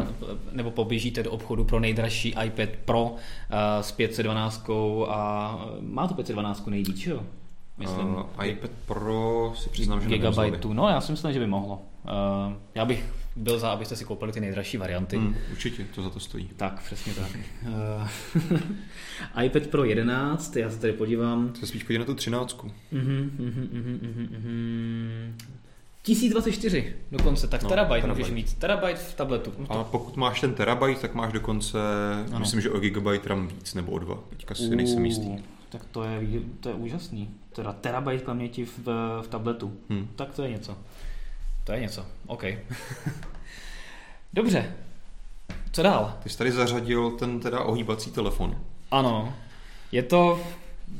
nebo 0.52 0.70
poběžíte 0.70 1.22
do 1.22 1.30
obchodu 1.30 1.64
pro 1.64 1.80
nejdražší 1.80 2.34
iPad 2.44 2.68
Pro 2.84 3.14
s 3.80 3.92
512 3.92 4.70
a 5.08 5.68
má 5.80 6.08
to 6.08 6.14
512 6.14 6.66
nejvíc, 6.66 7.06
jo? 7.06 7.22
Myslím. 7.78 8.14
Uh, 8.14 8.46
iPad 8.46 8.70
Pro 8.86 9.52
si 9.56 9.70
přiznám, 9.70 10.00
že 10.00 10.08
Gigabajtů. 10.08 10.72
No 10.72 10.88
já 10.88 11.00
si 11.00 11.12
myslím, 11.12 11.32
že 11.32 11.38
by 11.38 11.46
mohlo. 11.46 11.82
Uh, 12.04 12.52
já 12.74 12.84
bych 12.84 13.04
byl 13.36 13.58
za, 13.58 13.70
abyste 13.70 13.96
si 13.96 14.04
koupili 14.04 14.32
ty 14.32 14.40
nejdražší 14.40 14.76
varianty. 14.76 15.18
Mm, 15.18 15.36
určitě, 15.52 15.86
to 15.94 16.02
za 16.02 16.10
to 16.10 16.20
stojí. 16.20 16.50
Tak, 16.56 16.82
přesně 16.82 17.14
tak. 17.14 17.36
uh, 19.34 19.42
iPad 19.44 19.66
Pro 19.66 19.84
11, 19.84 20.56
já 20.56 20.70
se 20.70 20.78
tady 20.78 20.92
podívám. 20.92 21.52
To 21.60 21.66
spíš 21.66 21.82
podívám 21.82 22.00
na 22.00 22.06
tu 22.06 22.14
13. 22.14 22.56
Uh-huh, 22.56 22.70
uh-huh, 22.92 23.30
uh-huh, 23.38 24.28
uh-huh. 24.28 25.32
1024 26.02 26.94
dokonce, 27.12 27.48
tak 27.48 27.62
no, 27.62 27.68
terabyte, 27.68 28.00
terabyte 28.00 28.22
můžeš 28.22 28.34
mít. 28.34 28.54
Terabyte 28.54 28.94
v 28.94 29.14
tabletu. 29.14 29.52
No 29.58 29.70
A 29.70 29.84
pokud 29.84 30.16
máš 30.16 30.40
ten 30.40 30.54
terabyte, 30.54 31.00
tak 31.00 31.14
máš 31.14 31.32
dokonce, 31.32 31.78
ano. 32.28 32.38
myslím, 32.38 32.60
že 32.60 32.70
o 32.70 32.78
gigabyte 32.78 33.28
RAM 33.28 33.48
víc 33.48 33.74
nebo 33.74 33.92
o 33.92 33.98
dva. 33.98 34.18
Teďka 34.30 34.54
si 34.54 34.76
nejsem 34.76 35.06
jistý. 35.06 35.28
Tak 35.68 35.84
to 35.84 36.04
je, 36.04 36.20
to 36.60 36.68
je 36.68 36.74
úžasný. 36.74 37.30
Teda 37.52 37.72
terabyte 37.72 38.24
paměti 38.24 38.64
v, 38.64 38.78
v 39.22 39.28
tabletu. 39.28 39.72
Hmm. 39.90 40.08
Tak 40.16 40.34
to 40.34 40.42
je 40.42 40.50
něco. 40.50 40.76
To 41.66 41.72
je 41.72 41.80
něco. 41.80 42.06
OK. 42.26 42.44
Dobře. 44.32 44.72
Co 45.72 45.82
dál? 45.82 46.18
Ty 46.22 46.28
jsi 46.28 46.38
tady 46.38 46.52
zařadil 46.52 47.10
ten 47.10 47.40
teda 47.40 47.60
ohýbací 47.60 48.10
telefon. 48.10 48.56
Ano. 48.90 49.34
Je 49.92 50.02
to 50.02 50.40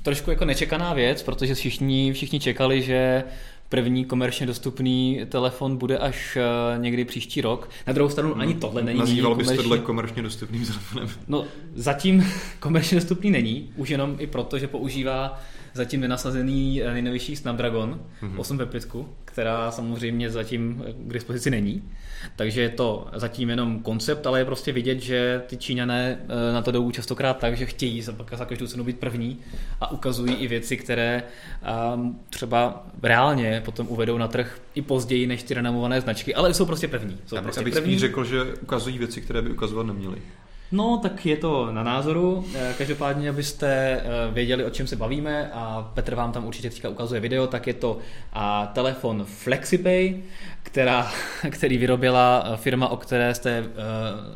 trošku 0.03 0.31
jako 0.31 0.45
nečekaná 0.45 0.95
věc, 0.95 1.23
protože 1.23 1.55
všichni, 1.55 2.13
všichni 2.13 2.41
čekali, 2.41 2.83
že 2.83 3.25
první 3.69 4.05
komerčně 4.05 4.47
dostupný 4.47 5.21
telefon 5.29 5.77
bude 5.77 5.99
až 5.99 6.37
uh, 6.37 6.83
někdy 6.83 7.05
příští 7.05 7.41
rok. 7.41 7.71
Na 7.87 7.93
druhou 7.93 8.11
stranu 8.11 8.37
ani 8.37 8.55
tohle 8.55 8.83
není. 8.83 8.99
Nazýval 8.99 9.35
bys 9.35 9.47
komerčně... 9.47 9.63
tohle 9.63 9.79
komerčně 9.79 10.23
dostupným 10.23 10.67
telefonem? 10.67 11.09
No 11.29 11.45
zatím 11.75 12.33
komerčně 12.61 12.95
dostupný 12.95 13.31
není, 13.31 13.73
už 13.77 13.89
jenom 13.89 14.17
i 14.19 14.27
proto, 14.27 14.59
že 14.59 14.69
používá 14.69 15.41
zatím 15.77 16.01
nenasazený 16.01 16.83
eh, 16.83 16.93
nejnovější 16.93 17.37
Snapdragon 17.37 18.01
mm-hmm. 18.23 18.41
8 18.41 18.59
ve 18.59 18.67
5, 18.67 18.87
která 19.25 19.71
samozřejmě 19.71 20.31
zatím 20.31 20.85
eh, 20.87 20.93
k 20.93 21.13
dispozici 21.13 21.51
není. 21.51 21.83
Takže 22.37 22.61
je 22.61 22.69
to 22.69 23.09
zatím 23.15 23.51
jenom 23.51 23.83
koncept, 23.83 24.27
ale 24.27 24.39
je 24.39 24.45
prostě 24.45 24.73
vidět, 24.73 25.01
že 25.01 25.43
ty 25.47 25.57
Číňané 25.57 26.19
eh, 26.21 26.53
na 26.53 26.63
to 26.63 26.73
jdou 26.73 26.91
častokrát 26.91 27.39
tak, 27.39 27.57
že 27.57 27.67
chtějí 27.67 28.03
za 28.03 28.45
každou 28.45 28.67
cenu 28.67 28.85
být 28.85 28.99
první 28.99 29.39
a 29.81 29.91
ukazují 29.91 30.35
i 30.35 30.49
věci, 30.49 30.77
které 30.77 31.23
ehm, 31.63 32.19
třeba 32.31 32.87
reálně 33.03 33.63
potom 33.65 33.87
uvedou 33.89 34.19
na 34.19 34.29
trh 34.29 34.61
i 34.75 34.83
později 34.83 35.27
než 35.27 35.43
ty 35.43 35.55
renomované 35.55 36.01
značky, 36.01 36.35
ale 36.35 36.55
jsou 36.55 36.67
prostě 36.67 36.89
první. 36.89 37.19
Jsou 37.27 37.37
Já 37.37 37.43
prostě 37.43 37.65
bych 37.65 37.75
první. 37.75 37.99
řekl, 37.99 38.25
že 38.25 38.45
ukazují 38.45 38.99
věci, 38.99 39.21
které 39.21 39.43
by 39.43 39.51
ukazovat 39.51 39.87
neměli. 39.87 40.17
No, 40.73 40.99
tak 41.03 41.27
je 41.27 41.37
to 41.37 41.73
na 41.73 41.83
názoru. 41.83 42.45
Eh, 42.55 42.75
každopádně, 42.79 43.31
abyste 43.31 43.69
eh, 43.69 44.33
věděli, 44.33 44.65
o 44.65 44.71
čem 44.71 44.87
se 44.87 44.97
bavíme, 44.97 45.51
a 45.53 45.91
Petr 45.95 46.15
vám 46.15 46.33
tam 46.33 46.47
určitě 46.47 46.71
teďka 46.71 46.89
ukazuje 46.89 47.21
video, 47.21 47.47
tak 47.47 47.67
je 47.67 47.75
to 47.75 47.99
telefon 48.73 49.25
FlexiPay, 49.25 50.15
která, 50.63 51.13
který 51.51 51.79
vyrobila 51.79 52.45
eh, 52.47 52.57
firma, 52.57 52.89
o 52.89 52.97
které 52.97 53.35
jste 53.35 53.65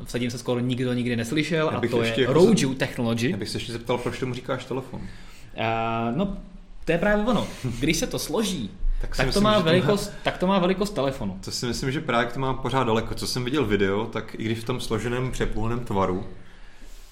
vsadím 0.04 0.30
se 0.30 0.38
skoro 0.38 0.60
nikdo 0.60 0.92
nikdy 0.92 1.16
neslyšel, 1.16 1.68
a 1.68 1.80
to 1.90 2.02
je 2.02 2.20
jako 2.20 2.32
Roju 2.32 2.74
Technology. 2.74 3.30
Já 3.30 3.36
bych 3.36 3.48
se 3.48 3.56
ještě 3.56 3.72
zeptal, 3.72 3.98
proč 3.98 4.18
tomu 4.18 4.34
říkáš 4.34 4.64
telefon? 4.64 5.00
Uh, 5.00 6.16
no, 6.16 6.36
to 6.84 6.92
je 6.92 6.98
právě 6.98 7.24
ono. 7.24 7.46
Když 7.80 7.96
se 7.96 8.06
to 8.06 8.18
složí, 8.18 8.70
tak, 9.00 9.16
tak, 9.16 9.26
myslím, 9.26 9.32
to 9.32 9.40
má 9.40 9.58
velikost, 9.58 10.06
to 10.06 10.12
má... 10.12 10.18
tak 10.22 10.38
to 10.38 10.46
má 10.46 10.58
velikost 10.58 10.90
telefonu. 10.90 11.38
To 11.44 11.50
si 11.50 11.66
myslím, 11.66 11.92
že 11.92 12.00
právě 12.00 12.26
to 12.26 12.40
má 12.40 12.54
pořád 12.54 12.84
daleko. 12.84 13.14
Co 13.14 13.26
jsem 13.26 13.44
viděl 13.44 13.64
video, 13.64 14.06
tak 14.06 14.34
i 14.34 14.44
když 14.44 14.58
v 14.58 14.64
tom 14.64 14.80
složeném 14.80 15.30
přepůlném 15.30 15.80
tvaru, 15.80 16.26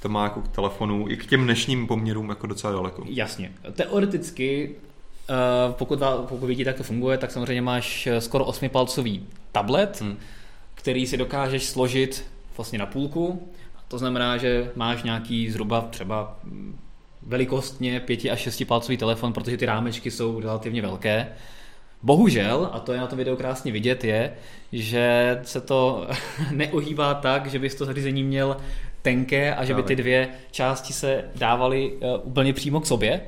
to 0.02 0.08
má 0.08 0.24
jako 0.24 0.40
k 0.40 0.48
telefonu 0.48 1.08
i 1.08 1.16
k 1.16 1.26
těm 1.26 1.44
dnešním 1.44 1.86
poměrům 1.86 2.28
jako 2.28 2.46
docela 2.46 2.72
daleko. 2.72 3.04
Jasně. 3.06 3.52
Teoreticky, 3.72 4.74
eh, 5.30 5.34
pokud, 5.72 6.02
pokud 6.28 6.46
vidíte, 6.46 6.70
jak 6.70 6.76
to 6.76 6.82
funguje, 6.82 7.18
tak 7.18 7.30
samozřejmě 7.30 7.62
máš 7.62 8.06
eh, 8.06 8.20
skoro 8.20 8.44
osmipalcový 8.44 9.26
tablet, 9.52 10.00
hmm. 10.00 10.16
který 10.74 11.06
si 11.06 11.16
dokážeš 11.16 11.64
složit 11.64 12.24
vlastně 12.56 12.78
na 12.78 12.86
půlku. 12.86 13.48
To 13.88 13.98
znamená, 13.98 14.36
že 14.36 14.70
máš 14.76 15.02
nějaký 15.02 15.50
zhruba 15.50 15.80
třeba 15.80 16.36
velikostně 17.22 18.00
5 18.00 18.24
až 18.24 18.40
6 18.40 18.62
palcový 18.64 18.96
telefon, 18.96 19.32
protože 19.32 19.56
ty 19.56 19.66
rámečky 19.66 20.10
jsou 20.10 20.40
relativně 20.40 20.82
velké. 20.82 21.28
Bohužel, 22.02 22.70
a 22.72 22.80
to 22.80 22.92
je 22.92 23.00
na 23.00 23.06
tom 23.06 23.18
videu 23.18 23.36
krásně 23.36 23.72
vidět, 23.72 24.04
je, 24.04 24.32
že 24.72 25.38
se 25.42 25.60
to 25.60 26.06
neohýbá 26.50 27.14
tak, 27.14 27.46
že 27.46 27.58
bys 27.58 27.74
to 27.74 27.84
zařízení 27.84 28.22
měl 28.24 28.56
tenké 29.02 29.54
a 29.54 29.64
že 29.64 29.74
by 29.74 29.82
ty 29.82 29.96
dvě 29.96 30.28
části 30.50 30.92
se 30.92 31.24
dávaly 31.34 31.92
uh, 31.92 32.20
úplně 32.22 32.52
přímo 32.52 32.80
k 32.80 32.86
sobě, 32.86 33.20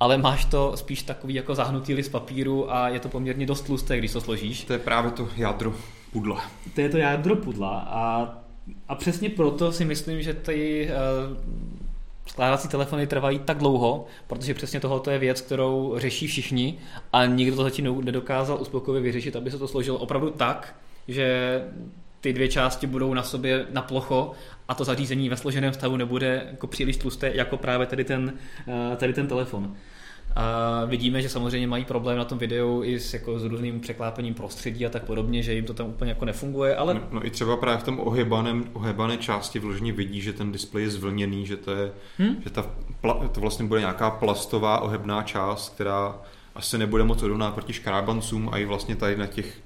ale 0.00 0.18
máš 0.18 0.44
to 0.44 0.76
spíš 0.76 1.02
takový 1.02 1.34
jako 1.34 1.54
zahnutý 1.54 1.94
list 1.94 2.08
papíru 2.08 2.74
a 2.74 2.88
je 2.88 3.00
to 3.00 3.08
poměrně 3.08 3.46
dost 3.46 3.62
tlusté, 3.62 3.98
když 3.98 4.12
to 4.12 4.20
složíš. 4.20 4.64
To 4.64 4.72
je 4.72 4.78
právě 4.78 5.10
to 5.10 5.28
jádro 5.36 5.74
pudla. 6.12 6.42
To 6.74 6.80
je 6.80 6.88
to 6.88 6.96
jádro 6.96 7.36
pudla 7.36 7.78
a, 7.78 8.34
a 8.88 8.94
přesně 8.94 9.28
proto 9.28 9.72
si 9.72 9.84
myslím, 9.84 10.22
že 10.22 10.34
ty 10.34 10.88
uh, 10.90 11.75
skládací 12.26 12.68
telefony 12.68 13.06
trvají 13.06 13.38
tak 13.38 13.58
dlouho, 13.58 14.06
protože 14.26 14.54
přesně 14.54 14.80
tohoto 14.80 15.10
je 15.10 15.18
věc, 15.18 15.40
kterou 15.40 15.94
řeší 15.96 16.26
všichni 16.26 16.78
a 17.12 17.26
nikdo 17.26 17.56
to 17.56 17.62
zatím 17.62 18.04
nedokázal 18.04 18.58
uspokojivě 18.60 19.02
vyřešit, 19.02 19.36
aby 19.36 19.50
se 19.50 19.58
to 19.58 19.68
složilo 19.68 19.98
opravdu 19.98 20.30
tak, 20.30 20.76
že 21.08 21.60
ty 22.20 22.32
dvě 22.32 22.48
části 22.48 22.86
budou 22.86 23.14
na 23.14 23.22
sobě 23.22 23.66
na 23.70 23.82
plocho 23.82 24.32
a 24.68 24.74
to 24.74 24.84
zařízení 24.84 25.28
ve 25.28 25.36
složeném 25.36 25.72
stavu 25.72 25.96
nebude 25.96 26.46
jako 26.50 26.66
příliš 26.66 26.96
tlusté, 26.96 27.30
jako 27.34 27.56
právě 27.56 27.86
tady 27.86 28.04
ten, 28.04 28.32
eh, 28.68 28.96
tady 28.96 29.12
ten 29.12 29.26
telefon. 29.26 29.76
A 30.36 30.84
vidíme, 30.84 31.22
že 31.22 31.28
samozřejmě 31.28 31.66
mají 31.66 31.84
problém 31.84 32.18
na 32.18 32.24
tom 32.24 32.38
videu 32.38 32.82
i 32.84 33.00
s, 33.00 33.14
jako, 33.14 33.38
s 33.38 33.44
různým 33.44 33.80
překlápením 33.80 34.34
prostředí 34.34 34.86
a 34.86 34.90
tak 34.90 35.04
podobně, 35.04 35.42
že 35.42 35.54
jim 35.54 35.64
to 35.64 35.74
tam 35.74 35.86
úplně 35.86 36.10
jako 36.10 36.24
nefunguje, 36.24 36.76
ale... 36.76 36.94
No, 36.94 37.00
no 37.10 37.26
i 37.26 37.30
třeba 37.30 37.56
právě 37.56 37.78
v 37.78 37.82
tom 37.82 38.00
ohybaném, 38.00 38.64
ohybané 38.72 39.16
části 39.16 39.58
vložně 39.58 39.92
vidí, 39.92 40.20
že 40.20 40.32
ten 40.32 40.52
displej 40.52 40.84
je 40.84 40.90
zvlněný, 40.90 41.46
že 41.46 41.56
to 41.56 41.70
je, 41.70 41.92
hmm? 42.18 42.36
že 42.44 42.50
ta, 42.50 42.70
to 43.32 43.40
vlastně 43.40 43.64
bude 43.64 43.80
nějaká 43.80 44.10
plastová 44.10 44.80
ohebná 44.80 45.22
část, 45.22 45.74
která 45.74 46.18
asi 46.54 46.78
nebude 46.78 47.04
moc 47.04 47.22
odolná 47.22 47.50
proti 47.50 47.72
škrábancům 47.72 48.48
a 48.52 48.58
i 48.58 48.64
vlastně 48.64 48.96
tady 48.96 49.16
na 49.16 49.26
těch 49.26 49.62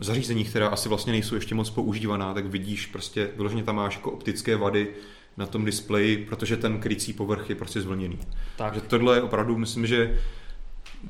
zařízeních, 0.00 0.50
která 0.50 0.68
asi 0.68 0.88
vlastně 0.88 1.12
nejsou 1.12 1.34
ještě 1.34 1.54
moc 1.54 1.70
používaná, 1.70 2.34
tak 2.34 2.46
vidíš 2.46 2.86
prostě, 2.86 3.30
vyloženě 3.36 3.62
tam 3.62 3.76
máš 3.76 3.94
jako 3.94 4.10
optické 4.10 4.56
vady, 4.56 4.88
na 5.40 5.46
tom 5.46 5.64
displeji, 5.64 6.16
protože 6.16 6.56
ten 6.56 6.78
krycí 6.78 7.12
povrch 7.12 7.50
je 7.50 7.56
prostě 7.56 7.80
zvlněný. 7.80 8.18
Takže 8.56 8.80
tohle 8.80 9.16
je 9.16 9.22
opravdu, 9.22 9.58
myslím, 9.58 9.86
že 9.86 10.18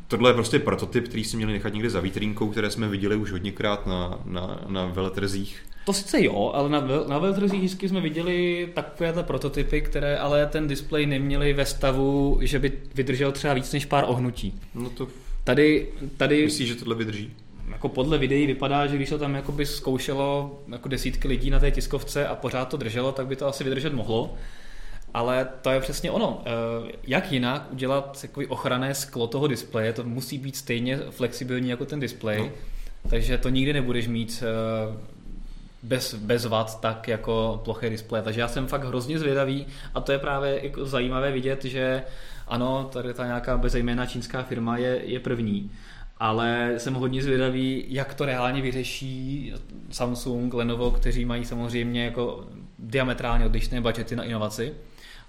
tohle 0.09 0.31
je 0.31 0.35
prostě 0.35 0.59
prototyp, 0.59 1.09
který 1.09 1.25
si 1.25 1.37
měli 1.37 1.53
nechat 1.53 1.73
někde 1.73 1.91
za 1.91 2.01
vitrínkou, 2.01 2.49
které 2.49 2.71
jsme 2.71 2.89
viděli 2.89 3.17
už 3.17 3.33
hodněkrát 3.33 3.87
na, 3.87 4.19
na, 4.25 4.61
na 4.69 4.87
veletrzích. 4.87 5.63
To 5.87 5.93
sice 5.93 6.25
jo, 6.25 6.53
ale 6.55 6.69
na, 6.69 6.81
na 7.09 7.19
veletrzích 7.19 7.61
vždycky 7.61 7.89
jsme 7.89 8.01
viděli 8.01 8.69
takovéhle 8.75 9.23
prototypy, 9.23 9.81
které 9.81 10.19
ale 10.19 10.47
ten 10.47 10.69
displej 10.69 11.07
neměli 11.07 11.53
ve 11.53 11.67
stavu, 11.67 12.39
že 12.43 12.59
by 12.59 12.73
vydržel 12.95 13.33
třeba 13.33 13.55
víc 13.55 13.73
než 13.73 13.85
pár 13.85 14.05
ohnutí. 14.07 14.61
No 14.75 14.91
to... 14.91 15.09
Tady, 15.45 15.89
tady... 16.17 16.45
Myslíš, 16.45 16.69
že 16.69 16.75
tohle 16.75 16.95
vydrží? 16.95 17.31
Jako 17.81 17.89
podle 17.89 18.19
videí 18.19 18.47
vypadá, 18.47 18.87
že 18.87 18.97
když 18.97 19.09
to 19.09 19.19
tam 19.19 19.35
jakoby 19.35 19.67
zkoušelo 19.67 20.59
jako 20.73 20.89
desítky 20.89 21.29
lidí 21.29 21.51
na 21.51 21.59
té 21.59 21.71
tiskovce 21.71 22.27
a 22.27 22.35
pořád 22.35 22.69
to 22.69 22.77
drželo, 22.77 23.13
tak 23.13 23.27
by 23.27 23.37
to 23.37 23.47
asi 23.47 23.65
vydržet 23.65 23.93
mohlo. 23.93 24.35
Ale 25.15 25.49
to 25.63 25.71
je 25.71 25.81
přesně 25.81 26.11
ono. 26.11 26.43
Eh, 26.45 26.93
jak 27.07 27.33
jinak 27.33 27.73
udělat 27.73 28.21
takový 28.23 28.47
ochranné 28.47 28.95
sklo 28.95 29.27
toho 29.27 29.47
displeje, 29.47 29.93
to 29.93 30.05
musí 30.05 30.39
být 30.39 30.57
stejně 30.57 30.97
flexibilní 30.97 31.69
jako 31.69 31.87
ten 31.87 32.01
displej, 32.01 32.39
no. 32.39 32.51
takže 33.11 33.39
to 33.39 33.49
nikdy 33.49 33.73
nebudeš 33.73 34.09
mít 34.09 34.43
eh, 34.43 34.97
bez, 35.83 36.15
bez 36.15 36.45
vad 36.45 36.81
tak 36.81 37.09
jako 37.09 37.61
ploché 37.65 37.91
displeje. 37.91 38.23
Takže 38.23 38.41
já 38.41 38.49
jsem 38.49 38.67
fakt 38.67 38.85
hrozně 38.85 39.19
zvědavý 39.19 39.67
a 39.95 40.01
to 40.01 40.13
je 40.13 40.19
právě 40.19 40.61
jako 40.63 40.85
zajímavé 40.85 41.33
vidět, 41.33 41.65
že 41.65 42.03
ano, 42.49 42.91
tady 42.93 43.15
ta 43.15 43.27
nějaká 43.27 43.57
bezejméná 43.57 44.07
čínská 44.07 44.43
firma 44.43 44.77
je, 44.77 45.01
je 45.05 45.21
první 45.21 45.71
ale 46.21 46.75
jsem 46.79 46.95
hodně 46.95 47.23
zvědavý, 47.23 47.85
jak 47.89 48.15
to 48.15 48.25
reálně 48.25 48.63
vyřeší 48.63 49.53
Samsung, 49.91 50.55
Lenovo, 50.55 50.91
kteří 50.91 51.25
mají 51.25 51.45
samozřejmě 51.45 52.05
jako 52.05 52.45
diametrálně 52.79 53.47
odlišné 53.47 53.81
budgety 53.81 54.17
na 54.17 54.25
inovaci, 54.25 54.73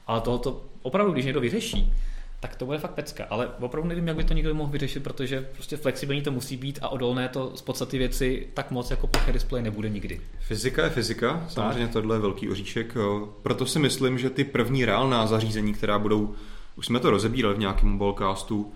ale 0.08 0.22
tohoto 0.22 0.62
opravdu, 0.82 1.14
když 1.14 1.26
někdo 1.26 1.42
vyřeší, 1.42 1.94
tak 2.40 2.56
to 2.56 2.66
bude 2.66 2.78
fakt 2.78 2.92
pecka. 2.92 3.26
Ale 3.30 3.50
opravdu 3.60 3.90
nevím, 3.90 4.08
jak 4.08 4.18
by 4.18 4.24
to 4.24 4.34
někdo 4.34 4.54
mohl 4.54 4.72
vyřešit, 4.72 5.04
protože 5.04 5.50
prostě 5.54 5.78
flexibilní 5.78 6.22
to 6.22 6.32
musí 6.32 6.58
být 6.58 6.80
a 6.82 6.90
odolné 6.90 7.30
to 7.30 7.52
z 7.56 7.62
podstaty 7.62 7.98
věci 7.98 8.48
tak 8.54 8.72
moc 8.72 8.92
jako 8.92 9.08
ploché 9.08 9.34
display 9.34 9.64
nebude 9.64 9.90
nikdy. 9.90 10.22
Fyzika 10.40 10.84
je 10.84 10.90
fyzika, 10.90 11.46
samozřejmě 11.50 11.88
tohle 11.88 12.16
je 12.16 12.20
velký 12.20 12.50
oříšek. 12.50 12.96
Proto 13.42 13.66
si 13.66 13.80
myslím, 13.80 14.20
že 14.20 14.30
ty 14.30 14.44
první 14.44 14.86
reálná 14.86 15.28
zařízení, 15.28 15.74
která 15.74 16.00
budou, 16.00 16.36
už 16.76 16.86
jsme 16.86 17.00
to 17.00 17.10
rozebírali 17.10 17.56
v 17.56 17.60
nějakém 17.60 17.90
mobilecastu, 17.90 18.74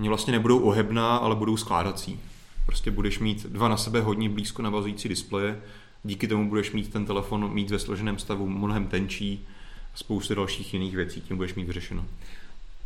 Oni 0.00 0.08
vlastně 0.08 0.32
nebudou 0.32 0.58
ohebná, 0.58 1.16
ale 1.16 1.36
budou 1.36 1.56
skládací. 1.56 2.20
Prostě 2.66 2.90
budeš 2.90 3.18
mít 3.18 3.46
dva 3.46 3.68
na 3.68 3.76
sebe 3.76 4.00
hodně 4.00 4.28
blízko 4.28 4.62
navazující 4.62 5.08
displeje, 5.08 5.60
díky 6.04 6.28
tomu 6.28 6.48
budeš 6.48 6.72
mít 6.72 6.92
ten 6.92 7.06
telefon 7.06 7.54
mít 7.54 7.70
ve 7.70 7.78
složeném 7.78 8.18
stavu 8.18 8.48
mnohem 8.48 8.86
tenčí 8.86 9.46
a 9.94 9.96
spoustu 9.96 10.34
dalších 10.34 10.74
jiných 10.74 10.96
věcí 10.96 11.20
tím 11.20 11.36
budeš 11.36 11.54
mít 11.54 11.64
vyřešeno. 11.64 12.04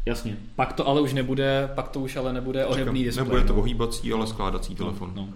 Jasně. 0.07 0.37
Pak 0.57 0.73
to 0.73 0.89
ale 0.89 1.01
už 1.01 1.13
nebude, 1.13 1.71
pak 1.75 1.89
to 1.89 2.01
už 2.01 2.17
ale 2.17 2.33
nebude 2.33 2.67
ohebný 2.67 3.05
displej. 3.05 3.25
Nebude 3.25 3.45
to 3.45 3.55
ohýbací, 3.55 4.13
ale 4.13 4.27
skládací 4.27 4.73
no, 4.73 4.77
telefon. 4.77 5.13
No. 5.15 5.29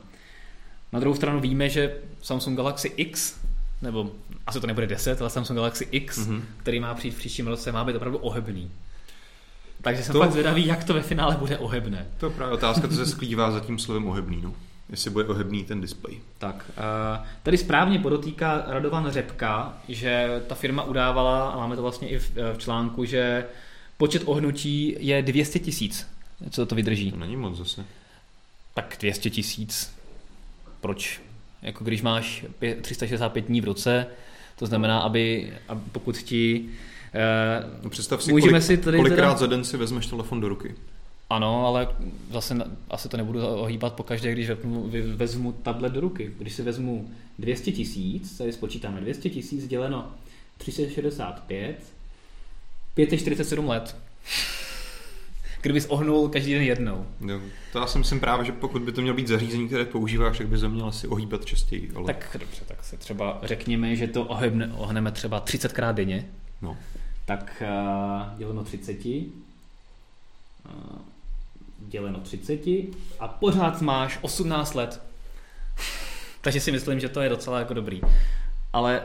Na 0.92 1.00
druhou 1.00 1.16
stranu 1.16 1.40
víme, 1.40 1.68
že 1.68 1.96
Samsung 2.22 2.56
Galaxy 2.56 2.92
X, 2.96 3.40
nebo 3.82 4.10
asi 4.46 4.60
to 4.60 4.66
nebude 4.66 4.86
10, 4.86 5.20
ale 5.20 5.30
Samsung 5.30 5.56
Galaxy 5.56 5.88
X, 5.90 6.18
mm-hmm. 6.18 6.42
který 6.56 6.80
má 6.80 6.94
přijít 6.94 7.14
v 7.14 7.18
příštím 7.18 7.46
roce, 7.46 7.72
má 7.72 7.84
být 7.84 7.96
opravdu 7.96 8.18
ohebný. 8.18 8.70
Takže 9.82 10.02
jsem 10.02 10.12
to, 10.12 10.18
fakt 10.18 10.32
zvědavý, 10.32 10.66
jak 10.66 10.84
to 10.84 10.94
ve 10.94 11.02
finále 11.02 11.36
bude 11.36 11.58
ohebné. 11.58 12.06
To 12.18 12.26
je 12.26 12.32
právě 12.32 12.54
otázka, 12.54 12.88
to 12.88 12.94
se 12.94 13.06
sklívá 13.06 13.50
za 13.50 13.60
tím 13.60 13.78
slovem 13.78 14.08
ohebný. 14.08 14.40
No. 14.42 14.54
Jestli 14.90 15.10
bude 15.10 15.24
ohebný 15.24 15.64
ten 15.64 15.80
displej. 15.80 16.20
Tak, 16.38 16.70
tady 17.42 17.58
správně 17.58 17.98
podotýká 17.98 18.64
Radovan 18.66 19.10
Řepka, 19.10 19.78
že 19.88 20.42
ta 20.46 20.54
firma 20.54 20.82
udávala, 20.82 21.50
a 21.50 21.56
máme 21.56 21.76
to 21.76 21.82
vlastně 21.82 22.08
i 22.08 22.18
v, 22.18 22.30
v 22.54 22.58
článku, 22.58 23.04
že 23.04 23.44
Počet 23.98 24.22
ohnutí 24.26 24.96
je 24.98 25.22
200 25.22 25.58
tisíc. 25.58 26.06
Co 26.50 26.66
to 26.66 26.74
vydrží? 26.74 27.10
To 27.10 27.16
není 27.16 27.36
moc 27.36 27.56
zase. 27.56 27.84
Tak 28.74 28.96
200 29.00 29.30
tisíc. 29.30 29.94
Proč? 30.80 31.20
Jako 31.62 31.84
když 31.84 32.02
máš 32.02 32.44
365 32.80 33.44
dní 33.44 33.60
v 33.60 33.64
roce, 33.64 34.06
to 34.58 34.66
znamená, 34.66 35.00
aby, 35.00 35.52
aby 35.68 35.80
pokud 35.92 36.16
ti... 36.16 36.68
Uh, 37.14 37.82
no 37.84 37.90
představ 37.90 38.22
si, 38.22 38.30
kolik, 38.30 38.62
si 38.62 38.76
tady 38.76 38.96
kolikrát 38.96 39.34
teda... 39.34 39.36
za 39.36 39.46
den 39.46 39.64
si 39.64 39.76
vezmeš 39.76 40.06
telefon 40.06 40.40
do 40.40 40.48
ruky. 40.48 40.74
Ano, 41.30 41.66
ale 41.66 41.88
zase 42.30 42.56
asi 42.90 43.08
to 43.08 43.16
nebudu 43.16 43.46
ohýbat 43.46 43.92
po 43.92 44.02
každé, 44.02 44.32
když 44.32 44.50
vezmu 45.14 45.52
tablet 45.52 45.92
do 45.92 46.00
ruky. 46.00 46.32
Když 46.38 46.52
si 46.52 46.62
vezmu 46.62 47.10
200 47.38 47.72
tisíc, 47.72 48.38
tady 48.38 48.52
spočítáme 48.52 49.00
200 49.00 49.30
tisíc 49.30 49.66
děleno 49.66 50.12
365, 50.58 51.92
547 52.94 53.68
let. 53.68 53.96
Kdybys 55.62 55.86
ohnul 55.86 56.28
každý 56.28 56.52
den 56.52 56.62
jednou. 56.62 57.06
Jo, 57.26 57.40
to 57.72 57.78
já 57.78 57.86
si 57.86 57.98
myslím 57.98 58.20
právě, 58.20 58.46
že 58.46 58.52
pokud 58.52 58.82
by 58.82 58.92
to 58.92 59.00
mělo 59.00 59.16
být 59.16 59.28
zařízení, 59.28 59.66
které 59.66 59.84
používáš, 59.84 60.38
tak 60.38 60.48
by 60.48 60.58
se 60.58 60.68
měl 60.68 60.86
asi 60.86 61.06
ohýbat 61.06 61.44
častěji. 61.44 61.92
Ale... 61.94 62.06
Tak 62.06 62.36
dobře, 62.40 62.62
tak 62.66 62.84
se 62.84 62.96
třeba 62.96 63.40
řekněme, 63.42 63.96
že 63.96 64.06
to 64.06 64.24
ohybne, 64.24 64.72
ohneme 64.76 65.12
třeba 65.12 65.40
30krát 65.40 65.94
denně. 65.94 66.28
No. 66.62 66.76
Tak 67.28 67.62
uh, 67.62 68.38
děleno 68.38 68.64
30. 68.64 69.04
Uh, 69.04 69.22
děleno 71.78 72.20
30 72.20 72.60
a 73.20 73.28
pořád 73.28 73.80
máš 73.80 74.18
18 74.22 74.74
let. 74.74 75.02
Takže 76.40 76.60
si 76.60 76.72
myslím, 76.72 77.00
že 77.00 77.08
to 77.08 77.20
je 77.20 77.28
docela 77.28 77.58
jako 77.58 77.74
dobrý. 77.74 78.00
Ale 78.72 79.02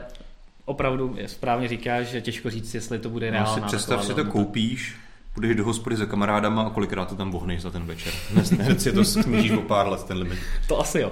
opravdu 0.66 1.18
správně 1.26 1.68
říkáš, 1.68 2.08
že 2.08 2.22
těžko 2.22 2.50
říct, 2.50 2.74
jestli 2.74 3.00
to 3.00 3.10
bude 3.10 3.32
reálná. 3.32 3.56
No 3.56 3.62
si 3.62 3.68
představ 3.68 4.06
si 4.06 4.14
to 4.14 4.26
koupíš, 4.26 4.96
půjdeš 5.34 5.56
do 5.56 5.66
hospody 5.66 5.96
za 5.96 6.06
kamarádama 6.06 6.64
a 6.64 6.70
kolikrát 6.70 7.10
to 7.10 7.16
tam 7.16 7.32
vohneš 7.32 7.62
za 7.62 7.72
ten 7.72 7.86
večer. 7.86 8.14
Hned 8.60 8.82
si 8.82 8.92
to 8.92 9.06
snížíš 9.06 9.52
o 9.52 9.62
pár 9.62 9.88
let, 9.88 10.04
ten 10.04 10.18
limit. 10.18 10.40
To 10.68 10.80
asi 10.80 11.00
jo. 11.00 11.12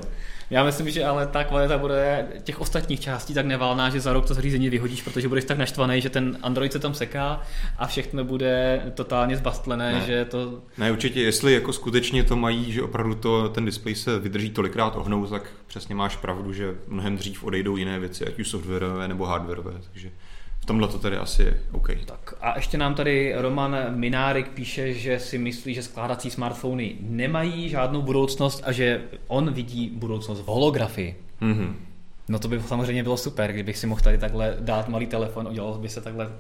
Já 0.51 0.63
myslím, 0.63 0.89
že 0.89 1.05
ale 1.05 1.27
ta 1.27 1.43
kvalita 1.43 1.77
bude 1.77 2.27
těch 2.43 2.61
ostatních 2.61 2.99
částí 2.99 3.33
tak 3.33 3.45
nevalná, 3.45 3.89
že 3.89 3.99
za 3.99 4.13
rok 4.13 4.25
to 4.25 4.33
zařízení 4.33 4.69
vyhodíš, 4.69 5.01
protože 5.01 5.27
budeš 5.27 5.45
tak 5.45 5.57
naštvaný, 5.57 6.01
že 6.01 6.09
ten 6.09 6.37
Android 6.41 6.71
se 6.71 6.79
tam 6.79 6.93
seká 6.93 7.41
a 7.77 7.87
všechno 7.87 8.23
bude 8.23 8.81
totálně 8.93 9.37
zbastlené, 9.37 9.93
ne. 9.93 10.01
že 10.05 10.25
to... 10.25 10.61
Ne, 10.77 10.91
určitě, 10.91 11.21
jestli 11.21 11.53
jako 11.53 11.73
skutečně 11.73 12.23
to 12.23 12.35
mají, 12.35 12.71
že 12.71 12.83
opravdu 12.83 13.15
to, 13.15 13.49
ten 13.49 13.65
displej 13.65 13.95
se 13.95 14.19
vydrží 14.19 14.49
tolikrát 14.49 14.95
ohnout, 14.95 15.29
tak 15.29 15.49
přesně 15.67 15.95
máš 15.95 16.15
pravdu, 16.15 16.53
že 16.53 16.75
mnohem 16.87 17.17
dřív 17.17 17.43
odejdou 17.43 17.77
jiné 17.77 17.99
věci, 17.99 18.27
ať 18.27 18.39
už 18.39 18.49
softwarové 18.49 19.07
nebo 19.07 19.25
hardwareové, 19.25 19.73
takže 19.91 20.11
v 20.61 20.65
tomhle 20.65 20.87
to 20.87 20.99
tedy 20.99 21.17
asi 21.17 21.43
je 21.43 21.57
OK. 21.71 21.89
Tak 22.05 22.33
a 22.41 22.55
ještě 22.55 22.77
nám 22.77 22.95
tady 22.95 23.33
Roman 23.35 23.77
Minárik 23.89 24.49
píše, 24.49 24.93
že 24.93 25.19
si 25.19 25.37
myslí, 25.37 25.73
že 25.73 25.83
skládací 25.83 26.29
smartfony 26.29 26.95
nemají 26.99 27.69
žádnou 27.69 28.01
budoucnost 28.01 28.61
a 28.65 28.71
že 28.71 29.01
on 29.27 29.53
vidí 29.53 29.89
budoucnost 29.89 30.41
v 30.41 30.45
holografii. 30.45 31.15
Mm-hmm. 31.41 31.73
No 32.29 32.39
to 32.39 32.47
by 32.47 32.59
samozřejmě 32.59 33.03
bylo 33.03 33.17
super, 33.17 33.53
kdybych 33.53 33.77
si 33.77 33.87
mohl 33.87 34.01
tady 34.01 34.17
takhle 34.17 34.57
dát 34.59 34.89
malý 34.89 35.07
telefon, 35.07 35.47
udělal 35.47 35.73
by 35.73 35.89
se 35.89 36.01
takhle 36.01 36.31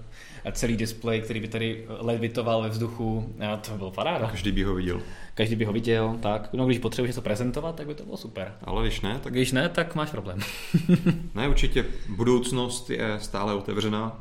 celý 0.51 0.77
displej, 0.77 1.21
který 1.21 1.39
by 1.39 1.47
tady 1.47 1.85
levitoval 1.89 2.61
ve 2.61 2.69
vzduchu. 2.69 3.35
A 3.53 3.57
to 3.57 3.71
by 3.71 3.77
bylo 3.77 3.91
paráda. 3.91 4.27
Každý 4.29 4.51
by 4.51 4.63
ho 4.63 4.73
viděl. 4.73 5.01
Každý 5.33 5.55
by 5.55 5.65
ho 5.65 5.73
viděl, 5.73 6.17
tak. 6.21 6.49
No 6.53 6.65
když 6.65 6.79
potřebuješ 6.79 7.09
něco 7.09 7.21
prezentovat, 7.21 7.75
tak 7.75 7.87
by 7.87 7.95
to 7.95 8.03
bylo 8.03 8.17
super. 8.17 8.53
Ale 8.63 8.83
když 8.83 9.01
ne, 9.01 9.19
tak... 9.23 9.33
Když 9.33 9.51
ne, 9.51 9.69
tak 9.69 9.95
máš 9.95 10.11
problém. 10.11 10.39
ne, 11.35 11.47
určitě 11.47 11.85
budoucnost 12.09 12.89
je 12.89 13.17
stále 13.19 13.53
otevřená. 13.53 14.19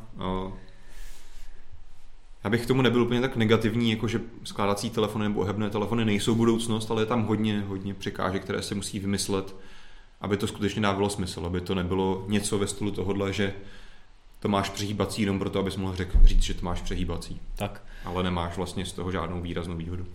Já 2.45 2.51
bych 2.51 2.63
k 2.63 2.67
tomu 2.67 2.83
nebyl 2.83 3.03
úplně 3.03 3.21
tak 3.21 3.37
negativní, 3.37 3.91
jako 3.91 4.09
že 4.09 4.21
skládací 4.45 4.91
telefony 4.91 5.25
nebo 5.25 5.41
ohebné 5.41 5.71
telefony 5.71 6.05
nejsou 6.05 6.35
budoucnost, 6.35 6.91
ale 6.91 7.03
je 7.03 7.07
tam 7.07 7.23
hodně, 7.23 7.61
hodně 7.61 7.95
překážek, 7.95 8.43
které 8.43 8.63
se 8.63 8.75
musí 8.75 8.99
vymyslet, 8.99 9.55
aby 10.21 10.37
to 10.37 10.47
skutečně 10.47 10.83
dávalo 10.83 11.11
smysl, 11.11 11.47
aby 11.47 11.61
to 11.61 11.75
nebylo 11.75 12.25
něco 12.29 12.59
ve 12.59 12.67
stylu 12.67 12.91
tohohle, 12.91 13.33
že 13.33 13.55
to 14.41 14.49
máš 14.49 14.71
přehýbací 14.71 15.23
jenom 15.23 15.39
proto, 15.39 15.59
abys 15.59 15.77
mohl 15.77 15.97
řek, 15.97 16.09
říct, 16.25 16.43
že 16.43 16.55
to 16.55 16.65
máš 16.65 16.81
přehýbací. 16.81 17.41
Tak. 17.57 17.83
Ale 18.05 18.23
nemáš 18.23 18.57
vlastně 18.57 18.87
z 18.87 18.93
toho 18.93 19.13
žádnou 19.13 19.41
výraznou 19.41 19.77
výhodu. 19.77 20.07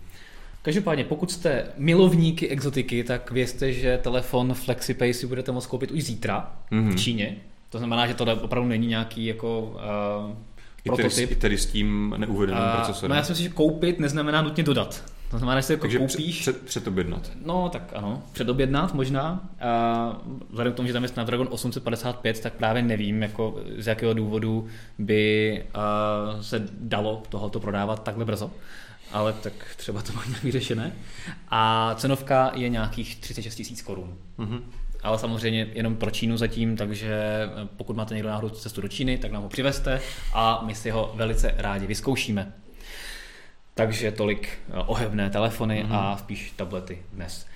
Každopádně, 0.62 1.04
pokud 1.04 1.30
jste 1.30 1.66
milovníky 1.76 2.48
exotiky, 2.48 3.04
tak 3.04 3.30
vězte, 3.30 3.72
že 3.72 3.98
telefon 4.02 4.54
FlexiPay 4.54 5.14
si 5.14 5.26
budete 5.26 5.52
moct 5.52 5.66
koupit 5.66 5.90
už 5.90 6.02
zítra 6.02 6.52
mm-hmm. 6.72 6.80
v 6.80 6.84
mhm. 6.84 6.96
Číně. 6.96 7.36
To 7.70 7.78
znamená, 7.78 8.06
že 8.06 8.14
to 8.14 8.24
opravdu 8.42 8.68
není 8.68 8.86
nějaký 8.86 9.26
jako 9.26 9.60
uh, 9.60 10.36
prototyp. 10.84 11.12
I 11.12 11.14
tedy, 11.14 11.32
I 11.32 11.36
tedy 11.36 11.58
s 11.58 11.66
tím 11.66 12.14
neuvedeným 12.16 12.64
uh, 12.64 12.70
procesorem. 12.76 13.10
No 13.10 13.16
já 13.16 13.22
si 13.22 13.32
myslím, 13.32 13.48
že 13.48 13.54
koupit 13.54 14.00
neznamená 14.00 14.42
nutně 14.42 14.64
dodat. 14.64 15.04
To 15.30 15.38
znamená, 15.38 15.60
že 15.60 15.66
se 15.66 15.72
jako 15.72 15.82
Takže 15.82 15.98
koupíš... 15.98 16.40
Před, 16.40 16.62
předobjednat. 16.62 17.30
No, 17.44 17.68
tak 17.68 17.92
ano, 17.94 18.22
předobjednat 18.32 18.94
možná. 18.94 19.48
A 19.60 20.20
vzhledem 20.50 20.72
k 20.72 20.76
tomu, 20.76 20.86
že 20.88 20.92
tam 20.92 21.02
je 21.02 21.08
Snapdragon 21.08 21.48
855, 21.50 22.40
tak 22.40 22.52
právě 22.52 22.82
nevím, 22.82 23.22
jako 23.22 23.60
z 23.78 23.86
jakého 23.86 24.14
důvodu 24.14 24.66
by 24.98 25.64
uh, 26.34 26.40
se 26.40 26.68
dalo 26.80 27.22
tohoto 27.28 27.60
prodávat 27.60 28.02
takhle 28.02 28.24
brzo. 28.24 28.50
Ale 29.12 29.32
tak 29.32 29.52
třeba 29.76 30.02
to 30.02 30.12
má 30.12 30.24
nějak 30.24 30.42
vyřešené. 30.42 30.92
A 31.48 31.94
cenovka 31.98 32.52
je 32.54 32.68
nějakých 32.68 33.16
36 33.16 33.54
tisíc 33.54 33.82
korun. 33.82 34.14
Mm-hmm. 34.38 34.60
Ale 35.02 35.18
samozřejmě 35.18 35.68
jenom 35.74 35.96
pro 35.96 36.10
Čínu 36.10 36.36
zatím, 36.36 36.76
takže 36.76 37.48
pokud 37.76 37.96
máte 37.96 38.14
někdo 38.14 38.28
náhodou 38.28 38.48
cestu 38.48 38.80
do 38.80 38.88
Číny, 38.88 39.18
tak 39.18 39.32
nám 39.32 39.42
ho 39.42 39.48
přivezte 39.48 40.00
a 40.34 40.62
my 40.66 40.74
si 40.74 40.90
ho 40.90 41.12
velice 41.16 41.54
rádi 41.56 41.86
vyzkoušíme. 41.86 42.52
Takže 43.76 44.12
tolik 44.12 44.48
eh, 44.48 44.72
ohebné 44.86 45.30
telefony 45.30 45.84
mm-hmm. 45.84 45.94
a 45.94 46.16
spíš 46.16 46.50
tablety 46.56 47.02
dnes. 47.12 47.46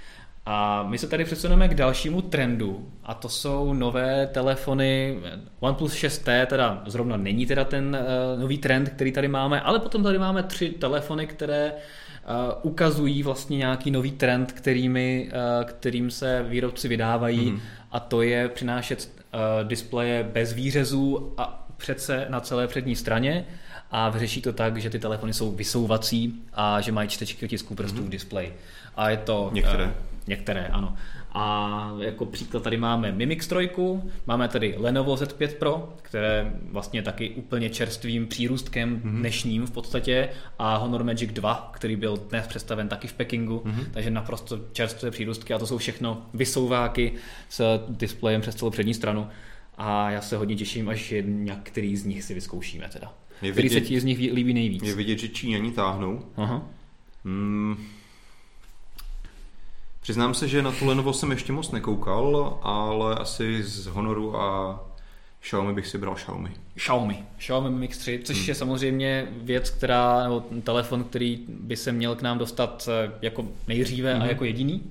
A 0.46 0.82
my 0.82 0.98
se 0.98 1.06
tady 1.06 1.24
přesuneme 1.24 1.68
k 1.68 1.74
dalšímu 1.74 2.22
trendu 2.22 2.88
a 3.04 3.14
to 3.14 3.28
jsou 3.28 3.72
nové 3.72 4.26
telefony 4.26 5.18
OnePlus 5.60 5.94
6T, 5.94 6.46
teda 6.46 6.82
zrovna 6.86 7.16
není 7.16 7.46
teda 7.46 7.64
ten 7.64 7.98
uh, 8.34 8.40
nový 8.40 8.58
trend, 8.58 8.88
který 8.88 9.12
tady 9.12 9.28
máme, 9.28 9.60
ale 9.60 9.78
potom 9.78 10.02
tady 10.02 10.18
máme 10.18 10.42
tři 10.42 10.68
telefony, 10.68 11.26
které 11.26 11.72
uh, 11.72 12.70
ukazují 12.70 13.22
vlastně 13.22 13.56
nějaký 13.58 13.90
nový 13.90 14.10
trend, 14.10 14.52
kterými, 14.52 15.30
uh, 15.32 15.64
kterým 15.64 16.10
se 16.10 16.42
výrobci 16.48 16.88
vydávají 16.88 17.52
mm-hmm. 17.52 17.60
a 17.92 18.00
to 18.00 18.22
je 18.22 18.48
přinášet 18.48 19.08
uh, 19.08 19.68
displeje 19.68 20.24
bez 20.32 20.52
výřezů 20.52 21.34
a 21.38 21.66
přece 21.76 22.26
na 22.28 22.40
celé 22.40 22.66
přední 22.66 22.96
straně 22.96 23.46
a 23.90 24.08
vyřeší 24.08 24.42
to 24.42 24.52
tak, 24.52 24.76
že 24.76 24.90
ty 24.90 24.98
telefony 24.98 25.32
jsou 25.32 25.52
vysouvací 25.52 26.42
a 26.52 26.80
že 26.80 26.92
mají 26.92 27.08
čtečky 27.08 27.46
otisků 27.46 27.74
prstů 27.74 27.98
mm-hmm. 27.98 28.06
v 28.06 28.08
displeji. 28.08 28.56
A 28.96 29.10
je 29.10 29.16
to... 29.16 29.50
Některé. 29.52 29.84
Uh, 29.84 29.92
některé, 30.26 30.66
ano. 30.66 30.94
A 31.32 31.92
jako 31.98 32.26
příklad 32.26 32.62
tady 32.62 32.76
máme 32.76 33.12
Mimix 33.12 33.46
3, 33.46 33.70
máme 34.26 34.48
tady 34.48 34.74
Lenovo 34.78 35.14
Z5 35.14 35.48
Pro, 35.48 35.94
které 36.02 36.52
vlastně 36.70 37.02
taky 37.02 37.30
úplně 37.30 37.70
čerstvým 37.70 38.26
přírůstkem 38.26 38.96
mm-hmm. 38.96 39.18
dnešním 39.18 39.66
v 39.66 39.70
podstatě 39.70 40.28
a 40.58 40.76
Honor 40.76 41.04
Magic 41.04 41.32
2, 41.32 41.70
který 41.74 41.96
byl 41.96 42.16
dnes 42.16 42.46
představen 42.46 42.88
taky 42.88 43.08
v 43.08 43.12
Pekingu, 43.12 43.62
mm-hmm. 43.66 43.84
takže 43.90 44.10
naprosto 44.10 44.60
čerstvé 44.72 45.10
přírůstky 45.10 45.54
a 45.54 45.58
to 45.58 45.66
jsou 45.66 45.78
všechno 45.78 46.26
vysouváky 46.34 47.12
s 47.48 47.84
displejem 47.88 48.40
přes 48.40 48.54
celou 48.54 48.70
přední 48.70 48.94
stranu 48.94 49.28
a 49.78 50.10
já 50.10 50.20
se 50.20 50.36
hodně 50.36 50.56
těším, 50.56 50.88
až 50.88 51.14
některý 51.24 51.96
z 51.96 52.04
nich 52.04 52.24
si 52.24 52.34
vyzkoušíme 52.34 52.88
teda. 52.88 53.19
Je 53.42 53.52
Který 53.52 53.68
vidět, 53.68 53.80
se 53.80 53.86
ti 53.86 54.00
z 54.00 54.04
nich 54.04 54.18
líbí 54.18 54.54
nejvíc? 54.54 54.82
Je 54.82 54.94
vidět, 54.94 55.18
že 55.18 55.28
Číňani 55.28 55.72
táhnou. 55.72 56.22
Aha. 56.36 56.62
Hmm. 57.24 57.86
Přiznám 60.00 60.34
se, 60.34 60.48
že 60.48 60.62
na 60.62 60.72
tu 60.72 60.86
Lenovo 60.86 61.12
jsem 61.12 61.30
ještě 61.30 61.52
moc 61.52 61.70
nekoukal, 61.70 62.58
ale 62.62 63.14
asi 63.14 63.62
z 63.62 63.86
Honoru 63.86 64.36
a 64.36 64.80
Xiaomi 65.40 65.72
bych 65.72 65.86
si 65.86 65.98
bral 65.98 66.14
Xiaomi. 66.14 66.50
Xiaomi. 66.76 67.24
Xiaomi 67.38 67.70
Mix 67.70 67.98
3, 67.98 68.20
což 68.24 68.36
hmm. 68.36 68.46
je 68.48 68.54
samozřejmě 68.54 69.28
věc, 69.32 69.70
která, 69.70 70.22
nebo 70.22 70.44
telefon, 70.62 71.04
který 71.04 71.38
by 71.48 71.76
se 71.76 71.92
měl 71.92 72.14
k 72.14 72.22
nám 72.22 72.38
dostat 72.38 72.88
eh, 72.88 73.12
jako 73.22 73.48
nejdříve 73.68 74.14
hmm. 74.14 74.22
a 74.22 74.26
jako 74.26 74.44
jediný. 74.44 74.82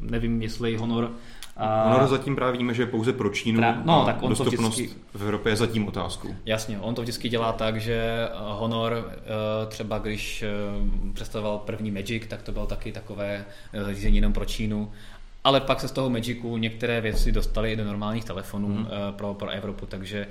Nevím, 0.00 0.42
jestli 0.42 0.76
Honor 0.76 1.12
a... 1.56 1.92
Honor 1.92 2.08
zatím 2.08 2.36
právě 2.36 2.58
víme, 2.58 2.74
že 2.74 2.82
je 2.82 2.86
pouze 2.86 3.12
pro 3.12 3.28
Čínu 3.28 3.58
Tra... 3.58 3.82
no, 3.84 4.04
tak 4.06 4.22
on 4.22 4.28
dostupnost 4.28 4.76
to 4.76 4.82
vždycky... 4.82 5.00
v 5.14 5.22
Evropě 5.22 5.52
je 5.52 5.56
zatím 5.56 5.88
otázkou. 5.88 6.28
Jasně, 6.46 6.78
on 6.80 6.94
to 6.94 7.02
vždycky 7.02 7.28
dělá 7.28 7.52
tak, 7.52 7.80
že 7.80 7.94
eh, 7.94 8.28
Honor 8.34 9.12
eh, 9.12 9.66
třeba 9.66 9.98
když 9.98 10.42
eh, 10.42 10.48
představoval 11.12 11.58
první 11.58 11.90
Magic, 11.90 12.26
tak 12.28 12.42
to 12.42 12.52
bylo 12.52 12.66
taky 12.66 12.92
takové 12.92 13.44
zařízení 13.84 14.16
jenom 14.16 14.32
pro 14.32 14.44
Čínu. 14.44 14.92
Ale 15.44 15.60
pak 15.60 15.80
se 15.80 15.88
z 15.88 15.92
toho 15.92 16.10
Magicu 16.10 16.56
některé 16.56 17.00
věci 17.00 17.32
dostaly 17.32 17.72
i 17.72 17.76
do 17.76 17.84
normálních 17.84 18.24
telefonů 18.24 18.74
hmm. 18.74 18.86
pro, 19.10 19.34
pro 19.34 19.50
Evropu, 19.50 19.86
takže 19.86 20.26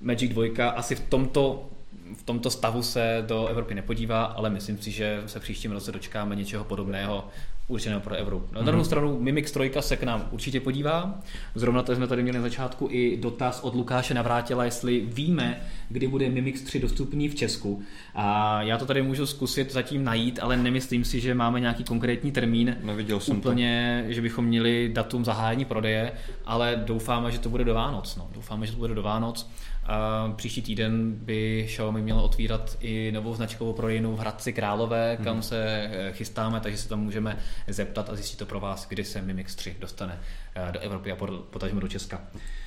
Magic 0.00 0.32
2 0.32 0.70
asi 0.70 0.94
v 0.94 1.00
tomto 1.00 1.68
v 2.16 2.22
tomto 2.22 2.50
stavu 2.50 2.82
se 2.82 3.24
do 3.26 3.46
Evropy 3.46 3.74
nepodívá, 3.74 4.24
ale 4.24 4.50
myslím 4.50 4.78
si, 4.78 4.90
že 4.90 5.22
se 5.26 5.40
příštím 5.40 5.72
roce 5.72 5.92
dočkáme 5.92 6.36
něčeho 6.36 6.64
podobného 6.64 7.24
určeného 7.68 8.00
pro 8.00 8.14
Evropu. 8.14 8.54
Na 8.54 8.62
druhou 8.62 8.82
mm-hmm. 8.82 8.86
stranu 8.86 9.20
Mimix 9.20 9.52
3 9.52 9.70
se 9.80 9.96
k 9.96 10.02
nám 10.02 10.28
určitě 10.30 10.60
podívá. 10.60 11.20
Zrovna 11.54 11.82
to 11.82 11.96
jsme 11.96 12.06
tady 12.06 12.22
měli 12.22 12.38
na 12.38 12.42
začátku 12.42 12.88
i 12.90 13.16
dotaz 13.16 13.60
od 13.60 13.74
Lukáše 13.74 14.14
Navrátila, 14.14 14.64
jestli 14.64 15.00
víme, 15.00 15.60
kdy 15.88 16.08
bude 16.08 16.28
Mimix 16.28 16.60
3 16.62 16.78
dostupný 16.78 17.28
v 17.28 17.34
Česku. 17.34 17.82
A 18.14 18.62
já 18.62 18.78
to 18.78 18.86
tady 18.86 19.02
můžu 19.02 19.26
zkusit 19.26 19.72
zatím 19.72 20.04
najít, 20.04 20.38
ale 20.42 20.56
nemyslím 20.56 21.04
si, 21.04 21.20
že 21.20 21.34
máme 21.34 21.60
nějaký 21.60 21.84
konkrétní 21.84 22.32
termín. 22.32 22.76
Neviděl 22.82 23.20
jsem 23.20 23.36
úplně, 23.36 24.04
to. 24.06 24.12
že 24.12 24.22
bychom 24.22 24.44
měli 24.44 24.90
datum 24.92 25.24
zahájení 25.24 25.64
prodeje, 25.64 26.12
ale 26.44 26.82
doufáme, 26.86 27.32
že 27.32 27.38
to 27.38 27.48
bude 27.48 27.64
do 27.64 27.74
Vánoc. 27.74 28.16
No. 28.16 28.28
Doufáme, 28.34 28.66
že 28.66 28.72
to 28.72 28.78
bude 28.78 28.94
do 28.94 29.02
Vánoc. 29.02 29.50
A 29.86 30.28
příští 30.36 30.62
týden 30.62 31.12
by 31.12 31.64
Xiaomi 31.66 32.02
mělo 32.02 32.24
otvírat 32.24 32.76
i 32.80 33.12
novou 33.12 33.34
značkovou 33.34 33.72
prodejnu 33.72 34.16
v 34.16 34.18
Hradci 34.18 34.52
Králové, 34.52 35.18
kam 35.24 35.32
hmm. 35.32 35.42
se 35.42 35.90
eh, 35.92 36.12
chystáme, 36.12 36.60
takže 36.60 36.78
se 36.78 36.88
tam 36.88 37.00
můžeme 37.00 37.38
zeptat 37.68 38.10
a 38.10 38.14
zjistit 38.14 38.36
to 38.36 38.46
pro 38.46 38.60
vás, 38.60 38.88
kdy 38.88 39.04
se 39.04 39.22
Mi 39.22 39.34
Mix 39.34 39.54
3 39.54 39.76
dostane 39.80 40.20
eh, 40.54 40.72
do 40.72 40.80
Evropy 40.80 41.12
a 41.12 41.16
potažmo 41.50 41.80
do 41.80 41.88
Česka. 41.88 42.20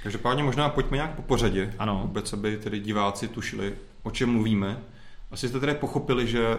Každopádně 0.04 0.44
možná 0.44 0.70
pojďme 0.70 0.98
nějak 0.98 1.16
po 1.16 1.22
pořadě, 1.22 1.74
ano. 1.80 2.02
vůbec, 2.02 2.34
aby 2.34 2.58
tedy 2.58 2.80
diváci 2.80 3.28
tušili, 3.28 3.74
o 4.04 4.12
čem 4.12 4.30
mluvíme. 4.30 4.78
Asi 5.32 5.50
jste 5.50 5.60
tedy 5.60 5.74
pochopili, 5.74 6.28
že 6.28 6.58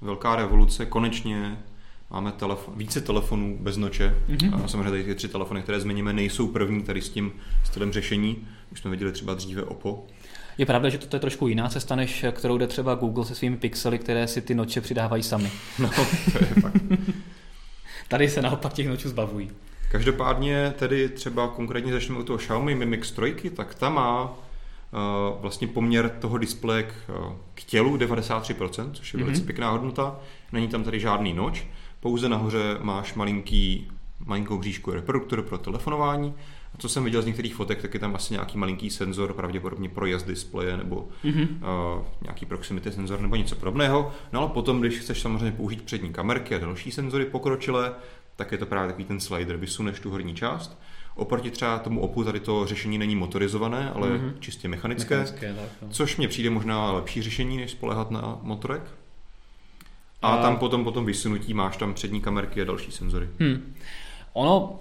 velká 0.00 0.36
revoluce 0.36 0.86
konečně 0.86 1.58
máme 2.10 2.32
telefon, 2.32 2.74
více 2.76 3.00
telefonů 3.00 3.58
bez 3.60 3.76
noče. 3.76 4.14
Mm-hmm. 4.28 4.64
A 4.64 4.68
samozřejmě 4.68 4.90
tady 4.90 5.04
ty 5.04 5.14
tři 5.14 5.28
telefony, 5.28 5.62
které 5.62 5.80
změníme, 5.80 6.12
nejsou 6.12 6.48
první 6.48 6.82
tady 6.82 7.02
s 7.02 7.08
tím 7.08 7.32
stylem 7.64 7.92
řešení. 7.92 8.46
Už 8.72 8.80
jsme 8.80 8.90
viděli 8.90 9.12
třeba 9.12 9.34
dříve 9.34 9.62
Oppo. 9.62 10.06
Je 10.58 10.66
pravda, 10.66 10.88
že 10.88 10.98
to 10.98 11.16
je 11.16 11.20
trošku 11.20 11.48
jiná 11.48 11.68
cesta, 11.68 11.96
než 11.96 12.24
kterou 12.32 12.58
jde 12.58 12.66
třeba 12.66 12.94
Google 12.94 13.24
se 13.24 13.34
svými 13.34 13.56
pixely, 13.56 13.98
které 13.98 14.28
si 14.28 14.42
ty 14.42 14.54
noče 14.54 14.80
přidávají 14.80 15.22
sami. 15.22 15.50
No, 15.78 15.90
to 16.32 16.38
je 16.38 16.62
fakt. 16.62 16.82
Tady 18.08 18.28
se 18.28 18.42
naopak 18.42 18.72
těch 18.72 18.88
nočů 18.88 19.08
zbavují. 19.08 19.50
Každopádně 19.90 20.74
tedy 20.78 21.08
třeba 21.08 21.48
konkrétně 21.48 21.92
začneme 21.92 22.20
u 22.20 22.22
toho 22.22 22.38
Xiaomi 22.38 22.74
Mi 22.74 22.86
Mix 22.86 23.12
3, 23.12 23.50
tak 23.56 23.74
ta 23.74 23.90
má 23.90 24.24
uh, 24.24 24.30
vlastně 25.40 25.66
poměr 25.66 26.08
toho 26.08 26.38
displeje 26.38 26.82
k, 26.82 26.92
uh, 27.08 27.32
k 27.54 27.64
tělu 27.64 27.96
93%, 27.96 28.92
což 28.92 29.14
je 29.14 29.20
mm-hmm. 29.20 29.24
velice 29.24 29.44
pěkná 29.44 29.70
hodnota. 29.70 30.20
Není 30.52 30.68
tam 30.68 30.84
tady 30.84 31.00
žádný 31.00 31.32
noč, 31.32 31.66
pouze 32.00 32.28
nahoře 32.28 32.78
máš 32.80 33.14
malinký, 33.14 33.90
malinkou 34.26 34.58
bříšku 34.58 34.90
reproduktor 34.90 35.42
pro 35.42 35.58
telefonování 35.58 36.34
a 36.74 36.78
co 36.78 36.88
jsem 36.88 37.04
viděl 37.04 37.22
z 37.22 37.26
některých 37.26 37.54
fotek, 37.54 37.82
tak 37.82 37.94
je 37.94 38.00
tam 38.00 38.14
asi 38.14 38.32
nějaký 38.32 38.58
malinký 38.58 38.90
senzor, 38.90 39.32
pravděpodobně 39.32 39.88
pro 39.88 40.06
jazd 40.06 40.26
displeje 40.26 40.76
nebo 40.76 41.08
mm-hmm. 41.24 41.48
uh, 41.96 42.04
nějaký 42.22 42.46
proximity 42.46 42.92
senzor 42.92 43.20
nebo 43.20 43.36
něco 43.36 43.56
podobného. 43.56 44.12
No 44.32 44.40
ale 44.40 44.48
potom, 44.48 44.80
když 44.80 44.98
chceš 44.98 45.20
samozřejmě 45.20 45.52
použít 45.52 45.82
přední 45.82 46.12
kamerky 46.12 46.54
a 46.54 46.58
další 46.58 46.90
senzory 46.90 47.24
pokročilé, 47.24 47.94
tak 48.36 48.52
je 48.52 48.58
to 48.58 48.66
právě 48.66 48.88
takový 48.88 49.04
ten 49.04 49.20
slider, 49.20 49.56
vysuneš 49.56 50.00
tu 50.00 50.10
horní 50.10 50.34
část. 50.34 50.78
Oproti 51.14 51.50
třeba 51.50 51.78
tomu 51.78 52.00
OPU 52.00 52.24
tady 52.24 52.40
to 52.40 52.66
řešení 52.66 52.98
není 52.98 53.16
motorizované, 53.16 53.92
ale 53.92 54.08
mm-hmm. 54.08 54.32
čistě 54.38 54.68
mechanické, 54.68 55.18
mechanické 55.18 55.54
tak, 55.54 55.70
no. 55.82 55.88
což 55.90 56.16
mně 56.16 56.28
přijde 56.28 56.50
možná 56.50 56.92
lepší 56.92 57.22
řešení, 57.22 57.56
než 57.56 57.70
spolehat 57.70 58.10
na 58.10 58.38
motorek. 58.42 58.82
A, 60.22 60.28
a 60.28 60.42
tam 60.42 60.56
potom 60.56 60.84
potom 60.84 61.06
vysunutí 61.06 61.54
máš 61.54 61.76
tam 61.76 61.94
přední 61.94 62.20
kamerky 62.20 62.62
a 62.62 62.64
další 62.64 62.92
senzory. 62.92 63.28
Hmm. 63.40 63.74
Ono 64.32 64.78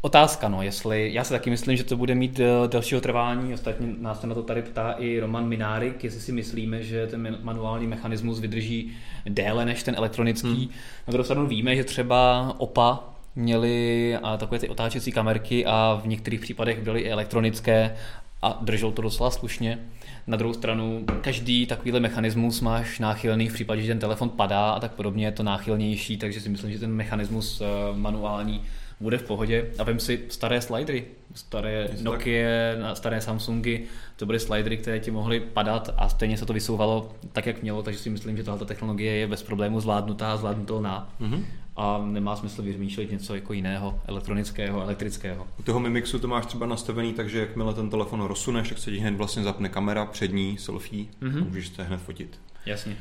Otázka, 0.00 0.48
no, 0.48 0.62
jestli, 0.62 1.12
já 1.12 1.24
si 1.24 1.32
taky 1.32 1.50
myslím, 1.50 1.76
že 1.76 1.84
to 1.84 1.96
bude 1.96 2.14
mít 2.14 2.38
uh, 2.38 2.68
dalšího 2.68 3.00
trvání, 3.00 3.54
ostatně 3.54 3.86
nás 4.00 4.20
se 4.20 4.26
na 4.26 4.34
to 4.34 4.42
tady 4.42 4.62
ptá 4.62 4.92
i 4.98 5.20
Roman 5.20 5.48
Minárik, 5.48 6.04
jestli 6.04 6.20
si 6.20 6.32
myslíme, 6.32 6.82
že 6.82 7.06
ten 7.06 7.38
manuální 7.42 7.86
mechanismus 7.86 8.40
vydrží 8.40 8.92
déle 9.28 9.64
než 9.64 9.82
ten 9.82 9.94
elektronický. 9.94 10.48
Hmm. 10.48 10.68
Na 11.06 11.10
druhou 11.10 11.24
stranu 11.24 11.46
víme, 11.46 11.76
že 11.76 11.84
třeba 11.84 12.54
OPA 12.58 13.04
měli 13.36 14.16
a 14.22 14.36
takové 14.36 14.58
ty 14.58 14.68
otáčecí 14.68 15.12
kamerky 15.12 15.66
a 15.66 16.00
v 16.04 16.06
některých 16.06 16.40
případech 16.40 16.82
byly 16.82 17.00
i 17.00 17.10
elektronické 17.10 17.96
a 18.42 18.58
držel 18.60 18.92
to 18.92 19.02
docela 19.02 19.30
slušně. 19.30 19.78
Na 20.26 20.36
druhou 20.36 20.54
stranu, 20.54 21.04
každý 21.20 21.66
takovýhle 21.66 22.00
mechanismus 22.00 22.60
máš 22.60 22.98
náchylný 22.98 23.48
v 23.48 23.54
případě, 23.54 23.82
že 23.82 23.88
ten 23.88 23.98
telefon 23.98 24.28
padá 24.28 24.70
a 24.70 24.80
tak 24.80 24.92
podobně 24.92 25.26
je 25.26 25.32
to 25.32 25.42
náchylnější, 25.42 26.16
takže 26.16 26.40
si 26.40 26.48
myslím, 26.48 26.72
že 26.72 26.78
ten 26.78 26.92
mechanismus 26.92 27.60
uh, 27.60 27.66
manuální 27.98 28.62
bude 29.00 29.18
v 29.18 29.22
pohodě. 29.22 29.66
A 29.78 29.84
vím 29.84 30.00
si 30.00 30.24
staré 30.28 30.60
slidery, 30.60 31.04
staré 31.34 31.88
Nokia, 32.02 32.94
staré 32.94 33.20
Samsungy, 33.20 33.84
to 34.16 34.26
byly 34.26 34.40
slidery, 34.40 34.76
které 34.76 35.00
ti 35.00 35.10
mohly 35.10 35.40
padat 35.40 35.90
a 35.96 36.08
stejně 36.08 36.38
se 36.38 36.46
to 36.46 36.52
vysouvalo 36.52 37.12
tak, 37.32 37.46
jak 37.46 37.62
mělo, 37.62 37.82
takže 37.82 38.00
si 38.00 38.10
myslím, 38.10 38.36
že 38.36 38.44
tahle 38.44 38.66
technologie 38.66 39.12
je 39.12 39.26
bez 39.26 39.42
problému 39.42 39.80
zvládnutá, 39.80 40.36
zvládnutelná. 40.36 41.12
Mm-hmm. 41.20 41.44
A 41.76 42.04
nemá 42.04 42.36
smysl 42.36 42.62
vymýšlet 42.62 43.10
něco 43.10 43.34
jako 43.34 43.52
jiného, 43.52 44.00
elektronického, 44.06 44.82
elektrického. 44.82 45.46
U 45.60 45.62
toho 45.62 45.80
Mimixu 45.80 46.18
to 46.18 46.28
máš 46.28 46.46
třeba 46.46 46.66
nastavený, 46.66 47.12
takže 47.12 47.38
jakmile 47.38 47.74
ten 47.74 47.90
telefon 47.90 48.20
rozsuneš, 48.20 48.68
tak 48.68 48.78
se 48.78 48.90
ti 48.90 48.98
hned 48.98 49.14
vlastně 49.14 49.42
zapne 49.42 49.68
kamera 49.68 50.06
přední, 50.06 50.58
selfie 50.58 51.04
mm-hmm. 51.22 51.42
a 51.42 51.44
můžeš 51.44 51.68
se 51.68 51.82
hned 51.82 52.00
fotit. 52.00 52.40
Jasně. 52.66 52.96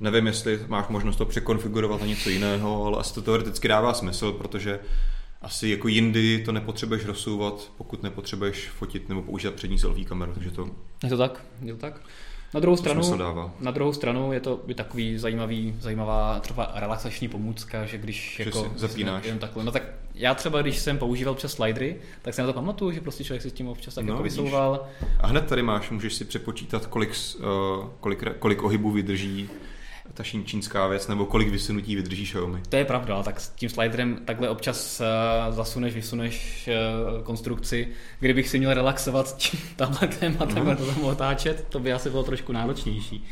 Nevím, 0.00 0.26
jestli 0.26 0.60
máš 0.66 0.88
možnost 0.88 1.16
to 1.16 1.26
překonfigurovat 1.26 2.00
na 2.00 2.06
něco 2.06 2.30
jiného, 2.30 2.84
ale 2.84 2.98
asi 2.98 3.14
to 3.14 3.22
teoreticky 3.22 3.68
dává 3.68 3.94
smysl, 3.94 4.32
protože 4.32 4.80
asi 5.42 5.68
jako 5.68 5.88
jindy 5.88 6.42
to 6.44 6.52
nepotřebuješ 6.52 7.04
rozsouvat, 7.04 7.72
pokud 7.76 8.02
nepotřebuješ 8.02 8.68
fotit 8.68 9.08
nebo 9.08 9.22
používat 9.22 9.54
přední 9.54 9.78
selfie 9.78 10.04
kameru, 10.04 10.32
takže 10.32 10.50
to... 10.50 10.70
Je 11.02 11.08
to 11.08 11.16
tak, 11.16 11.44
je 11.62 11.72
to 11.72 11.80
tak. 11.80 12.00
Na 12.54 12.60
druhou, 12.60 12.76
stranu, 12.76 13.02
na 13.60 13.70
druhou 13.70 13.92
stranu 13.92 14.32
je 14.32 14.40
to 14.40 14.60
takový 14.74 15.18
zajímavý, 15.18 15.76
zajímavá 15.80 16.40
třeba 16.40 16.72
relaxační 16.74 17.28
pomůcka, 17.28 17.86
že 17.86 17.98
když 17.98 18.34
že 18.36 18.42
jako 18.42 18.72
zapínáš. 18.76 19.24
Jen 19.24 19.38
takhle, 19.38 19.64
no 19.64 19.72
tak 19.72 19.82
já 20.14 20.34
třeba, 20.34 20.62
když 20.62 20.78
jsem 20.78 20.98
používal 20.98 21.32
občas 21.32 21.52
slidery, 21.52 21.96
tak 22.22 22.34
se 22.34 22.42
na 22.42 22.46
to 22.46 22.52
pamatuju, 22.52 22.92
že 22.92 23.00
prostě 23.00 23.24
člověk 23.24 23.42
si 23.42 23.50
s 23.50 23.52
tím 23.52 23.68
občas 23.68 23.94
tak 23.94 24.04
no, 24.04 24.12
jako 24.12 24.22
vysouval. 24.22 24.86
A 25.20 25.26
hned 25.26 25.46
tady 25.46 25.62
máš, 25.62 25.90
můžeš 25.90 26.14
si 26.14 26.24
přepočítat, 26.24 26.86
kolik, 26.86 27.10
uh, 27.38 27.44
kolik, 28.00 28.24
kolik 28.38 28.62
ohybů 28.62 28.90
vydrží 28.90 29.50
ta 30.14 30.22
čínská 30.22 30.86
věc, 30.86 31.08
nebo 31.08 31.26
kolik 31.26 31.48
vysunutí 31.48 31.96
vydrží 31.96 32.24
Xiaomi. 32.24 32.62
To 32.68 32.76
je 32.76 32.84
pravda, 32.84 33.22
tak 33.22 33.40
s 33.40 33.48
tím 33.48 33.68
sliderem 33.68 34.18
takhle 34.24 34.48
občas 34.48 35.00
uh, 35.00 35.54
zasuneš, 35.54 35.94
vysuneš 35.94 36.68
uh, 36.68 37.22
konstrukci. 37.22 37.88
Kdybych 38.20 38.48
si 38.48 38.58
měl 38.58 38.74
relaxovat 38.74 39.36
tím 39.36 39.60
tabletem 39.76 40.36
a 40.40 40.46
takhle 40.46 40.76
to 40.76 40.86
tam 40.86 41.04
otáčet, 41.04 41.66
to 41.68 41.80
by 41.80 41.92
asi 41.92 42.10
bylo 42.10 42.22
trošku 42.22 42.52
náročnější. 42.52 43.24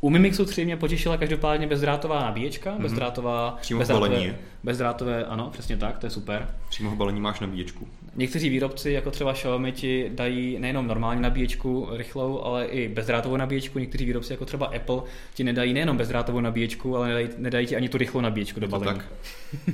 U 0.00 0.10
Mimixu 0.10 0.44
3 0.44 0.64
mě 0.64 0.76
potěšila 0.76 1.16
každopádně 1.16 1.66
bezdrátová 1.66 2.20
nabíječka, 2.20 2.70
mm-hmm. 2.70 2.82
bezdrátová, 2.82 3.58
Přímo 3.60 3.78
bezdrátové, 3.78 4.08
balení. 4.08 4.32
bezdrátové, 4.64 5.24
ano, 5.24 5.50
přesně 5.50 5.76
tak, 5.76 5.98
to 5.98 6.06
je 6.06 6.10
super. 6.10 6.48
Přímo 6.68 6.90
v 6.90 6.96
balení 6.96 7.20
máš 7.20 7.40
nabíječku. 7.40 7.88
Někteří 8.16 8.48
výrobci, 8.48 8.90
jako 8.90 9.10
třeba 9.10 9.32
Xiaomi, 9.32 9.72
ti 9.72 10.10
dají 10.14 10.58
nejenom 10.58 10.86
normální 10.86 11.22
nabíječku 11.22 11.88
rychlou, 11.90 12.40
ale 12.40 12.66
i 12.66 12.88
bezdrátovou 12.88 13.36
nabíječku. 13.36 13.78
Někteří 13.78 14.04
výrobci, 14.04 14.32
jako 14.32 14.44
třeba 14.44 14.66
Apple, 14.66 15.02
ti 15.34 15.44
nedají 15.44 15.72
nejenom 15.72 15.96
bezdrátovou 15.96 16.40
nabíječku, 16.40 16.96
ale 16.96 17.08
nedají, 17.08 17.28
nedají 17.38 17.66
ti 17.66 17.76
ani 17.76 17.88
tu 17.88 17.98
rychlou 17.98 18.20
nabíječku 18.20 18.60
do 18.60 18.68
balení. 18.68 18.98
tak. 18.98 19.12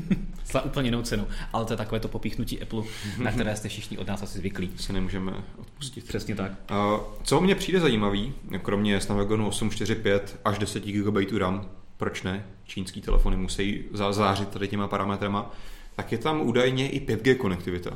Za 0.47 0.63
úplně 0.63 0.87
jinou 0.89 1.03
cenu. 1.03 1.27
Ale 1.53 1.65
to 1.65 1.73
je 1.73 1.77
takové 1.77 2.01
to 2.01 2.09
popíchnutí 2.09 2.63
Apple, 2.63 2.83
na 3.19 3.33
které 3.33 3.57
jste 3.57 3.69
všichni 3.69 3.99
od 3.99 4.07
nás 4.07 4.23
asi 4.23 4.39
zvyklí. 4.39 4.71
Se 4.77 4.93
nemůžeme 4.93 5.33
odpustit. 5.59 6.07
Přesně 6.07 6.35
tak. 6.35 6.53
Uh, 6.71 7.01
co 7.23 7.41
mně 7.41 7.55
přijde 7.55 7.81
zajímavý, 7.81 8.33
kromě 8.63 9.01
Snapdragonu 9.01 9.49
845 9.49 10.41
až 10.45 10.59
10 10.59 10.85
GB 10.85 11.39
RAM, 11.39 11.69
proč 11.97 12.23
ne? 12.23 12.45
Čínský 12.65 13.01
telefony 13.01 13.37
musí 13.37 13.85
zářit 14.11 14.49
tady 14.49 14.69
těma 14.69 14.89
parametrama, 14.89 15.51
tak 15.97 16.13
je 16.13 16.19
tam 16.19 16.41
údajně 16.41 16.91
i 16.91 17.07
5G 17.07 17.37
konektivita. 17.37 17.91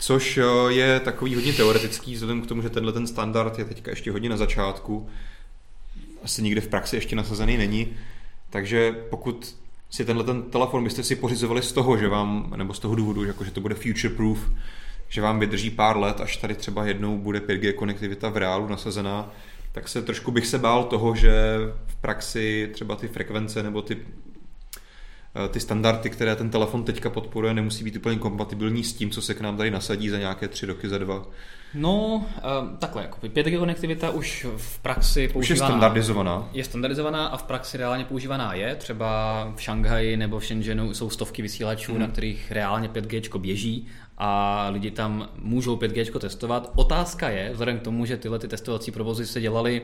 Což 0.00 0.38
eh, 0.38 0.72
je 0.72 1.00
takový 1.00 1.34
hodně 1.34 1.52
teoretický, 1.52 2.14
vzhledem 2.14 2.42
k 2.42 2.46
tomu, 2.46 2.62
že 2.62 2.70
tenhle 2.70 2.92
ten 2.92 3.06
standard 3.06 3.58
je 3.58 3.64
teďka 3.64 3.90
ještě 3.90 4.12
hodně 4.12 4.28
na 4.28 4.36
začátku. 4.36 5.08
Asi 6.22 6.42
nikde 6.42 6.60
v 6.60 6.68
praxi 6.68 6.96
ještě 6.96 7.16
nasazený 7.16 7.56
není. 7.56 7.96
Takže 8.50 8.92
pokud 9.10 9.56
si 9.90 10.04
tenhle 10.04 10.24
ten 10.24 10.42
telefon 10.42 10.84
byste 10.84 11.02
si 11.02 11.16
pořizovali 11.16 11.62
z 11.62 11.72
toho, 11.72 11.96
že 11.96 12.08
vám, 12.08 12.52
nebo 12.56 12.74
z 12.74 12.78
toho 12.78 12.94
důvodu, 12.94 13.24
že, 13.24 13.28
jako, 13.28 13.44
že 13.44 13.50
to 13.50 13.60
bude 13.60 13.74
future 13.74 14.14
proof, 14.14 14.50
že 15.08 15.20
vám 15.20 15.40
vydrží 15.40 15.70
pár 15.70 15.96
let, 15.96 16.20
až 16.20 16.36
tady 16.36 16.54
třeba 16.54 16.84
jednou 16.84 17.18
bude 17.18 17.38
5G 17.38 17.72
konektivita 17.72 18.28
v 18.28 18.36
reálu 18.36 18.68
nasazená, 18.68 19.32
tak 19.72 19.88
se 19.88 20.02
trošku 20.02 20.30
bych 20.30 20.46
se 20.46 20.58
bál 20.58 20.84
toho, 20.84 21.14
že 21.14 21.32
v 21.86 21.96
praxi 21.96 22.70
třeba 22.72 22.96
ty 22.96 23.08
frekvence 23.08 23.62
nebo 23.62 23.82
ty 23.82 23.98
ty 25.48 25.60
standardy, 25.60 26.10
které 26.10 26.36
ten 26.36 26.50
telefon 26.50 26.84
teďka 26.84 27.10
podporuje, 27.10 27.54
nemusí 27.54 27.84
být 27.84 27.96
úplně 27.96 28.16
kompatibilní 28.16 28.84
s 28.84 28.92
tím, 28.92 29.10
co 29.10 29.22
se 29.22 29.34
k 29.34 29.40
nám 29.40 29.56
tady 29.56 29.70
nasadí 29.70 30.08
za 30.08 30.18
nějaké 30.18 30.48
tři 30.48 30.66
roky, 30.66 30.88
za 30.88 30.98
dva. 30.98 31.26
No, 31.74 32.14
um, 32.14 32.76
takhle, 32.76 33.02
jako 33.02 33.26
5G 33.26 33.58
konektivita 33.58 34.10
už 34.10 34.46
v 34.56 34.78
praxi 34.78 35.28
používaná. 35.28 35.40
Už 35.42 35.50
je 35.50 35.56
standardizovaná. 35.56 36.48
Je 36.52 36.64
standardizovaná 36.64 37.26
a 37.26 37.36
v 37.36 37.42
praxi 37.42 37.76
reálně 37.76 38.04
používaná 38.04 38.54
je. 38.54 38.74
Třeba 38.74 39.52
v 39.56 39.62
Šanghaji 39.62 40.16
nebo 40.16 40.38
v 40.38 40.44
Shenzhenu 40.44 40.94
jsou 40.94 41.10
stovky 41.10 41.42
vysílačů, 41.42 41.92
hmm. 41.92 42.00
na 42.00 42.08
kterých 42.08 42.52
reálně 42.52 42.88
5G 42.88 43.38
běží 43.38 43.86
a 44.18 44.68
lidi 44.72 44.90
tam 44.90 45.28
můžou 45.38 45.76
5G 45.76 46.18
testovat. 46.18 46.72
Otázka 46.74 47.28
je, 47.28 47.50
vzhledem 47.50 47.78
k 47.78 47.82
tomu, 47.82 48.06
že 48.06 48.16
tyhle 48.16 48.38
ty 48.38 48.48
testovací 48.48 48.90
provozy 48.90 49.26
se 49.26 49.40
dělaly 49.40 49.82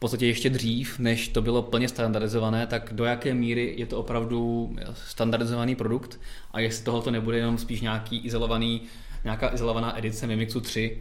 podstatě 0.00 0.26
ještě 0.26 0.50
dřív, 0.50 0.98
než 0.98 1.28
to 1.28 1.42
bylo 1.42 1.62
plně 1.62 1.88
standardizované, 1.88 2.66
tak 2.66 2.92
do 2.92 3.04
jaké 3.04 3.34
míry 3.34 3.74
je 3.76 3.86
to 3.86 3.98
opravdu 3.98 4.70
standardizovaný 4.94 5.74
produkt 5.74 6.20
a 6.50 6.60
jestli 6.60 6.84
tohoto 6.84 7.10
nebude 7.10 7.36
jenom 7.36 7.58
spíš 7.58 7.80
nějaký 7.80 8.18
izolovaný, 8.18 8.82
nějaká 9.24 9.54
izolovaná 9.54 9.98
edice 9.98 10.26
Mimixu 10.26 10.60
3 10.60 10.98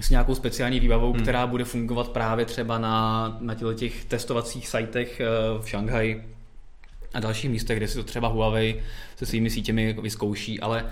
s 0.00 0.10
nějakou 0.10 0.34
speciální 0.34 0.80
výbavou, 0.80 1.12
hmm. 1.12 1.22
která 1.22 1.46
bude 1.46 1.64
fungovat 1.64 2.08
právě 2.08 2.44
třeba 2.44 2.78
na, 2.78 3.36
na 3.40 3.54
těch 3.74 4.04
testovacích 4.04 4.68
sajtech 4.68 5.20
eh, 5.20 5.26
v 5.60 5.68
Šanghaji 5.68 6.24
a 7.14 7.20
dalších 7.20 7.50
místech, 7.50 7.76
kde 7.76 7.88
si 7.88 7.94
to 7.94 8.04
třeba 8.04 8.28
Huawei 8.28 8.82
se 9.16 9.26
svými 9.26 9.50
sítěmi 9.50 9.96
vyzkouší, 10.02 10.60
ale 10.60 10.90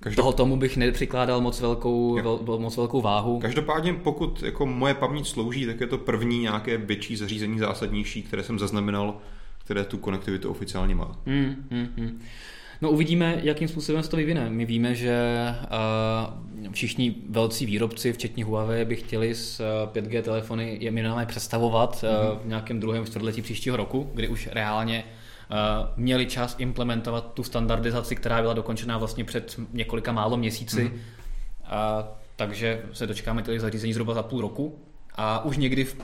Každop... 0.00 0.22
Toho 0.24 0.32
tomu 0.32 0.56
bych 0.56 0.76
nepřikládal 0.76 1.40
moc 1.40 1.60
velkou, 1.60 2.14
vel, 2.22 2.58
moc 2.58 2.76
velkou 2.76 3.00
váhu. 3.00 3.38
Každopádně, 3.38 3.94
pokud 3.94 4.42
jako 4.42 4.66
moje 4.66 4.94
paměť 4.94 5.26
slouží, 5.26 5.66
tak 5.66 5.80
je 5.80 5.86
to 5.86 5.98
první 5.98 6.38
nějaké 6.38 6.78
větší 6.78 7.16
zařízení 7.16 7.58
zásadnější, 7.58 8.22
které 8.22 8.42
jsem 8.42 8.58
zaznamenal, 8.58 9.16
které 9.64 9.84
tu 9.84 9.98
konektivitu 9.98 10.50
oficiálně 10.50 10.94
má. 10.94 11.18
Hmm, 11.26 11.66
hmm, 11.70 11.88
hmm. 11.96 12.20
No 12.82 12.90
uvidíme, 12.90 13.40
jakým 13.42 13.68
způsobem 13.68 14.02
se 14.02 14.10
to 14.10 14.16
vyvine. 14.16 14.50
My 14.50 14.64
víme, 14.64 14.94
že 14.94 15.18
uh, 16.66 16.72
všichni 16.72 17.14
velcí 17.28 17.66
výrobci, 17.66 18.12
včetně 18.12 18.44
Huawei, 18.44 18.84
by 18.84 18.96
chtěli 18.96 19.34
s 19.34 19.60
5G 19.92 20.22
telefony 20.22 20.78
je 20.80 20.90
minimálně 20.90 21.26
představovat 21.26 22.04
uh, 22.04 22.38
v 22.44 22.46
nějakém 22.48 22.80
druhém 22.80 23.06
čtvrtletí 23.06 23.42
příštího 23.42 23.76
roku, 23.76 24.10
kdy 24.14 24.28
už 24.28 24.48
reálně 24.52 25.04
Eh, 25.04 25.16
měli 25.96 26.26
čas 26.26 26.56
implementovat 26.58 27.32
tu 27.34 27.42
standardizaci, 27.42 28.16
která 28.16 28.40
byla 28.40 28.54
dokončená 28.54 28.98
vlastně 28.98 29.24
před 29.24 29.60
několika 29.72 30.12
málo 30.12 30.36
měsíci. 30.36 30.84
Mm. 30.84 31.00
A, 31.64 32.08
takže 32.36 32.82
se 32.92 33.06
dočkáme 33.06 33.42
těch 33.42 33.60
zařízení 33.60 33.92
zhruba 33.92 34.14
za 34.14 34.22
půl 34.22 34.40
roku 34.40 34.78
a 35.14 35.44
už 35.44 35.56
někdy 35.56 35.84
v 35.84 35.96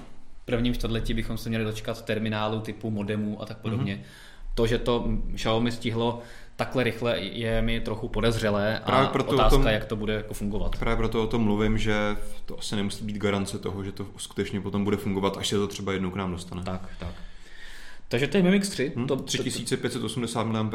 prvním 0.44 0.74
čtvrtletí 0.74 1.14
bychom 1.14 1.38
se 1.38 1.48
měli 1.48 1.64
dočkat 1.64 2.04
terminálu 2.04 2.60
typu 2.60 2.90
modemu 2.90 3.42
a 3.42 3.46
tak 3.46 3.58
podobně. 3.58 3.94
Mm. 3.94 4.02
To, 4.54 4.66
že 4.66 4.78
to 4.78 5.08
Xiaomi 5.34 5.72
stihlo 5.72 6.22
takhle 6.56 6.84
rychle 6.84 7.18
je 7.20 7.62
mi 7.62 7.80
trochu 7.80 8.08
podezřelé 8.08 8.78
a 8.78 8.82
právě 8.82 9.08
proto 9.08 9.34
otázka, 9.34 9.56
tom, 9.56 9.66
jak 9.66 9.84
to 9.84 9.96
bude 9.96 10.14
jako 10.14 10.34
fungovat. 10.34 10.78
Právě 10.78 10.96
proto 10.96 11.22
o 11.22 11.26
tom 11.26 11.42
mluvím, 11.42 11.78
že 11.78 12.16
to 12.44 12.58
asi 12.58 12.76
nemusí 12.76 13.04
být 13.04 13.16
garance 13.16 13.58
toho, 13.58 13.84
že 13.84 13.92
to 13.92 14.06
skutečně 14.16 14.60
potom 14.60 14.84
bude 14.84 14.96
fungovat, 14.96 15.36
až 15.36 15.48
se 15.48 15.56
to 15.56 15.68
třeba 15.68 15.92
jednou 15.92 16.10
k 16.10 16.16
nám 16.16 16.32
dostane. 16.32 16.62
Tak, 16.62 16.88
tak. 16.98 17.08
Takže 18.08 18.26
to 18.26 18.36
je 18.36 18.42
Mimix 18.42 18.68
3. 18.68 18.92
Hmm, 18.96 19.06
to, 19.06 19.16
3580 19.16 20.44
mAh 20.44 20.66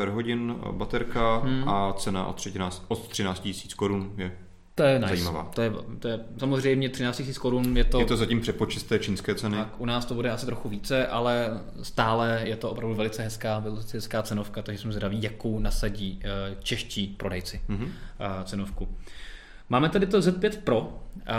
baterka 0.71 1.37
hmm. 1.37 1.69
a 1.69 1.93
cena 1.93 2.25
od 2.25 2.35
13, 2.35 2.85
od 2.87 3.07
13 3.07 3.45
000 3.45 3.55
korun 3.75 4.13
je 4.17 4.31
to 4.75 4.83
je 4.83 4.99
nice. 4.99 5.09
zajímavá. 5.09 5.51
To 5.55 5.61
je, 5.61 5.71
to 5.99 6.07
je 6.07 6.19
samozřejmě 6.37 6.89
13 6.89 7.19
000 7.19 7.33
korun. 7.33 7.77
Je 7.77 7.83
to, 7.83 7.99
je 7.99 8.05
to 8.05 8.17
zatím 8.17 8.41
přepočet 8.41 8.83
té 8.83 8.99
čínské 8.99 9.35
ceny. 9.35 9.57
Tak, 9.57 9.81
u 9.81 9.85
nás 9.85 10.05
to 10.05 10.13
bude 10.13 10.31
asi 10.31 10.45
trochu 10.45 10.69
více, 10.69 11.07
ale 11.07 11.59
stále 11.83 12.41
je 12.43 12.55
to 12.55 12.71
opravdu 12.71 12.95
velice 12.95 13.23
hezká, 13.23 13.59
velice 13.59 13.97
hezká 13.97 14.23
cenovka, 14.23 14.61
takže 14.61 14.81
jsem 14.81 14.91
zvědavý, 14.91 15.23
jakou 15.23 15.59
nasadí 15.59 16.19
eh, 16.23 16.55
čeští 16.59 17.07
prodejci 17.07 17.61
mm-hmm. 17.69 17.89
cenovku. 18.43 18.87
Máme 19.71 19.89
tady 19.89 20.05
to 20.05 20.19
Z5 20.19 20.51
Pro 20.63 20.93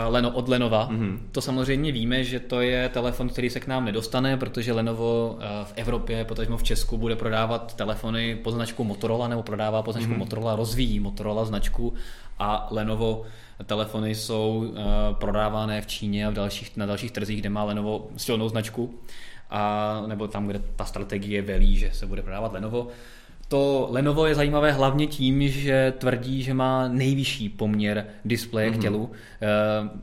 Leno, 0.07 0.31
od 0.31 0.49
Lenova. 0.49 0.89
Mm-hmm. 0.91 1.19
To 1.31 1.41
samozřejmě 1.41 1.91
víme, 1.91 2.23
že 2.23 2.39
to 2.39 2.61
je 2.61 2.89
telefon, 2.89 3.29
který 3.29 3.49
se 3.49 3.59
k 3.59 3.67
nám 3.67 3.85
nedostane, 3.85 4.37
protože 4.37 4.73
Lenovo 4.73 5.37
v 5.63 5.73
Evropě, 5.75 6.25
potažmo 6.25 6.57
v 6.57 6.63
Česku, 6.63 6.97
bude 6.97 7.15
prodávat 7.15 7.75
telefony 7.75 8.35
pod 8.35 8.51
značkou 8.51 8.83
Motorola 8.83 9.27
nebo 9.27 9.43
prodává 9.43 9.83
pod 9.83 9.91
značkou 9.91 10.11
mm-hmm. 10.13 10.17
Motorola, 10.17 10.55
rozvíjí 10.55 10.99
Motorola 10.99 11.45
značku 11.45 11.93
a 12.39 12.67
Lenovo 12.71 13.23
telefony 13.65 14.15
jsou 14.15 14.73
prodávané 15.19 15.81
v 15.81 15.87
Číně 15.87 16.27
a 16.27 16.29
v 16.29 16.33
dalších, 16.33 16.77
na 16.77 16.85
dalších 16.85 17.11
trzích, 17.11 17.39
kde 17.39 17.49
má 17.49 17.63
Lenovo 17.63 18.07
silnou 18.17 18.49
značku 18.49 18.93
a 19.49 20.03
nebo 20.07 20.27
tam, 20.27 20.47
kde 20.47 20.61
ta 20.75 20.85
strategie 20.85 21.41
velí, 21.41 21.77
že 21.77 21.89
se 21.93 22.07
bude 22.07 22.21
prodávat 22.21 22.53
Lenovo. 22.53 22.87
To 23.53 23.87
Lenovo 23.91 24.25
je 24.25 24.35
zajímavé 24.35 24.71
hlavně 24.71 25.07
tím, 25.07 25.47
že 25.47 25.93
tvrdí, 25.97 26.43
že 26.43 26.53
má 26.53 26.87
nejvyšší 26.87 27.49
poměr 27.49 28.05
displeje 28.25 28.69
mm-hmm. 28.69 28.71
k 28.71 28.75
mhm. 28.75 28.81
tělu. 28.81 29.11
Eh, 29.41 29.99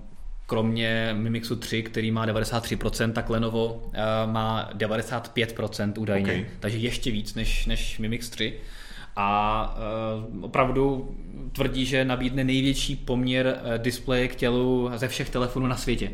kromě 0.46 1.10
Mimixu 1.12 1.56
3, 1.56 1.82
který 1.82 2.10
má 2.10 2.26
93%, 2.26 3.12
tak 3.12 3.30
Lenovo 3.30 3.90
eh, 3.92 4.00
má 4.26 4.70
95% 4.74 5.92
údajně. 5.98 6.32
Okay. 6.32 6.46
Takže 6.60 6.78
ještě 6.78 7.10
víc 7.10 7.34
než, 7.34 7.66
než 7.66 7.98
Mimix 7.98 8.30
3 8.30 8.54
a 9.16 9.76
uh, 10.32 10.44
opravdu 10.44 11.14
tvrdí, 11.52 11.86
že 11.86 12.04
nabídne 12.04 12.44
největší 12.44 12.96
poměr 12.96 13.60
displeje 13.78 14.28
k 14.28 14.34
tělu 14.34 14.90
ze 14.96 15.08
všech 15.08 15.30
telefonů 15.30 15.66
na 15.66 15.76
světě. 15.76 16.10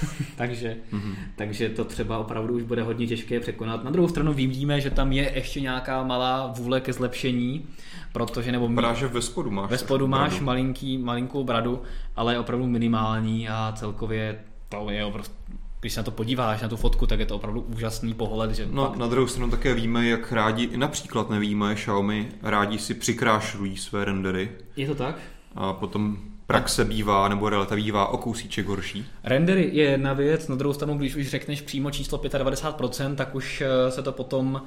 takže, 0.36 0.76
mm-hmm. 0.92 1.14
takže 1.36 1.68
to 1.68 1.84
třeba 1.84 2.18
opravdu 2.18 2.54
už 2.54 2.62
bude 2.62 2.82
hodně 2.82 3.06
těžké 3.06 3.40
překonat. 3.40 3.84
Na 3.84 3.90
druhou 3.90 4.08
stranu 4.08 4.32
vidíme, 4.32 4.80
že 4.80 4.90
tam 4.90 5.12
je 5.12 5.32
ještě 5.34 5.60
nějaká 5.60 6.02
malá 6.02 6.46
vůle 6.56 6.80
ke 6.80 6.92
zlepšení, 6.92 7.66
protože 8.12 8.52
nebo 8.52 8.68
Vypadá, 8.68 8.94
že 8.94 9.06
ve 9.06 9.22
spodu 9.22 9.50
máš. 9.50 9.70
Ve 9.70 9.78
spodu 9.78 10.06
máš 10.06 10.40
malinký, 10.40 10.98
malinkou 10.98 11.44
bradu, 11.44 11.82
ale 12.16 12.34
je 12.34 12.38
opravdu 12.38 12.66
minimální 12.66 13.48
a 13.48 13.72
celkově 13.76 14.38
to 14.68 14.90
je 14.90 15.04
opravdu 15.04 15.30
když 15.82 15.92
se 15.92 16.00
na 16.00 16.04
to 16.04 16.10
podíváš, 16.10 16.62
na 16.62 16.68
tu 16.68 16.76
fotku, 16.76 17.06
tak 17.06 17.20
je 17.20 17.26
to 17.26 17.36
opravdu 17.36 17.60
úžasný 17.60 18.14
pohled. 18.14 18.50
Že 18.50 18.68
no, 18.70 18.86
fakt... 18.86 18.96
na 18.96 19.06
druhou 19.06 19.26
stranu 19.26 19.50
také 19.50 19.74
víme, 19.74 20.08
jak 20.08 20.32
rádi, 20.32 20.76
například 20.76 21.30
nevíme, 21.30 21.74
Xiaomi 21.74 22.28
rádi 22.42 22.78
si 22.78 22.94
přikrášlují 22.94 23.76
své 23.76 24.04
rendery. 24.04 24.50
Je 24.76 24.86
to 24.86 24.94
tak? 24.94 25.18
A 25.54 25.72
potom 25.72 26.18
praxe 26.52 26.84
bývá, 26.84 27.28
nebo 27.28 27.48
realita 27.48 27.76
bývá 27.76 28.06
o 28.06 28.16
kousíček 28.16 28.66
horší? 28.66 29.06
Rendery 29.24 29.70
je 29.72 29.84
jedna 29.84 30.12
věc, 30.12 30.48
na 30.48 30.56
druhou 30.56 30.72
stranu, 30.72 30.98
když 30.98 31.16
už 31.16 31.28
řekneš 31.28 31.60
přímo 31.60 31.90
číslo 31.90 32.18
95%, 32.18 33.14
tak 33.14 33.34
už 33.34 33.60
eh, 33.60 33.90
se 33.90 34.02
to 34.02 34.12
potom 34.12 34.62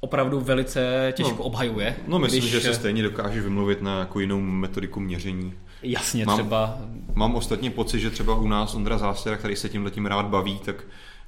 opravdu 0.00 0.40
velice 0.40 1.12
těžko 1.16 1.36
no, 1.38 1.44
obhajuje. 1.44 1.96
No 2.06 2.18
myslím, 2.18 2.40
když... 2.40 2.52
že 2.52 2.60
se 2.60 2.74
stejně 2.74 3.02
dokáže 3.02 3.40
vymluvit 3.40 3.82
na 3.82 3.98
jako 3.98 4.20
jinou 4.20 4.40
metodiku 4.40 5.00
měření. 5.00 5.54
Jasně, 5.82 6.24
mám, 6.24 6.38
třeba. 6.38 6.78
Mám 7.14 7.34
ostatně 7.34 7.70
pocit, 7.70 8.00
že 8.00 8.10
třeba 8.10 8.34
u 8.34 8.48
nás 8.48 8.74
Ondra 8.74 8.98
Zásera, 8.98 9.36
který 9.36 9.56
se 9.56 9.68
tím 9.68 9.84
letím 9.84 10.06
rád 10.06 10.26
baví, 10.26 10.58
tak 10.64 10.84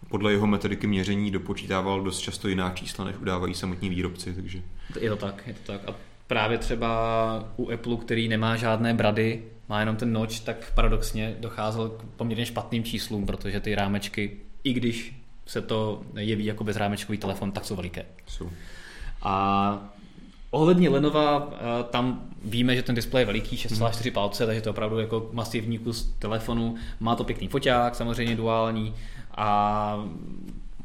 podle 0.09 0.32
jeho 0.32 0.47
metodiky 0.47 0.86
měření 0.86 1.30
dopočítával 1.30 2.01
dost 2.01 2.18
často 2.18 2.49
jiná 2.49 2.70
čísla, 2.70 3.05
než 3.05 3.16
udávají 3.16 3.55
samotní 3.55 3.88
výrobci. 3.88 4.32
Takže... 4.32 4.62
Je 5.01 5.11
to 5.11 5.16
tak, 5.16 5.43
je 5.47 5.55
to 5.55 5.72
tak. 5.72 5.80
A 5.88 5.95
právě 6.26 6.59
třeba 6.59 6.88
u 7.57 7.70
Apple, 7.70 7.97
který 7.97 8.28
nemá 8.28 8.57
žádné 8.57 8.95
brady, 8.95 9.43
má 9.72 9.80
jenom 9.80 9.96
ten 9.96 10.12
noč, 10.12 10.40
tak 10.40 10.72
paradoxně 10.74 11.36
docházel 11.40 11.88
k 11.88 12.02
poměrně 12.16 12.46
špatným 12.46 12.84
číslům, 12.84 13.26
protože 13.26 13.60
ty 13.60 13.74
rámečky, 13.74 14.36
i 14.64 14.72
když 14.72 15.16
se 15.46 15.62
to 15.62 16.02
jeví 16.16 16.44
jako 16.44 16.64
bezrámečkový 16.64 17.18
telefon, 17.18 17.52
tak 17.52 17.64
jsou 17.64 17.76
veliké. 17.76 18.04
Jsou. 18.26 18.50
A 19.22 19.92
ohledně 20.50 20.88
Lenova, 20.88 21.50
eh, 21.52 21.58
tam 21.90 22.28
víme, 22.44 22.76
že 22.76 22.82
ten 22.82 22.94
displej 22.94 23.20
je 23.20 23.26
veliký, 23.26 23.56
6,4 23.56 24.04
hmm. 24.04 24.14
palce, 24.14 24.46
takže 24.46 24.60
to 24.60 24.68
je 24.68 24.70
opravdu 24.70 24.98
jako 24.98 25.30
masivní 25.32 25.78
kus 25.78 26.14
telefonu. 26.18 26.74
Má 27.00 27.16
to 27.16 27.24
pěkný 27.24 27.48
foťák, 27.48 27.94
samozřejmě 27.94 28.36
duální 28.36 28.94
a 29.36 30.04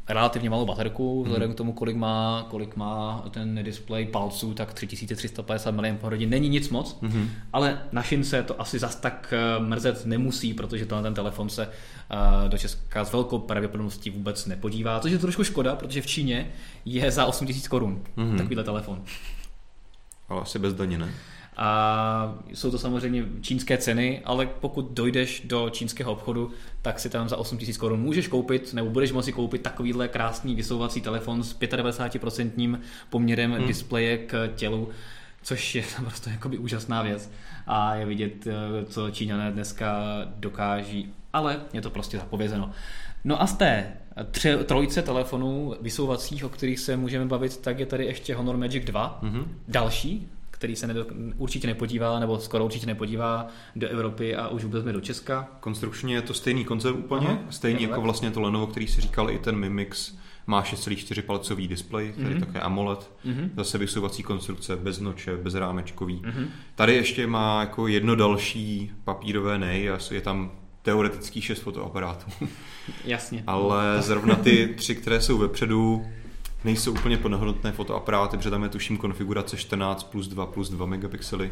relativně 0.10 0.50
malou 0.50 0.66
baterku, 0.66 1.24
vzhledem 1.24 1.48
hmm. 1.48 1.54
k 1.54 1.58
tomu, 1.58 1.74
kolik 1.74 1.96
má, 1.96 2.48
kolik 2.50 2.76
má 2.76 3.26
ten 3.32 3.64
display 3.64 4.06
palců, 4.06 4.54
tak 4.54 4.74
3350 4.74 5.72
mAh 5.72 6.20
není 6.26 6.50
nic 6.50 6.70
moc, 6.70 6.98
hmm. 7.02 7.30
ale 7.54 7.82
na 7.92 8.04
šince 8.04 8.44
to 8.44 8.62
asi 8.62 8.80
zas 8.80 8.96
tak 8.96 9.34
eh, 9.38 9.60
mrzet 9.60 10.06
nemusí, 10.06 10.54
protože 10.54 10.86
to 10.86 11.02
ten 11.02 11.14
telefon 11.14 11.50
se 11.50 11.68
uh, 11.68 12.50
do 12.50 12.58
Česka 12.58 13.06
s 13.06 13.12
velkou 13.12 13.40
pravděpodobností 13.40 14.10
vůbec 14.10 14.46
nepodívá, 14.46 15.00
což 15.00 15.12
je 15.12 15.18
trošku 15.18 15.44
škoda, 15.44 15.76
protože 15.76 16.02
v 16.02 16.08
Číně 16.08 16.52
je 16.86 17.12
za 17.12 17.26
8000 17.26 17.68
korun 17.68 18.04
hmm. 18.18 18.38
takovýhle 18.38 18.64
telefon. 18.64 19.04
Ale 20.30 20.42
asi 20.42 20.60
bez 20.60 20.74
daně, 20.74 20.98
ne? 20.98 21.14
A 21.58 22.36
jsou 22.54 22.72
to 22.72 22.78
samozřejmě 22.78 23.26
čínské 23.42 23.78
ceny, 23.78 24.22
ale 24.26 24.46
pokud 24.46 24.92
dojdeš 24.92 25.42
do 25.46 25.70
čínského 25.70 26.12
obchodu, 26.12 26.52
tak 26.82 27.00
si 27.00 27.10
tam 27.10 27.30
za 27.30 27.38
8000 27.38 27.78
korun 27.78 28.00
můžeš 28.00 28.28
koupit, 28.28 28.74
nebo 28.74 28.90
budeš 28.90 29.12
moci 29.12 29.34
koupit 29.34 29.62
takovýhle 29.62 30.08
krásný 30.08 30.56
vysouvací 30.56 31.02
telefon 31.02 31.44
s 31.44 31.60
95% 31.60 32.80
poměrem 33.10 33.52
hmm. 33.52 33.68
displeje 33.68 34.18
k 34.18 34.50
tělu, 34.56 34.90
což 35.42 35.76
je 35.76 35.84
prostě 36.06 36.30
jakoby 36.30 36.58
úžasná 36.58 37.02
věc 37.02 37.32
a 37.68 37.96
je 37.96 38.06
vidět, 38.06 38.48
eh, 38.48 38.86
co 38.86 39.12
Číňané 39.12 39.52
dneska 39.52 40.02
dokáží, 40.36 41.14
ale 41.34 41.62
je 41.74 41.82
to 41.82 41.90
prostě 41.90 42.18
zapovězeno. 42.18 42.72
No 43.24 43.42
a 43.42 43.48
z 43.48 43.54
té 43.54 43.94
tře, 44.32 44.58
trojce 44.58 45.02
telefonů 45.02 45.76
vysouvacích, 45.82 46.46
o 46.46 46.50
kterých 46.50 46.80
se 46.80 46.98
můžeme 46.98 47.26
bavit, 47.26 47.58
tak 47.58 47.80
je 47.80 47.86
tady 47.86 48.06
ještě 48.06 48.36
Honor 48.36 48.58
Magic 48.58 48.86
2, 48.86 49.20
mm-hmm. 49.24 49.46
další 49.68 50.30
který 50.58 50.76
se 50.76 50.88
nedo, 50.88 51.06
určitě 51.38 51.68
nepodívá, 51.68 52.20
nebo 52.20 52.40
skoro 52.40 52.66
určitě 52.66 52.86
nepodívá 52.86 53.48
do 53.76 53.88
Evropy 53.88 54.36
a 54.36 54.48
už 54.48 54.64
vůbec 54.64 54.86
do 54.86 55.02
Česka. 55.02 55.48
Konstrukčně 55.60 56.16
je 56.16 56.22
to 56.22 56.34
stejný 56.34 56.66
koncept 56.66 56.96
úplně, 56.96 57.28
Aha, 57.28 57.40
stejný 57.50 57.82
jako 57.82 57.94
tak. 57.94 58.04
vlastně 58.04 58.32
to 58.32 58.42
Lenovo, 58.42 58.68
který 58.68 58.88
si 58.88 59.02
říkal 59.02 59.32
i 59.32 59.40
ten 59.40 59.56
Mimix, 59.56 60.18
má 60.48 60.64
6,4 60.64 61.22
palcový 61.22 61.68
displej, 61.68 62.12
který 62.12 62.36
mm-hmm. 62.36 62.40
také 62.40 62.60
AMOLED, 62.60 63.12
mm-hmm. 63.26 63.50
zase 63.58 63.78
vysouvací 63.78 64.24
konstrukce, 64.24 64.76
bez 64.76 65.00
noče, 65.00 65.38
bez 65.38 65.56
rámečkový. 65.56 66.22
Mm-hmm. 66.22 66.48
Tady 66.76 66.96
ještě 66.96 67.28
má 67.28 67.60
jako 67.60 67.88
jedno 67.88 68.16
další 68.16 68.92
papírové 69.04 69.58
nej 69.58 69.90
a 69.90 70.00
je 70.12 70.22
tam 70.22 70.52
teoretických 70.82 71.46
šest 71.46 71.60
fotoaparátů. 71.60 72.32
Jasně. 73.06 73.44
Ale 73.48 74.02
zrovna 74.02 74.36
ty 74.36 74.74
tři, 74.78 74.96
které 74.96 75.22
jsou 75.22 75.38
vepředu, 75.38 76.06
nejsou 76.64 76.92
úplně 76.92 77.18
plnohodnotné 77.18 77.72
fotoaparáty, 77.72 78.38
protože 78.38 78.50
tam 78.50 78.64
je 78.64 78.70
tuším 78.70 78.98
konfigurace 78.98 79.58
14 79.58 80.04
plus 80.04 80.28
2 80.28 80.46
plus 80.46 80.70
2 80.70 80.86
megapixely. 80.86 81.52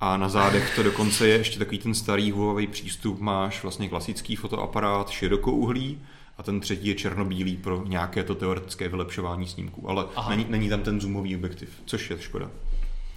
A 0.00 0.16
na 0.16 0.28
zádech 0.28 0.76
to 0.76 0.82
dokonce 0.82 1.28
je 1.28 1.38
ještě 1.38 1.58
takový 1.58 1.78
ten 1.78 1.94
starý 1.94 2.30
Huawei 2.30 2.66
přístup, 2.66 3.20
máš 3.20 3.62
vlastně 3.62 3.88
klasický 3.88 4.36
fotoaparát 4.36 5.10
širokouhlý 5.10 5.98
a 6.38 6.42
ten 6.42 6.60
třetí 6.60 6.88
je 6.88 6.94
černobílý 6.94 7.56
pro 7.56 7.84
nějaké 7.86 8.24
to 8.24 8.34
teoretické 8.34 8.88
vylepšování 8.88 9.46
snímků, 9.46 9.90
ale 9.90 10.06
není, 10.28 10.46
není 10.48 10.68
tam 10.68 10.80
ten 10.80 11.00
zoomový 11.00 11.36
objektiv, 11.36 11.82
což 11.84 12.10
je 12.10 12.20
škoda. 12.20 12.50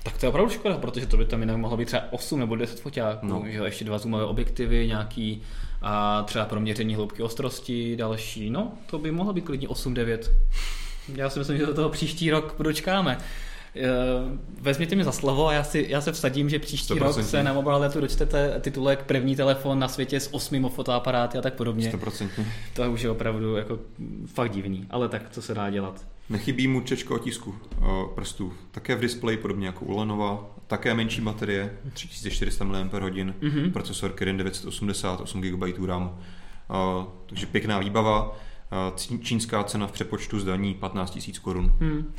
Tak 0.04 0.18
to 0.18 0.26
je 0.26 0.30
opravdu 0.30 0.52
škoda, 0.52 0.78
protože 0.78 1.06
to 1.06 1.18
by 1.18 1.26
tam 1.26 1.40
jinak 1.40 1.58
mohlo 1.58 1.78
být 1.78 1.86
třeba 1.86 2.04
8 2.12 2.40
nebo 2.40 2.56
10 2.56 2.80
foťáků, 2.80 3.28
no. 3.28 3.44
že 3.48 3.58
ještě 3.58 3.86
dva 3.86 3.98
zoomové 3.98 4.26
objektivy, 4.26 4.88
nějaký 4.88 5.42
a 5.82 6.24
třeba 6.24 6.46
pro 6.46 6.60
měření 6.60 6.96
hloubky 6.96 7.24
ostrosti, 7.24 7.96
další, 7.96 8.50
no 8.50 8.72
to 8.86 9.00
by 9.00 9.12
mohlo 9.12 9.34
být 9.34 9.46
klidně 9.46 9.68
8-9. 9.68 10.20
Já 11.16 11.30
si 11.30 11.40
myslím, 11.40 11.58
že 11.58 11.66
do 11.66 11.74
toho 11.74 11.90
příští 11.90 12.32
rok 12.32 12.56
dočkáme. 12.60 13.18
Eh, 13.76 13.84
vezměte 14.62 14.96
mi 14.96 15.04
za 15.04 15.12
slovo 15.12 15.48
a 15.48 15.54
já, 15.54 15.64
si, 15.64 15.86
já 15.90 16.02
se 16.02 16.12
vsadím, 16.12 16.50
že 16.50 16.60
příští 16.60 16.94
100%. 16.94 17.00
rok 17.00 17.24
se 17.24 17.44
na 17.44 17.54
mobile 17.54 17.78
letu 17.78 18.02
dočtete 18.02 18.60
titulek 18.62 19.04
první 19.04 19.36
telefon 19.36 19.80
na 19.80 19.88
světě 19.88 20.20
s 20.20 20.34
osmi 20.34 20.70
fotoaparáty 20.70 21.38
a 21.38 21.42
tak 21.42 21.54
podobně. 21.54 21.92
100%. 21.92 22.30
To 22.74 22.92
už 22.92 23.02
je 23.02 23.10
opravdu 23.10 23.56
jako 23.56 23.80
fakt 24.26 24.52
divný, 24.52 24.86
ale 24.90 25.10
tak 25.10 25.30
co 25.30 25.42
se 25.42 25.54
dá 25.54 25.70
dělat. 25.70 26.06
Nechybí 26.30 26.68
mu 26.68 26.82
čečko 26.82 27.16
otisku 27.16 27.56
uh, 27.78 27.88
prstů. 28.16 28.54
Také 28.72 28.96
v 28.96 29.00
displeji, 29.00 29.38
podobně 29.38 29.68
jako 29.68 29.86
u 29.86 29.98
Lenova. 29.98 30.46
Také 30.68 30.94
menší 30.94 31.22
baterie, 31.22 31.78
3400 31.94 32.66
mAh, 32.66 32.78
mm-hmm. 32.78 33.72
procesor 33.72 34.12
Kirin 34.12 34.38
980, 34.38 35.22
8 35.22 35.42
GB 35.42 35.86
RAM. 35.86 36.04
Uh, 36.70 37.06
takže 37.26 37.46
pěkná 37.46 37.80
výbava. 37.80 38.38
Uh, 39.12 39.20
čínská 39.22 39.64
cena 39.64 39.88
v 39.88 39.92
přepočtu 39.92 40.40
zdaní 40.40 40.74
15 40.74 41.16
000 41.16 41.40
korun. 41.42 41.74
Mm. 41.80 42.14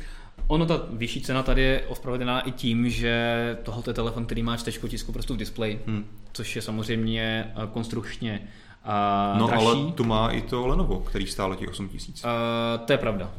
Ono, 0.47 0.65
ta 0.65 0.81
vyšší 0.91 1.21
cena 1.21 1.43
tady 1.43 1.61
je 1.61 1.83
ospravedlná 1.87 2.41
i 2.41 2.51
tím, 2.51 2.89
že 2.89 3.57
tohle 3.63 3.83
je 3.87 3.93
telefon, 3.93 4.25
který 4.25 4.43
má 4.43 4.57
čtečko 4.57 4.87
tisku 4.87 5.11
prstů 5.11 5.33
v 5.33 5.37
displeji, 5.37 5.81
hmm. 5.87 6.05
což 6.33 6.55
je 6.55 6.61
samozřejmě 6.61 7.51
konstrukčně 7.73 8.47
a 8.83 9.35
No 9.37 9.47
dražší. 9.47 9.65
ale 9.65 9.91
tu 9.91 10.03
má 10.03 10.29
i 10.29 10.41
to 10.41 10.67
Lenovo, 10.67 10.99
který 10.99 11.27
stále 11.27 11.55
těch 11.55 11.69
8 11.69 11.89
tisíc. 11.89 12.23
Uh, 12.23 12.85
to 12.85 12.93
je 12.93 12.97
pravda. 12.97 13.31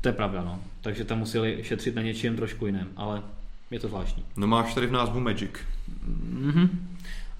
To 0.00 0.08
je 0.08 0.12
pravda, 0.12 0.42
no. 0.42 0.60
Takže 0.80 1.04
tam 1.04 1.18
museli 1.18 1.58
šetřit 1.62 1.94
na 1.94 2.02
něčím 2.02 2.36
trošku 2.36 2.66
jiném, 2.66 2.88
ale 2.96 3.22
je 3.72 3.80
to 3.80 3.88
zvláštní. 3.88 4.24
No 4.36 4.46
máš 4.46 4.74
tady 4.74 4.86
v 4.86 4.92
názvu 4.92 5.20
Magic. 5.20 5.50
Mm-hmm. 6.08 6.68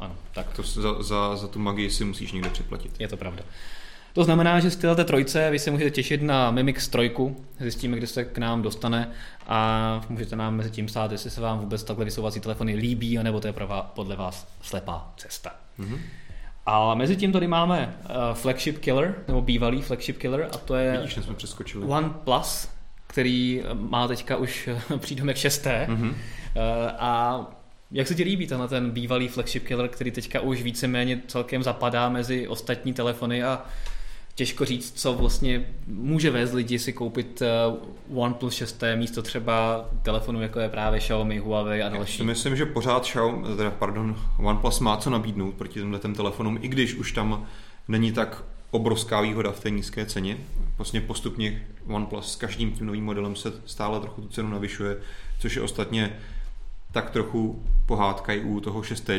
Ano, 0.01 0.17
tak. 0.35 0.57
To 0.57 0.63
za, 0.63 1.03
za, 1.03 1.37
za 1.37 1.49
tu 1.49 1.59
magii 1.59 1.91
si 1.91 2.05
musíš 2.05 2.33
někde 2.33 2.51
připlatit. 2.51 2.93
Je 2.99 3.09
to 3.09 3.17
pravda. 3.17 3.43
To 4.13 4.25
znamená, 4.25 4.61
že 4.61 4.71
z 4.71 4.77
této 4.77 5.05
trojce 5.05 5.51
vy 5.51 5.59
se 5.59 5.71
můžete 5.71 5.91
těšit 5.91 6.23
na 6.23 6.51
Mimix 6.51 6.89
3, 6.89 7.15
zjistíme, 7.61 7.97
kde 7.97 8.07
se 8.07 8.25
k 8.25 8.39
nám 8.39 8.63
dostane 8.63 9.11
a 9.47 10.01
můžete 10.09 10.37
nám 10.37 10.57
mezi 10.57 10.71
tím 10.71 10.89
stát, 10.89 11.13
jestli 11.13 11.31
se 11.31 11.41
vám 11.41 11.59
vůbec 11.59 11.85
takhle 11.85 12.05
vysouvací 12.05 12.41
telefony 12.41 12.75
líbí, 12.75 13.19
anebo 13.19 13.41
to 13.41 13.47
je 13.47 13.55
podle 13.95 14.17
vás 14.17 14.49
slepá 14.63 15.13
cesta. 15.17 15.51
Mm-hmm. 15.81 15.99
A 16.67 16.95
mezi 16.95 17.17
tím 17.17 17.33
tady 17.33 17.47
máme 17.47 17.97
uh, 18.05 18.35
flagship 18.35 18.79
killer, 18.79 19.15
nebo 19.29 19.43
bývalý 19.43 19.83
flagship 19.83 20.19
killer, 20.19 20.49
a 20.53 20.59
to 20.59 20.75
je 20.75 20.93
Vidíš, 20.93 21.25
jsme 21.25 21.35
přeskočili. 21.35 21.85
OnePlus, 21.85 22.69
který 23.13 23.63
má 23.75 24.09
teďka 24.09 24.37
už 24.37 24.69
přídomek 24.99 25.37
šesté. 25.37 25.87
Mm-hmm. 25.91 26.15
A 26.99 27.41
jak 27.91 28.09
se 28.09 28.15
ti 28.15 28.23
líbí 28.23 28.47
tenhle 28.47 28.69
ten 28.69 28.91
bývalý 28.91 29.29
flagship 29.29 29.67
killer, 29.67 29.89
který 29.89 30.11
teďka 30.11 30.41
už 30.41 30.63
víceméně 30.63 31.23
celkem 31.27 31.63
zapadá 31.63 32.09
mezi 32.09 32.49
ostatní 32.49 32.93
telefony 32.93 33.43
a 33.43 33.65
těžko 34.35 34.65
říct, 34.65 35.01
co 35.01 35.13
vlastně 35.15 35.67
může 35.87 36.31
vést 36.31 36.53
lidi 36.53 36.79
si 36.79 36.93
koupit 36.93 37.43
OnePlus 38.15 38.55
6 38.55 38.83
místo 38.97 39.23
třeba 39.23 39.89
telefonu, 40.03 40.43
jako 40.43 40.61
je 40.61 40.69
právě 40.69 41.01
Xiaomi, 41.01 41.39
Huawei 41.39 41.83
a 41.83 41.89
další. 41.89 42.13
Já 42.13 42.19
si 42.19 42.25
myslím, 42.25 42.57
že 42.57 42.67
pořád 42.67 43.03
Xiaomi, 43.03 43.57
teda 43.57 43.71
pardon, 43.71 44.17
OnePlus 44.39 44.81
má 44.81 44.97
co 44.97 45.11
nabídnout 45.11 45.55
proti 45.55 45.81
těmhle 45.81 45.99
telefonům, 45.99 46.59
i 46.61 46.69
když 46.69 46.95
už 46.95 47.13
tam 47.13 47.47
není 47.89 48.13
tak 48.13 48.45
obrovská 48.73 49.21
výhoda 49.21 49.53
v 49.53 49.61
té 49.61 49.71
nízké 49.71 50.07
ceně. 50.07 50.39
Vlastně 50.77 51.01
postupně 51.01 51.67
OnePlus 51.87 52.33
s 52.33 52.37
každým 52.37 52.73
tím 52.73 52.87
novým 52.87 53.05
modelem 53.05 53.37
se 53.37 53.53
stále 53.67 54.01
trochu 54.01 54.21
tu 54.21 54.29
cenu 54.29 54.49
navyšuje, 54.49 54.97
což 55.39 55.57
je 55.57 55.63
ostatně 55.63 56.21
tak 56.93 57.11
trochu 57.11 57.65
pohádka 57.87 58.33
i 58.33 58.41
u 58.41 58.61
toho 58.61 58.83
6 58.83 59.11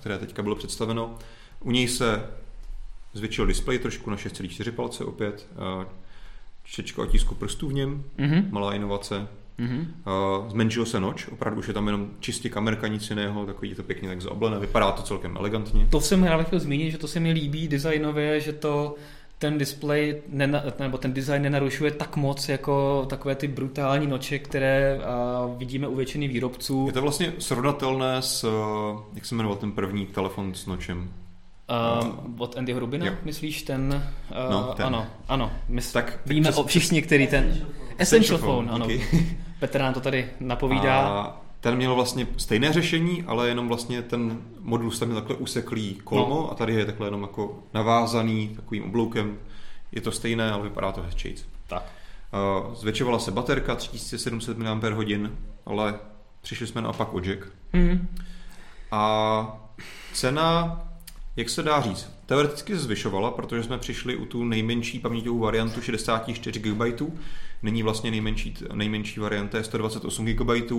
které 0.00 0.18
teďka 0.18 0.42
bylo 0.42 0.56
představeno. 0.56 1.18
U 1.60 1.70
něj 1.70 1.88
se 1.88 2.30
zvětšil 3.12 3.46
displej 3.46 3.78
trošku 3.78 4.10
na 4.10 4.16
6,4 4.16 4.72
palce 4.72 5.04
opět, 5.04 5.46
čtečka 6.64 7.02
otisku 7.02 7.34
prstů 7.34 7.68
v 7.68 7.72
něm, 7.72 8.04
mm-hmm. 8.18 8.52
malá 8.52 8.74
inovace. 8.74 9.28
Mm-hmm. 9.58 9.86
Uh, 10.40 10.50
zmenšil 10.50 10.86
se 10.86 11.00
noč, 11.00 11.28
opravdu 11.28 11.58
už 11.58 11.68
je 11.68 11.74
tam 11.74 11.86
jenom 11.86 12.10
čistě 12.20 12.48
kamerka, 12.48 12.88
nic 12.88 13.10
jiného, 13.10 13.46
takový 13.46 13.68
je 13.68 13.74
to 13.74 13.82
pěkně 13.82 14.08
tak 14.08 14.22
zaoblené, 14.22 14.58
vypadá 14.58 14.92
to 14.92 15.02
celkem 15.02 15.36
elegantně. 15.36 15.86
To 15.90 16.00
jsem 16.00 16.24
rád 16.24 16.46
chtěl 16.46 16.60
zmínit, 16.60 16.90
že 16.90 16.98
to 16.98 17.08
se 17.08 17.20
mi 17.20 17.32
líbí 17.32 17.68
designově, 17.68 18.40
že 18.40 18.52
to 18.52 18.94
ten 19.38 19.58
display 19.58 20.22
nena, 20.28 20.62
nebo 20.78 20.98
ten 20.98 21.12
design 21.12 21.42
nenarušuje 21.42 21.90
tak 21.90 22.16
moc 22.16 22.48
jako 22.48 23.06
takové 23.08 23.34
ty 23.34 23.48
brutální 23.48 24.06
noče, 24.06 24.38
které 24.38 24.98
uh, 24.98 25.58
vidíme 25.58 25.88
u 25.88 25.94
většiny 25.94 26.28
výrobců. 26.28 26.86
Je 26.86 26.92
to 26.92 27.02
vlastně 27.02 27.32
srovnatelné 27.38 28.22
s, 28.22 28.50
jak 29.14 29.26
se 29.26 29.34
jmenoval 29.34 29.56
ten 29.56 29.72
první 29.72 30.06
telefon 30.06 30.54
s 30.54 30.66
nočem? 30.66 31.10
Uh, 32.00 32.08
od 32.38 32.58
Andyho 32.58 32.80
Rubina, 32.80 33.06
jo. 33.06 33.12
myslíš 33.24 33.62
ten? 33.62 34.02
Uh, 34.30 34.52
no, 34.52 34.74
ten. 34.76 34.86
Ano, 34.86 35.06
ano. 35.28 35.52
My 35.68 35.82
tak 35.92 36.20
víme 36.26 36.50
přes, 36.50 36.58
o 36.58 36.64
všichni, 36.64 37.02
který 37.02 37.26
ten... 37.26 37.44
Essential, 37.44 37.68
Essential 37.98 38.38
Phone, 38.38 38.68
phone 38.68 38.84
ano. 38.84 38.86
Petr 39.58 39.80
nám 39.80 39.94
to 39.94 40.00
tady 40.00 40.30
napovídá. 40.40 41.00
A 41.08 41.40
ten 41.60 41.76
měl 41.76 41.94
vlastně 41.94 42.26
stejné 42.36 42.72
řešení, 42.72 43.24
ale 43.26 43.48
jenom 43.48 43.68
vlastně 43.68 44.02
ten 44.02 44.42
modul 44.60 44.90
tam 44.90 45.08
měl 45.08 45.20
takhle 45.20 45.36
useklý 45.36 45.94
kolmo 46.04 46.34
no. 46.34 46.52
a 46.52 46.54
tady 46.54 46.74
je 46.74 46.86
takhle 46.86 47.06
jenom 47.06 47.22
jako 47.22 47.58
navázaný 47.74 48.48
takovým 48.48 48.84
obloukem. 48.84 49.38
Je 49.92 50.00
to 50.00 50.12
stejné, 50.12 50.52
ale 50.52 50.62
vypadá 50.62 50.92
to 50.92 51.02
hezčejc. 51.02 51.46
Tak. 51.66 51.82
Zvětšovala 52.74 53.18
se 53.18 53.30
baterka 53.30 53.74
3700 53.74 54.58
mAh, 54.58 55.30
ale 55.66 55.94
přišli 56.40 56.66
jsme 56.66 56.82
naopak 56.82 57.14
o 57.14 57.20
jack. 57.20 57.52
Mm-hmm. 57.74 58.06
A 58.90 59.58
cena 60.12 60.80
jak 61.36 61.50
se 61.50 61.62
dá 61.62 61.80
říct? 61.80 62.10
Teoreticky 62.26 62.74
se 62.74 62.80
zvyšovala, 62.80 63.30
protože 63.30 63.62
jsme 63.62 63.78
přišli 63.78 64.16
u 64.16 64.24
tu 64.24 64.44
nejmenší 64.44 64.98
paměťovou 64.98 65.38
variantu 65.38 65.80
64 65.80 66.60
GB. 66.60 67.02
Není 67.62 67.82
vlastně 67.82 68.10
nejmenší, 68.10 68.54
nejmenší 68.74 69.20
varianta 69.20 69.58
je 69.58 69.64
128 69.64 70.26
GB. 70.26 70.72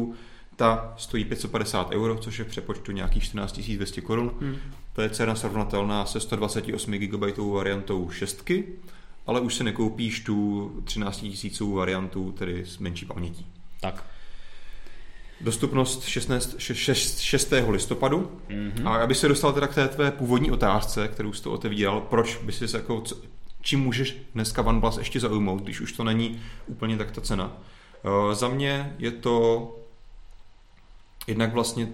Ta 0.55 0.93
stojí 0.97 1.25
550 1.25 1.91
euro, 1.91 2.17
což 2.17 2.39
je 2.39 2.45
v 2.45 2.47
přepočtu 2.47 2.91
nějakých 2.91 3.23
14 3.23 3.59
200 3.59 4.01
korun. 4.01 4.31
Hmm. 4.41 4.55
To 4.93 5.01
je 5.01 5.09
cena 5.09 5.35
srovnatelná 5.35 6.05
se 6.05 6.19
128 6.19 6.91
GB 6.91 7.37
variantou 7.37 8.09
šestky, 8.09 8.63
ale 9.27 9.39
už 9.39 9.55
se 9.55 9.63
nekoupíš 9.63 10.19
tu 10.19 10.71
13 10.83 11.25
000 11.61 11.75
variantu, 11.75 12.31
tedy 12.31 12.65
s 12.65 12.77
menší 12.77 13.05
pamětí. 13.05 13.45
Tak. 13.81 14.03
Dostupnost 15.41 16.03
16, 16.03 16.55
6, 16.59 17.19
6. 17.19 17.53
listopadu. 17.69 18.31
Mm-hmm. 18.49 18.87
A 18.87 18.95
aby 18.95 19.15
se 19.15 19.27
dostal 19.27 19.53
teda 19.53 19.67
k 19.67 19.75
té 19.75 19.87
tvé 19.87 20.11
původní 20.11 20.51
otázce, 20.51 21.07
kterou 21.07 21.33
jsi 21.33 21.43
to 21.43 21.51
otevíral, 21.51 22.01
proč 22.01 22.37
by 22.43 22.51
si 22.51 22.77
jako, 22.77 23.03
čím 23.61 23.79
můžeš 23.79 24.17
dneska 24.33 24.61
OnePlus 24.61 24.97
ještě 24.97 25.19
zaujmout, 25.19 25.63
když 25.63 25.81
už 25.81 25.91
to 25.91 26.03
není 26.03 26.41
úplně 26.67 26.97
tak 26.97 27.11
ta 27.11 27.21
cena. 27.21 27.51
Uh, 28.03 28.33
za 28.33 28.47
mě 28.47 28.95
je 28.99 29.11
to 29.11 29.75
jednak 31.27 31.53
vlastně 31.53 31.87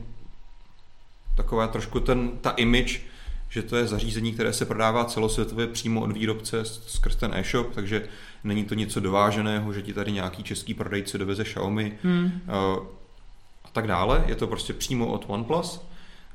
taková 1.37 1.67
trošku 1.67 1.99
ten, 1.99 2.31
ta 2.41 2.49
image, 2.49 3.01
že 3.49 3.61
to 3.61 3.75
je 3.75 3.87
zařízení, 3.87 4.33
které 4.33 4.53
se 4.53 4.65
prodává 4.65 5.05
celosvětově 5.05 5.67
přímo 5.67 6.01
od 6.01 6.11
výrobce 6.11 6.65
skrz 6.65 7.15
ten 7.15 7.33
e-shop, 7.33 7.75
takže 7.75 8.07
není 8.43 8.65
to 8.65 8.75
něco 8.75 8.99
dováženého, 8.99 9.73
že 9.73 9.81
ti 9.81 9.93
tady 9.93 10.11
nějaký 10.11 10.43
český 10.43 10.73
prodejce 10.73 11.17
doveze 11.17 11.43
Xiaomi. 11.43 11.97
Hmm. 12.03 12.41
Uh, 12.47 12.85
tak 13.73 13.87
dále. 13.87 14.23
Je 14.27 14.35
to 14.35 14.47
prostě 14.47 14.73
přímo 14.73 15.07
od 15.07 15.25
OnePlus. 15.27 15.81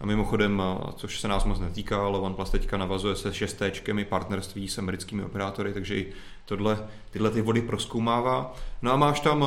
A 0.00 0.06
mimochodem, 0.06 0.62
což 0.96 1.20
se 1.20 1.28
nás 1.28 1.44
moc 1.44 1.60
netýká, 1.60 2.04
ale 2.04 2.18
OnePlus 2.18 2.50
teďka 2.50 2.76
navazuje 2.76 3.16
se 3.16 3.34
šestéčkem 3.34 3.98
i 3.98 4.04
partnerství 4.04 4.68
s 4.68 4.78
americkými 4.78 5.24
operátory, 5.24 5.72
takže 5.72 5.96
i 5.96 6.12
tohle, 6.44 6.88
tyhle 7.10 7.30
ty 7.30 7.42
vody 7.42 7.62
proskoumává. 7.62 8.54
No 8.82 8.92
a 8.92 8.96
máš 8.96 9.20
tam 9.20 9.46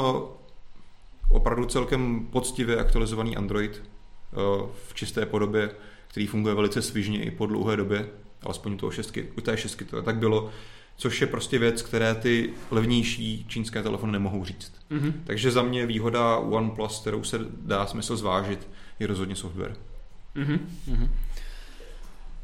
opravdu 1.30 1.66
celkem 1.66 2.28
poctivě 2.32 2.78
aktualizovaný 2.78 3.38
Android 3.38 3.84
v 4.88 4.94
čisté 4.94 5.26
podobě, 5.26 5.72
který 6.08 6.28
funguje 6.28 6.56
velice 6.56 6.82
svižně 6.82 7.24
i 7.24 7.32
po 7.32 7.46
dlouhé 7.46 7.78
době, 7.78 8.10
alespoň 8.44 8.74
u 8.74 8.78
toho 8.78 8.92
šestky, 8.92 9.28
u 9.38 9.42
té 9.42 9.58
šestky 9.58 9.86
to 9.86 10.02
tak 10.02 10.18
bylo 10.18 10.50
což 11.02 11.22
je 11.22 11.28
prostě 11.28 11.60
věc, 11.60 11.82
které 11.82 12.16
ty 12.16 12.50
levnější 12.72 13.46
čínské 13.48 13.84
telefony 13.84 14.12
nemohou 14.12 14.46
říct. 14.46 14.74
Mm-hmm. 14.92 15.14
Takže 15.24 15.52
za 15.52 15.64
mě 15.64 15.86
výhoda 15.86 16.38
OnePlus, 16.38 17.00
kterou 17.00 17.24
se 17.24 17.40
dá 17.62 17.88
smysl 17.88 18.18
zvážit, 18.18 18.68
je 19.00 19.08
rozhodně 19.08 19.36
software. 19.36 19.76
Mm-hmm. 20.36 21.10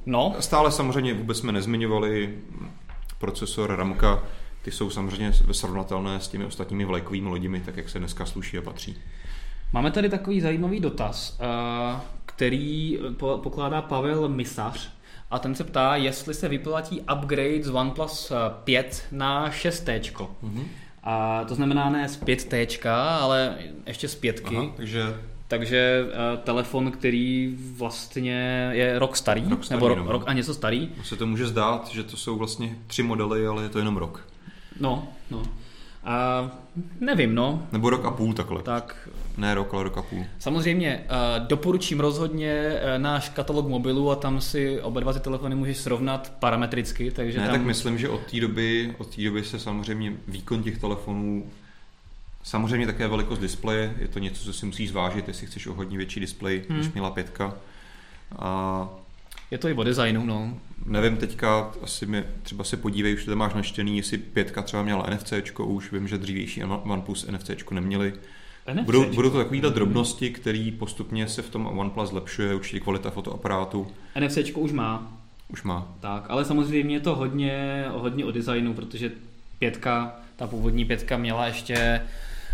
No. 0.05 0.35
Stále 0.39 0.71
samozřejmě 0.71 1.13
vůbec 1.13 1.37
jsme 1.39 1.51
nezmiňovali 1.51 2.39
procesor, 3.19 3.75
ramka, 3.75 4.23
ty 4.61 4.71
jsou 4.71 4.89
samozřejmě 4.89 5.33
srovnatelné 5.51 6.19
s 6.19 6.27
těmi 6.27 6.45
ostatními 6.45 6.85
vlajkovými 6.85 7.29
loděmi, 7.29 7.61
tak 7.65 7.77
jak 7.77 7.89
se 7.89 7.99
dneska 7.99 8.25
sluší 8.25 8.57
a 8.57 8.61
patří. 8.61 8.97
Máme 9.73 9.91
tady 9.91 10.09
takový 10.09 10.41
zajímavý 10.41 10.79
dotaz, 10.79 11.39
eh, 11.39 11.99
který 12.25 12.99
pokládá 13.41 13.81
Pavel 13.81 14.29
Misař 14.29 14.96
a 15.31 15.39
ten 15.39 15.55
se 15.55 15.63
ptá, 15.63 15.95
jestli 15.95 16.33
se 16.33 16.47
vyplatí 16.47 17.01
upgrade 17.01 17.63
z 17.63 17.69
OnePlus 17.69 18.31
5 18.63 19.05
na 19.11 19.49
6T. 19.49 19.99
Mm-hmm. 20.01 20.63
A 21.03 21.43
to 21.43 21.55
znamená 21.55 21.89
ne 21.89 22.09
z 22.09 22.21
5T, 22.21 22.89
ale 23.19 23.57
ještě 23.85 24.07
z 24.07 24.15
5. 24.15 24.41
Aha, 24.45 24.65
takže 24.75 25.15
takže 25.47 26.05
uh, 26.05 26.39
telefon, 26.43 26.91
který 26.91 27.57
vlastně 27.77 28.69
je 28.71 28.99
rok 28.99 29.17
starý, 29.17 29.49
rok 29.49 29.63
starý 29.63 29.77
nebo 29.77 29.87
rok, 29.87 29.97
no. 29.97 30.11
rok 30.11 30.23
a 30.25 30.33
něco 30.33 30.53
starý. 30.53 30.89
Se 31.03 31.15
to 31.15 31.27
může 31.27 31.47
zdát, 31.47 31.87
že 31.87 32.03
to 32.03 32.17
jsou 32.17 32.37
vlastně 32.37 32.75
tři 32.87 33.03
modely, 33.03 33.47
ale 33.47 33.63
je 33.63 33.69
to 33.69 33.79
jenom 33.79 33.97
rok. 33.97 34.27
No, 34.79 35.07
no. 35.31 35.43
A 36.07 36.49
nevím, 36.99 37.35
no. 37.35 37.67
Nebo 37.71 37.89
rok 37.89 38.05
a 38.05 38.11
půl 38.11 38.33
takhle. 38.33 38.63
Tak. 38.63 39.09
Ne 39.37 39.55
rok, 39.55 39.73
ale 39.73 39.83
rok 39.83 39.97
a 39.97 40.01
půl. 40.01 40.25
Samozřejmě, 40.39 41.05
uh, 41.05 41.47
doporučím 41.47 41.99
rozhodně 41.99 42.73
uh, 42.73 43.01
náš 43.01 43.29
katalog 43.29 43.67
mobilů 43.67 44.11
a 44.11 44.15
tam 44.15 44.41
si 44.41 44.81
oba 44.81 44.99
dva 44.99 45.13
ty 45.13 45.19
telefony 45.19 45.55
můžeš 45.55 45.77
srovnat 45.77 46.33
parametricky, 46.39 47.11
takže 47.11 47.39
Ne, 47.39 47.45
tam... 47.45 47.55
tak 47.55 47.65
myslím, 47.65 47.97
že 47.97 48.09
od 48.09 48.21
té 48.31 48.39
doby, 48.39 48.95
od 48.97 49.15
té 49.15 49.21
doby 49.21 49.43
se 49.43 49.59
samozřejmě 49.59 50.13
výkon 50.27 50.63
těch 50.63 50.77
telefonů 50.77 51.43
Samozřejmě 52.47 52.85
také 52.85 53.07
velikost 53.07 53.39
displeje, 53.39 53.93
je 53.97 54.07
to 54.07 54.19
něco, 54.19 54.43
co 54.43 54.53
si 54.53 54.65
musíš 54.65 54.89
zvážit, 54.89 55.27
jestli 55.27 55.47
chceš 55.47 55.67
o 55.67 55.73
hodně 55.73 55.97
větší 55.97 56.19
displej, 56.19 56.63
hmm. 56.69 56.77
než 56.77 56.91
měla 56.93 57.11
pětka. 57.11 57.53
A 58.39 58.89
je 59.51 59.57
to 59.57 59.67
i 59.67 59.73
o 59.73 59.83
designu, 59.83 60.25
no. 60.25 60.57
Nevím 60.85 61.17
teďka, 61.17 61.71
asi 61.81 62.05
mi 62.05 62.23
třeba 62.43 62.63
se 62.63 62.77
podívej, 62.77 63.13
už 63.13 63.25
to 63.25 63.35
máš 63.35 63.53
naštěný, 63.53 63.97
jestli 63.97 64.17
pětka 64.17 64.61
třeba 64.61 64.83
měla 64.83 65.09
NFC, 65.09 65.33
už 65.63 65.91
vím, 65.91 66.07
že 66.07 66.17
dřívější 66.17 66.63
OnePlus 66.63 67.27
NFC 67.31 67.49
neměli. 67.71 68.13
Budou, 68.83 69.05
budou 69.13 69.29
to 69.29 69.37
takovýhle 69.37 69.69
drobnosti, 69.69 70.29
které 70.29 70.71
postupně 70.79 71.27
se 71.27 71.41
v 71.41 71.49
tom 71.49 71.65
OnePlus 71.65 72.09
zlepšuje, 72.09 72.55
určitě 72.55 72.79
kvalita 72.79 73.09
fotoaparátu. 73.09 73.87
NFC 74.19 74.37
už 74.55 74.71
má. 74.71 75.13
Už 75.49 75.63
má. 75.63 75.95
Tak, 75.99 76.25
ale 76.29 76.45
samozřejmě 76.45 76.95
je 76.95 76.99
to 76.99 77.15
hodně, 77.15 77.85
hodně 77.89 78.25
o 78.25 78.31
designu, 78.31 78.73
protože 78.73 79.11
pětka, 79.59 80.15
ta 80.35 80.47
původní 80.47 80.85
pětka 80.85 81.17
měla 81.17 81.45
ještě 81.45 82.01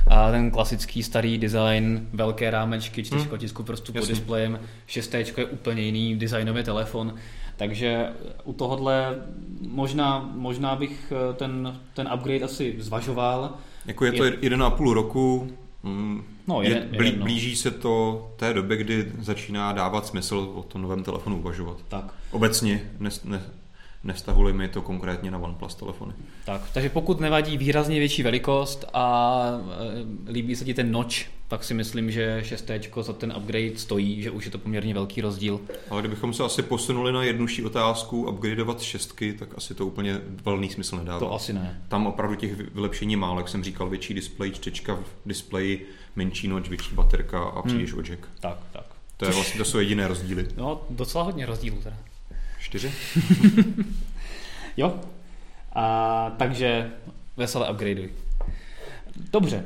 a 0.08 0.32
ten 0.32 0.52
klasický 0.52 1.04
starý 1.04 1.38
design, 1.38 2.08
velké 2.14 2.52
rámečky, 2.52 3.04
čtyřkotisku 3.04 3.62
hmm. 3.62 3.68
prostě 3.68 3.92
pod 3.92 4.08
displejem, 4.08 4.60
šestéčko 4.88 5.42
je 5.42 5.48
úplně 5.48 5.82
jiný 5.82 6.16
designový 6.16 6.64
telefon, 6.64 7.14
takže 7.58 8.08
u 8.44 8.54
tohohle 8.54 9.16
možná, 9.62 10.30
možná 10.36 10.76
bych 10.76 11.14
eh, 11.16 11.34
ten, 11.34 11.80
ten 11.94 12.10
upgrade 12.14 12.46
asi 12.46 12.76
zvažoval. 12.78 13.54
Jako 13.86 14.06
je 14.06 14.12
to 14.12 14.24
je... 14.24 14.34
jeden 14.42 14.64
a 14.64 14.70
půl 14.70 14.94
roku, 14.94 15.52
mm, 15.84 16.24
no, 16.48 16.62
jeden, 16.62 16.88
je, 16.92 16.98
blí, 16.98 17.16
no. 17.18 17.24
blíží 17.24 17.56
se 17.56 17.72
to 17.72 18.28
té 18.36 18.54
době, 18.54 18.78
kdy 18.78 19.12
začíná 19.20 19.72
dávat 19.72 20.08
smysl 20.08 20.52
o 20.56 20.64
tom 20.64 20.82
novém 20.82 21.04
telefonu 21.04 21.38
uvažovat. 21.38 21.78
Tak. 21.88 22.14
Obecně, 22.32 22.82
ne, 23.00 23.10
ne, 23.24 23.42
Nevztahuli 24.04 24.54
mi 24.54 24.68
to 24.68 24.82
konkrétně 24.82 25.32
na 25.32 25.38
OnePlus 25.38 25.76
telefony. 25.76 26.14
Tak, 26.46 26.62
takže 26.74 26.90
pokud 26.90 27.20
nevadí 27.20 27.58
výrazně 27.58 28.00
větší 28.00 28.24
velikost 28.24 28.86
a 28.94 29.44
e, 30.28 30.32
líbí 30.32 30.56
se 30.56 30.66
ti 30.66 30.74
ten 30.74 30.92
noč, 30.92 31.30
tak 31.48 31.64
si 31.64 31.74
myslím, 31.74 32.12
že 32.12 32.42
6 32.46 32.72
za 33.02 33.14
ten 33.14 33.34
upgrade 33.38 33.78
stojí, 33.78 34.22
že 34.22 34.32
už 34.32 34.46
je 34.46 34.52
to 34.52 34.58
poměrně 34.58 34.94
velký 34.94 35.22
rozdíl. 35.22 35.60
Ale 35.90 36.02
kdybychom 36.02 36.34
se 36.34 36.44
asi 36.44 36.62
posunuli 36.62 37.12
na 37.12 37.24
jednodušší 37.24 37.66
otázku, 37.66 38.30
upgradeovat 38.30 38.82
šestky, 38.82 39.34
tak 39.34 39.50
asi 39.58 39.76
to 39.76 39.86
úplně 39.86 40.22
valný 40.44 40.70
smysl 40.70 40.98
nedává. 40.98 41.20
To 41.20 41.34
asi 41.34 41.54
ne. 41.54 41.82
Tam 41.88 42.08
opravdu 42.08 42.36
těch 42.36 42.56
vylepšení 42.74 43.16
málo, 43.16 43.40
jak 43.40 43.50
jsem 43.50 43.64
říkal, 43.64 43.90
větší 43.90 44.14
displej, 44.14 44.52
čtečka 44.52 44.96
v 44.96 45.06
displeji, 45.26 45.90
menší 46.16 46.48
noč, 46.48 46.70
větší 46.70 46.96
baterka 46.96 47.44
a 47.44 47.62
přijdeš 47.62 47.94
hmm. 47.94 48.04
jack. 48.04 48.28
Tak, 48.40 48.58
tak. 48.74 48.86
To, 49.18 49.26
je 49.26 49.32
vlastně, 49.32 49.58
to 49.58 49.66
jsou 49.66 49.80
jediné 49.80 50.08
rozdíly. 50.08 50.48
No, 50.58 50.82
docela 50.90 51.24
hodně 51.24 51.46
rozdílů 51.46 51.78
teda. 51.84 51.98
Čtyři? 52.64 52.92
jo. 54.78 55.00
A, 55.74 56.30
takže 56.38 56.92
veselé 57.38 57.72
upgradeuj. 57.72 58.10
Dobře. 59.32 59.66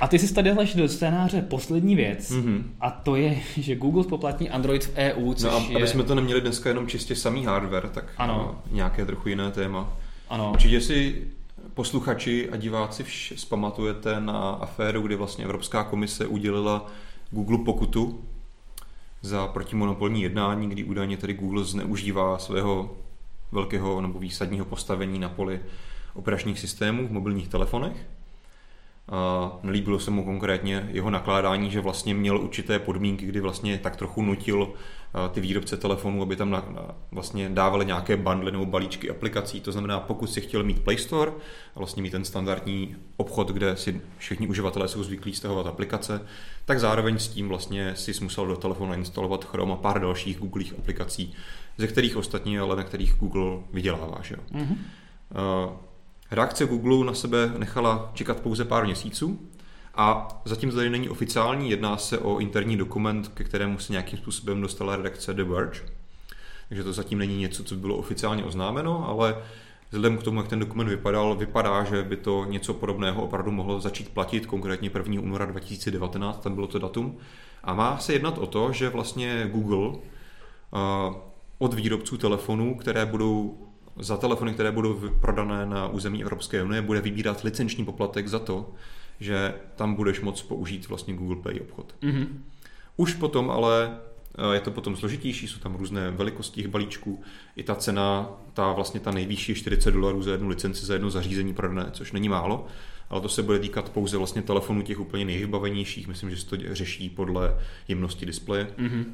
A 0.00 0.08
ty 0.08 0.18
jsi 0.18 0.34
tady 0.34 0.50
hlaš 0.50 0.74
do 0.74 0.88
scénáře 0.88 1.42
poslední 1.42 1.96
věc 1.96 2.30
mm-hmm. 2.30 2.62
a 2.80 2.90
to 2.90 3.16
je, 3.16 3.40
že 3.56 3.76
Google 3.76 4.04
spoplatní 4.04 4.50
Android 4.50 4.84
v 4.84 4.96
EU, 4.96 5.34
což 5.34 5.50
no 5.50 5.56
a 5.56 5.60
je... 5.60 5.76
aby 5.76 5.88
jsme 5.88 6.02
to 6.02 6.14
neměli 6.14 6.40
dneska 6.40 6.68
jenom 6.68 6.86
čistě 6.86 7.16
samý 7.16 7.44
hardware, 7.44 7.88
tak 7.88 8.04
ano. 8.16 8.62
nějaké 8.70 9.06
trochu 9.06 9.28
jiné 9.28 9.50
téma. 9.50 9.96
Ano. 10.28 10.50
Určitě 10.52 10.80
si 10.80 11.28
posluchači 11.74 12.50
a 12.50 12.56
diváci 12.56 13.02
vš- 13.02 13.36
zpamatujete 13.36 14.20
na 14.20 14.50
aféru, 14.50 15.02
kdy 15.02 15.16
vlastně 15.16 15.44
Evropská 15.44 15.84
komise 15.84 16.26
udělila 16.26 16.86
Google 17.30 17.58
pokutu 17.58 18.24
za 19.24 19.46
protimonopolní 19.46 20.22
jednání, 20.22 20.68
kdy 20.68 20.84
údajně 20.84 21.16
tedy 21.16 21.34
Google 21.34 21.64
zneužívá 21.64 22.38
svého 22.38 22.96
velkého 23.52 24.00
nebo 24.00 24.18
výsadního 24.18 24.64
postavení 24.64 25.18
na 25.18 25.28
poli 25.28 25.60
operačních 26.14 26.58
systémů 26.58 27.08
v 27.08 27.12
mobilních 27.12 27.48
telefonech. 27.48 28.06
A 29.08 29.52
nelíbilo 29.62 29.98
se 29.98 30.10
mu 30.10 30.24
konkrétně 30.24 30.88
jeho 30.92 31.10
nakládání, 31.10 31.70
že 31.70 31.80
vlastně 31.80 32.14
měl 32.14 32.38
určité 32.38 32.78
podmínky, 32.78 33.26
kdy 33.26 33.40
vlastně 33.40 33.78
tak 33.78 33.96
trochu 33.96 34.22
nutil 34.22 34.72
ty 35.32 35.40
výrobce 35.40 35.76
telefonů, 35.76 36.22
aby 36.22 36.36
tam 36.36 36.50
na, 36.50 36.64
na, 36.74 36.94
vlastně 37.12 37.48
dávali 37.48 37.86
nějaké 37.86 38.16
bundle 38.16 38.52
nebo 38.52 38.66
balíčky 38.66 39.10
aplikací. 39.10 39.60
To 39.60 39.72
znamená, 39.72 40.00
pokud 40.00 40.26
si 40.26 40.40
chtěl 40.40 40.62
mít 40.62 40.84
Play 40.84 40.98
Store 40.98 41.32
a 41.74 41.78
vlastně 41.78 42.02
mít 42.02 42.10
ten 42.10 42.24
standardní 42.24 42.96
obchod, 43.16 43.48
kde 43.48 43.76
si 43.76 44.00
všichni 44.18 44.46
uživatelé 44.46 44.88
jsou 44.88 45.02
zvyklí 45.02 45.34
stahovat 45.34 45.66
aplikace, 45.66 46.20
tak 46.64 46.80
zároveň 46.80 47.18
s 47.18 47.28
tím 47.28 47.48
vlastně 47.48 47.96
si 47.96 48.24
musel 48.24 48.46
do 48.46 48.56
telefonu 48.56 48.94
instalovat 48.94 49.44
Chrome 49.44 49.72
a 49.72 49.76
pár 49.76 50.00
dalších 50.00 50.38
Googleích 50.38 50.74
aplikací, 50.78 51.34
ze 51.78 51.86
kterých 51.86 52.16
ostatně, 52.16 52.60
ale 52.60 52.76
na 52.76 52.82
kterých 52.82 53.14
Google 53.14 53.62
vydělává. 53.72 54.18
Že? 54.22 54.36
Mm-hmm. 54.52 54.76
Reakce 56.30 56.66
Google 56.66 57.06
na 57.06 57.14
sebe 57.14 57.52
nechala 57.58 58.10
čekat 58.14 58.40
pouze 58.40 58.64
pár 58.64 58.84
měsíců 58.84 59.40
a 59.96 60.28
zatím 60.44 60.70
tady 60.70 60.90
není 60.90 61.08
oficiální, 61.08 61.70
jedná 61.70 61.96
se 61.96 62.18
o 62.18 62.38
interní 62.38 62.76
dokument, 62.76 63.28
ke 63.28 63.44
kterému 63.44 63.78
se 63.78 63.92
nějakým 63.92 64.18
způsobem 64.18 64.60
dostala 64.60 64.96
redakce 64.96 65.34
The 65.34 65.42
Verge. 65.42 65.80
Takže 66.68 66.84
to 66.84 66.92
zatím 66.92 67.18
není 67.18 67.38
něco, 67.38 67.64
co 67.64 67.74
bylo 67.74 67.96
oficiálně 67.96 68.44
oznámeno, 68.44 69.08
ale 69.08 69.36
vzhledem 69.90 70.18
k 70.18 70.22
tomu, 70.22 70.40
jak 70.40 70.48
ten 70.48 70.58
dokument 70.58 70.88
vypadal, 70.88 71.34
vypadá, 71.34 71.84
že 71.84 72.02
by 72.02 72.16
to 72.16 72.44
něco 72.44 72.74
podobného 72.74 73.22
opravdu 73.22 73.50
mohlo 73.50 73.80
začít 73.80 74.08
platit, 74.08 74.46
konkrétně 74.46 74.90
1. 74.98 75.22
února 75.22 75.46
2019, 75.46 76.42
tam 76.42 76.54
bylo 76.54 76.66
to 76.66 76.78
datum. 76.78 77.16
A 77.64 77.74
má 77.74 77.98
se 77.98 78.12
jednat 78.12 78.38
o 78.38 78.46
to, 78.46 78.72
že 78.72 78.88
vlastně 78.88 79.50
Google 79.52 79.92
od 81.58 81.74
výrobců 81.74 82.16
telefonů, 82.16 82.74
které 82.74 83.06
budou 83.06 83.58
za 83.98 84.16
telefony, 84.16 84.52
které 84.52 84.72
budou 84.72 85.00
prodané 85.20 85.66
na 85.66 85.88
území 85.88 86.22
Evropské 86.22 86.62
unie, 86.62 86.82
bude 86.82 87.00
vybírat 87.00 87.44
licenční 87.44 87.84
poplatek 87.84 88.28
za 88.28 88.38
to, 88.38 88.72
že 89.20 89.54
tam 89.76 89.94
budeš 89.94 90.20
moct 90.20 90.42
použít 90.42 90.88
vlastně 90.88 91.14
Google 91.14 91.42
Pay 91.42 91.60
obchod. 91.60 91.94
Mm-hmm. 92.02 92.26
Už 92.96 93.14
potom 93.14 93.50
ale 93.50 93.98
eh, 94.38 94.54
je 94.54 94.60
to 94.60 94.70
potom 94.70 94.96
složitější, 94.96 95.48
jsou 95.48 95.58
tam 95.58 95.74
různé 95.74 96.10
velikosti 96.10 96.62
těch 96.62 96.70
balíčků. 96.70 97.22
I 97.56 97.62
ta 97.62 97.74
cena, 97.74 98.30
ta 98.52 98.72
vlastně 98.72 99.00
ta 99.00 99.10
nejvyšší 99.10 99.52
je 99.52 99.56
40 99.56 99.90
dolarů 99.90 100.22
za 100.22 100.32
jednu 100.32 100.48
licenci, 100.48 100.86
za 100.86 100.92
jedno 100.92 101.10
zařízení 101.10 101.54
prodané, 101.54 101.86
což 101.92 102.12
není 102.12 102.28
málo, 102.28 102.66
ale 103.10 103.20
to 103.20 103.28
se 103.28 103.42
bude 103.42 103.58
týkat 103.58 103.88
pouze 103.88 104.16
vlastně 104.16 104.42
telefonů 104.42 104.82
těch 104.82 105.00
úplně 105.00 105.24
nejvybavenějších. 105.24 106.08
Myslím, 106.08 106.30
že 106.30 106.36
se 106.36 106.46
to 106.46 106.56
řeší 106.72 107.10
podle 107.10 107.58
jemnosti 107.88 108.26
displeje. 108.26 108.68
Mm-hmm. 108.78 109.04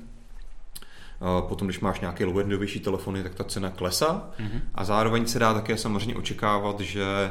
Potom, 1.48 1.68
když 1.68 1.80
máš 1.80 2.00
nějaké 2.00 2.24
low-endovější 2.24 2.80
telefony, 2.80 3.22
tak 3.22 3.34
ta 3.34 3.44
cena 3.44 3.70
klesá. 3.70 4.30
Mm-hmm. 4.38 4.60
A 4.74 4.84
zároveň 4.84 5.26
se 5.26 5.38
dá 5.38 5.54
také 5.54 5.76
samozřejmě 5.76 6.14
očekávat, 6.14 6.80
že 6.80 7.30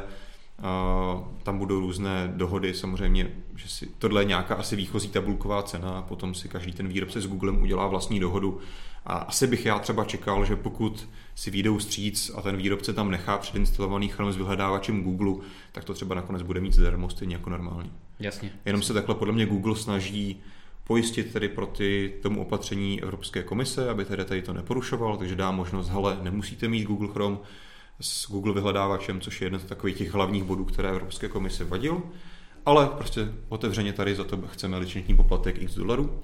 tam 1.42 1.58
budou 1.58 1.80
různé 1.80 2.32
dohody, 2.36 2.74
samozřejmě, 2.74 3.30
že 3.56 3.68
si 3.68 3.88
tohle 3.98 4.20
je 4.20 4.24
nějaká 4.24 4.54
asi 4.54 4.76
výchozí 4.76 5.08
tabulková 5.08 5.62
cena, 5.62 6.02
potom 6.02 6.34
si 6.34 6.48
každý 6.48 6.72
ten 6.72 6.88
výrobce 6.88 7.20
s 7.20 7.26
Googlem 7.26 7.62
udělá 7.62 7.86
vlastní 7.86 8.20
dohodu. 8.20 8.58
A 9.06 9.14
asi 9.14 9.46
bych 9.46 9.66
já 9.66 9.78
třeba 9.78 10.04
čekal, 10.04 10.44
že 10.44 10.56
pokud 10.56 11.08
si 11.34 11.50
výjdou 11.50 11.78
stříc 11.78 12.30
a 12.34 12.42
ten 12.42 12.56
výrobce 12.56 12.92
tam 12.92 13.10
nechá 13.10 13.38
předinstalovaný 13.38 14.08
Chrome 14.08 14.32
s 14.32 14.36
vyhledávačem 14.36 15.02
Google, 15.02 15.46
tak 15.72 15.84
to 15.84 15.94
třeba 15.94 16.14
nakonec 16.14 16.42
bude 16.42 16.60
mít 16.60 16.74
zdarma 16.74 17.08
stejně 17.08 17.34
jako 17.34 17.50
normální. 17.50 17.92
Jasně. 18.18 18.52
Jenom 18.64 18.82
se 18.82 18.92
takhle 18.92 19.14
podle 19.14 19.34
mě 19.34 19.46
Google 19.46 19.76
snaží 19.76 20.40
pojistit 20.84 21.32
tedy 21.32 21.48
proti 21.48 22.12
tomu 22.22 22.42
opatření 22.42 23.02
Evropské 23.02 23.42
komise, 23.42 23.90
aby 23.90 24.04
tedy 24.04 24.24
tady 24.24 24.42
to 24.42 24.52
neporušoval, 24.52 25.16
takže 25.16 25.36
dá 25.36 25.50
možnost, 25.50 25.88
hele, 25.88 26.18
nemusíte 26.22 26.68
mít 26.68 26.84
Google 26.84 27.08
Chrome 27.12 27.38
s 28.00 28.30
Google 28.30 28.54
vyhledávačem, 28.54 29.20
což 29.20 29.40
je 29.40 29.46
jeden 29.46 29.60
z 29.60 29.64
takových 29.64 29.96
těch 29.96 30.14
hlavních 30.14 30.44
bodů, 30.44 30.64
které 30.64 30.88
Evropské 30.88 31.28
komise 31.28 31.64
vadil, 31.64 32.02
ale 32.66 32.86
prostě 32.86 33.32
otevřeně 33.48 33.92
tady 33.92 34.14
za 34.14 34.24
to 34.24 34.36
chceme 34.36 34.78
licenční 34.78 35.16
poplatek 35.16 35.62
x 35.62 35.74
dolarů. 35.74 36.20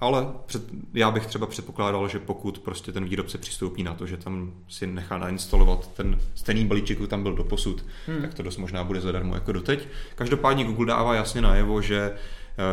ale 0.00 0.26
před, 0.46 0.62
já 0.94 1.10
bych 1.10 1.26
třeba 1.26 1.46
předpokládal, 1.46 2.08
že 2.08 2.18
pokud 2.18 2.58
prostě 2.58 2.92
ten 2.92 3.04
výrobce 3.04 3.38
přistoupí 3.38 3.82
na 3.82 3.94
to, 3.94 4.06
že 4.06 4.16
tam 4.16 4.52
si 4.68 4.86
nechá 4.86 5.18
nainstalovat 5.18 5.92
ten 5.94 6.20
stejný 6.34 6.66
balíček, 6.66 6.96
který 6.96 7.08
tam 7.08 7.22
byl 7.22 7.34
do 7.34 7.44
posud, 7.44 7.84
hmm. 8.06 8.22
tak 8.22 8.34
to 8.34 8.42
dost 8.42 8.56
možná 8.56 8.84
bude 8.84 9.00
zadarmo 9.00 9.34
jako 9.34 9.52
doteď. 9.52 9.88
Každopádně 10.14 10.64
Google 10.64 10.86
dává 10.86 11.14
jasně 11.14 11.40
najevo, 11.40 11.82
že 11.82 12.14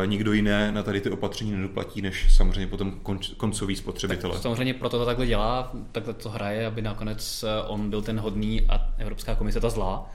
nikdo 0.04 0.32
jiné 0.32 0.72
na 0.72 0.82
tady 0.82 1.00
ty 1.00 1.10
opatření 1.10 1.52
nedoplatí, 1.52 2.02
než 2.02 2.34
samozřejmě 2.34 2.66
potom 2.66 3.00
koncový 3.36 3.76
spotřebitele. 3.76 4.32
Tak 4.32 4.42
samozřejmě 4.42 4.74
proto 4.74 4.98
to 4.98 5.04
takhle 5.04 5.26
dělá, 5.26 5.72
takhle 5.92 6.14
to 6.14 6.28
hraje, 6.28 6.66
aby 6.66 6.82
nakonec 6.82 7.44
eh, 7.48 7.62
on 7.66 7.90
byl 7.90 8.02
ten 8.02 8.20
hodný 8.20 8.62
a 8.68 8.88
Evropská 8.98 9.34
komise 9.34 9.60
ta 9.60 9.70
zlá 9.70 10.10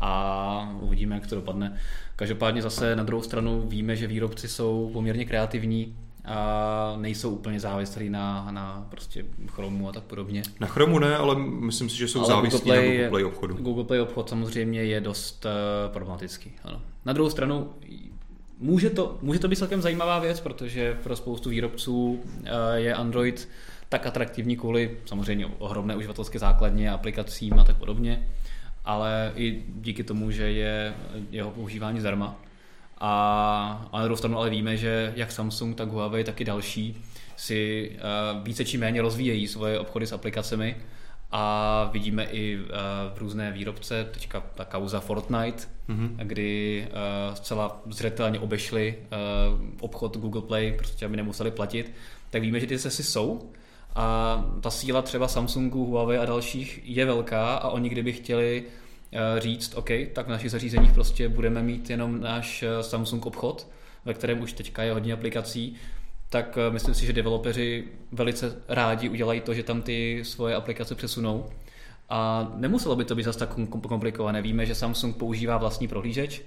a 0.00 0.72
uvidíme, 0.80 1.14
jak 1.14 1.26
to 1.26 1.34
dopadne. 1.34 1.76
Každopádně 2.16 2.62
zase 2.62 2.96
na 2.96 3.04
druhou 3.04 3.22
stranu 3.22 3.62
víme, 3.68 3.96
že 3.96 4.06
výrobci 4.06 4.48
jsou 4.48 4.90
poměrně 4.92 5.24
kreativní, 5.24 5.96
a 6.24 6.94
nejsou 6.96 7.30
úplně 7.30 7.60
závislí 7.60 8.10
na, 8.10 8.48
na 8.50 8.86
prostě 8.90 9.24
Chromu 9.46 9.88
a 9.88 9.92
tak 9.92 10.02
podobně. 10.02 10.42
Na 10.60 10.66
Chromu 10.66 10.98
ne, 10.98 11.16
ale 11.16 11.38
myslím 11.38 11.88
si, 11.88 11.96
že 11.96 12.08
jsou 12.08 12.18
ale 12.18 12.28
závislí 12.28 12.58
Google 12.58 12.74
Play, 12.74 12.88
na 12.88 12.94
Google 12.94 13.10
Play 13.10 13.24
obchodu. 13.24 13.54
Google 13.54 13.84
Play 13.84 14.00
obchod 14.00 14.28
samozřejmě 14.28 14.84
je 14.84 15.00
dost 15.00 15.44
uh, 15.44 15.92
problematický. 15.92 16.52
Ano. 16.64 16.82
Na 17.04 17.12
druhou 17.12 17.30
stranu 17.30 17.70
může 18.60 18.90
to, 18.90 19.18
může 19.22 19.38
to 19.38 19.48
být 19.48 19.56
celkem 19.56 19.82
zajímavá 19.82 20.18
věc, 20.18 20.40
protože 20.40 20.98
pro 21.02 21.16
spoustu 21.16 21.50
výrobců 21.50 22.10
uh, 22.10 22.48
je 22.74 22.94
Android 22.94 23.48
tak 23.88 24.06
atraktivní 24.06 24.56
kvůli 24.56 24.96
samozřejmě 25.06 25.46
ohromné 25.46 25.96
uživatelské 25.96 26.38
základně, 26.38 26.90
aplikacím 26.90 27.58
a 27.58 27.64
tak 27.64 27.76
podobně, 27.76 28.28
ale 28.84 29.32
i 29.36 29.64
díky 29.68 30.04
tomu, 30.04 30.30
že 30.30 30.50
je 30.50 30.94
jeho 31.30 31.50
používání 31.50 32.00
zdarma, 32.00 32.40
a, 33.00 33.88
a 33.92 33.98
na 33.98 34.04
druhou 34.04 34.16
stranu 34.16 34.38
ale 34.38 34.50
víme, 34.50 34.76
že 34.76 35.12
jak 35.16 35.32
Samsung, 35.32 35.76
tak 35.76 35.88
Huawei, 35.88 36.24
tak 36.24 36.40
i 36.40 36.44
další 36.44 37.02
si 37.36 37.90
uh, 37.94 38.44
více 38.44 38.64
či 38.64 38.78
méně 38.78 39.02
rozvíjejí 39.02 39.48
svoje 39.48 39.78
obchody 39.78 40.06
s 40.06 40.12
aplikacemi 40.12 40.76
a 41.32 41.84
vidíme 41.92 42.24
i 42.24 42.56
uh, 42.56 42.64
v 43.14 43.18
různé 43.18 43.52
výrobce, 43.52 44.04
teďka 44.04 44.42
ta 44.54 44.64
kauza 44.64 45.00
Fortnite, 45.00 45.62
mm-hmm. 45.88 46.16
kdy 46.16 46.86
uh, 46.88 47.34
zcela 47.34 47.82
zřetelně 47.90 48.40
obešli 48.40 48.98
uh, 48.98 49.60
obchod 49.80 50.16
Google 50.16 50.42
Play, 50.42 50.72
prostě 50.72 51.06
aby 51.06 51.16
nemuseli 51.16 51.50
platit, 51.50 51.92
tak 52.30 52.42
víme, 52.42 52.60
že 52.60 52.66
ty 52.66 52.78
cesty 52.78 53.02
jsou 53.02 53.50
a 53.94 54.44
ta 54.60 54.70
síla 54.70 55.02
třeba 55.02 55.28
Samsungu, 55.28 55.86
Huawei 55.86 56.18
a 56.18 56.24
dalších 56.24 56.80
je 56.84 57.04
velká 57.04 57.54
a 57.54 57.68
oni 57.68 57.88
kdyby 57.88 58.12
chtěli 58.12 58.64
Eh, 59.12 59.40
říct, 59.40 59.74
OK, 59.74 59.88
tak 60.12 60.26
v 60.26 60.30
našich 60.30 60.50
zařízeních 60.50 60.92
prostě 60.92 61.28
budeme 61.28 61.62
mít 61.62 61.90
jenom 61.90 62.20
náš 62.20 62.62
eh, 62.62 62.82
Samsung 62.82 63.26
obchod, 63.26 63.66
ve 64.04 64.14
kterém 64.14 64.42
už 64.42 64.52
teďka 64.52 64.82
je 64.82 64.92
hodně 64.92 65.12
aplikací, 65.12 65.76
tak 66.30 66.58
eh, 66.58 66.70
myslím 66.70 66.94
si, 66.94 67.06
že 67.06 67.12
developeři 67.12 67.84
velice 68.12 68.62
rádi 68.68 69.08
udělají 69.08 69.40
to, 69.40 69.54
že 69.54 69.62
tam 69.62 69.82
ty 69.82 70.20
svoje 70.24 70.54
aplikace 70.54 70.94
přesunou. 70.94 71.46
A 72.08 72.52
nemuselo 72.56 72.96
by 72.96 73.04
to 73.04 73.14
být 73.14 73.22
zase 73.22 73.38
tak 73.38 73.54
komplikované. 73.70 74.42
Víme, 74.42 74.66
že 74.66 74.74
Samsung 74.74 75.16
používá 75.16 75.56
vlastní 75.56 75.88
prohlížeč, 75.88 76.42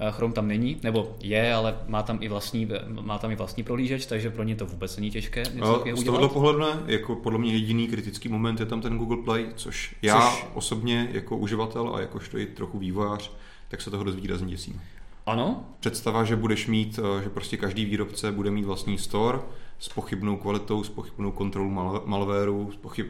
Eh, 0.00 0.12
Chrome 0.12 0.34
tam 0.34 0.48
není, 0.48 0.80
nebo 0.82 1.16
je, 1.22 1.54
ale 1.54 1.78
má 1.86 2.02
tam 2.02 2.18
i 2.20 2.28
vlastní, 2.28 2.68
má 3.00 3.18
tam 3.18 3.30
i 3.30 3.36
vlastní 3.36 3.62
prohlížeč, 3.62 4.06
takže 4.06 4.30
pro 4.30 4.42
ně 4.42 4.56
to 4.56 4.66
vůbec 4.66 4.96
není 4.96 5.10
těžké. 5.10 5.42
Něco 5.42 5.84
no, 5.86 5.96
z 5.96 6.04
tohoto 6.04 6.28
pohledu 6.28 6.58
ne, 6.58 6.82
jako 6.86 7.14
podle 7.14 7.38
mě 7.38 7.52
jediný 7.52 7.88
kritický 7.88 8.28
moment 8.28 8.60
je 8.60 8.66
tam 8.66 8.80
ten 8.80 8.98
Google 8.98 9.16
Play, 9.24 9.46
což 9.56 9.96
já 10.02 10.30
což... 10.30 10.46
osobně 10.54 11.08
jako 11.12 11.36
uživatel 11.36 11.94
a 11.94 12.00
jakožto 12.00 12.38
i 12.38 12.46
trochu 12.46 12.78
vývojář, 12.78 13.32
tak 13.68 13.80
se 13.80 13.90
toho 13.90 14.04
dost 14.04 14.14
výrazně 14.16 14.46
děsím. 14.46 14.80
Ano? 15.26 15.64
Představa, 15.80 16.24
že 16.24 16.36
budeš 16.36 16.66
mít, 16.66 16.98
eh, 16.98 17.22
že 17.22 17.28
prostě 17.28 17.56
každý 17.56 17.84
výrobce 17.84 18.32
bude 18.32 18.50
mít 18.50 18.64
vlastní 18.64 18.98
store 18.98 19.38
s 19.78 19.88
pochybnou 19.88 20.36
kvalitou, 20.36 20.84
s 20.84 20.88
pochybnou 20.88 21.32
kontrolou 21.32 21.70
malwareu, 22.04 22.70
s 22.72 22.76
pochyb... 22.76 23.06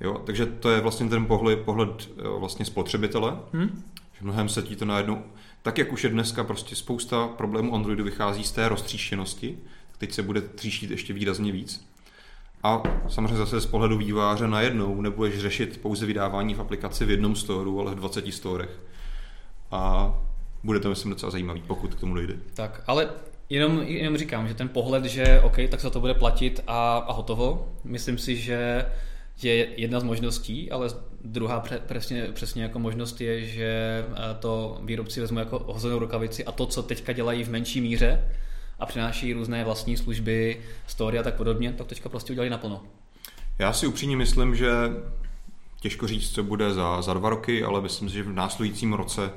Jo, 0.00 0.22
takže 0.24 0.46
to 0.46 0.70
je 0.70 0.80
vlastně 0.80 1.08
ten 1.08 1.26
pohled, 1.26 1.58
pohled 1.58 2.10
eh, 2.18 2.38
vlastně 2.38 2.64
spotřebitele, 2.64 3.38
hmm? 3.52 3.82
že 4.12 4.24
mnohem 4.24 4.48
se 4.48 4.62
ti 4.62 4.76
to 4.76 4.84
najednou 4.84 5.22
tak 5.62 5.78
jak 5.78 5.92
už 5.92 6.04
je 6.04 6.10
dneska 6.10 6.44
prostě 6.44 6.76
spousta 6.76 7.28
problémů 7.28 7.74
Androidu 7.74 8.04
vychází 8.04 8.44
z 8.44 8.52
té 8.52 8.68
roztříštěnosti, 8.68 9.58
teď 9.98 10.12
se 10.12 10.22
bude 10.22 10.40
tříštit 10.40 10.90
ještě 10.90 11.12
výrazně 11.12 11.52
víc. 11.52 11.86
A 12.62 12.82
samozřejmě 13.08 13.36
zase 13.36 13.60
z 13.60 13.66
pohledu 13.66 13.98
výváře 13.98 14.48
najednou 14.48 15.00
nebudeš 15.00 15.38
řešit 15.38 15.80
pouze 15.82 16.06
vydávání 16.06 16.54
v 16.54 16.60
aplikaci 16.60 17.04
v 17.04 17.10
jednom 17.10 17.36
storu, 17.36 17.80
ale 17.80 17.94
v 17.94 17.94
20 17.94 18.32
storech. 18.32 18.80
A 19.70 20.14
bude 20.64 20.80
to, 20.80 20.88
myslím, 20.88 21.10
docela 21.10 21.30
zajímavý, 21.30 21.62
pokud 21.66 21.94
k 21.94 22.00
tomu 22.00 22.14
dojde. 22.14 22.34
Tak, 22.54 22.82
ale 22.86 23.10
jenom, 23.50 23.82
jenom 23.82 24.16
říkám, 24.16 24.48
že 24.48 24.54
ten 24.54 24.68
pohled, 24.68 25.04
že 25.04 25.40
OK, 25.40 25.56
tak 25.70 25.80
se 25.80 25.90
to 25.90 26.00
bude 26.00 26.14
platit 26.14 26.60
a, 26.66 26.96
a 26.96 27.12
hotovo, 27.12 27.72
myslím 27.84 28.18
si, 28.18 28.36
že 28.36 28.86
je 29.42 29.80
jedna 29.80 30.00
z 30.00 30.04
možností, 30.04 30.70
ale 30.70 30.88
druhá 31.24 31.64
přesně, 31.86 32.22
přesně 32.22 32.62
jako 32.62 32.78
možnost 32.78 33.20
je, 33.20 33.44
že 33.44 34.04
eh, 34.12 34.34
to 34.40 34.80
výrobci 34.84 35.20
vezmou 35.20 35.38
jako 35.38 35.58
hozenou 35.58 35.98
rukavici 35.98 36.44
a 36.44 36.52
to, 36.52 36.66
co 36.66 36.82
teďka 36.82 37.12
dělají 37.12 37.44
v 37.44 37.50
menší 37.50 37.80
míře 37.80 38.24
a 38.78 38.86
přináší 38.86 39.32
různé 39.32 39.64
vlastní 39.64 39.96
služby, 39.96 40.60
story 40.86 41.18
a 41.18 41.22
tak 41.22 41.34
podobně, 41.34 41.72
tak 41.72 41.86
teďka 41.86 42.08
prostě 42.08 42.32
udělali 42.32 42.50
naplno. 42.50 42.82
Já 43.58 43.72
si 43.72 43.86
upřímně 43.86 44.16
myslím, 44.16 44.54
že 44.54 44.70
těžko 45.80 46.06
říct, 46.06 46.34
co 46.34 46.42
bude 46.42 46.74
za, 46.74 47.02
za 47.02 47.14
dva 47.14 47.30
roky, 47.30 47.64
ale 47.64 47.80
myslím 47.80 48.08
si, 48.08 48.14
že 48.14 48.22
v 48.22 48.32
následujícím 48.32 48.92
roce 48.92 49.30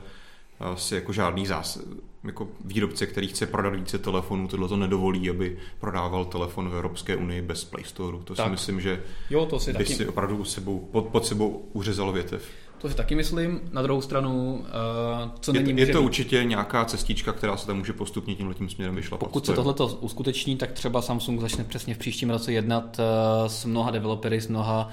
si 0.76 0.96
jako 0.96 1.14
žádný 1.14 1.48
zás, 1.48 1.80
jako 2.24 2.48
výrobce, 2.66 3.06
který 3.08 3.28
chce 3.28 3.46
prodat 3.46 3.76
více 3.76 3.98
telefonů, 3.98 4.48
tohle 4.48 4.68
to 4.68 4.78
nedovolí, 4.78 5.30
aby 5.30 5.58
prodával 5.80 6.26
telefon 6.26 6.70
v 6.70 6.74
Evropské 6.74 7.16
unii 7.16 7.42
bez 7.42 7.64
Play 7.64 7.84
Store. 7.84 8.18
To 8.24 8.36
tak. 8.36 8.46
si 8.46 8.52
myslím, 8.52 8.82
že 8.82 9.04
jo, 9.30 9.46
to 9.46 9.60
si 9.60 9.72
by 9.72 9.78
taky... 9.78 9.94
si 9.94 10.08
opravdu 10.08 10.44
sebou, 10.44 10.80
pod, 10.92 11.06
pod 11.06 11.26
sebou 11.26 11.66
uřezalo 11.74 12.14
větev. 12.14 12.46
To 12.82 12.90
si 12.90 12.96
taky 12.96 13.16
myslím. 13.16 13.62
Na 13.72 13.82
druhou 13.82 14.02
stranu, 14.02 14.54
uh, 14.54 15.32
co 15.40 15.56
je, 15.56 15.64
není 15.64 15.82
Je 15.82 15.88
to 15.88 16.02
určitě 16.02 16.44
nějaká 16.44 16.86
cestička, 16.86 17.34
která 17.34 17.58
se 17.58 17.68
tam 17.68 17.78
může 17.78 17.94
postupně 17.94 18.36
tímhle 18.36 18.56
tím 18.56 18.70
směrem 18.70 18.96
vyšlapat. 18.96 19.30
Pokud 19.30 19.46
se 19.46 19.54
tohle 19.54 19.74
uskuteční, 20.00 20.58
tak 20.58 20.72
třeba 20.72 21.02
Samsung 21.02 21.42
začne 21.42 21.64
přesně 21.64 21.96
v 21.96 21.98
příštím 21.98 22.30
roce 22.30 22.54
jednat 22.54 23.00
uh, 23.00 23.48
s 23.48 23.66
mnoha 23.66 23.92
developery, 23.92 24.42
s 24.42 24.48
mnoha 24.48 24.90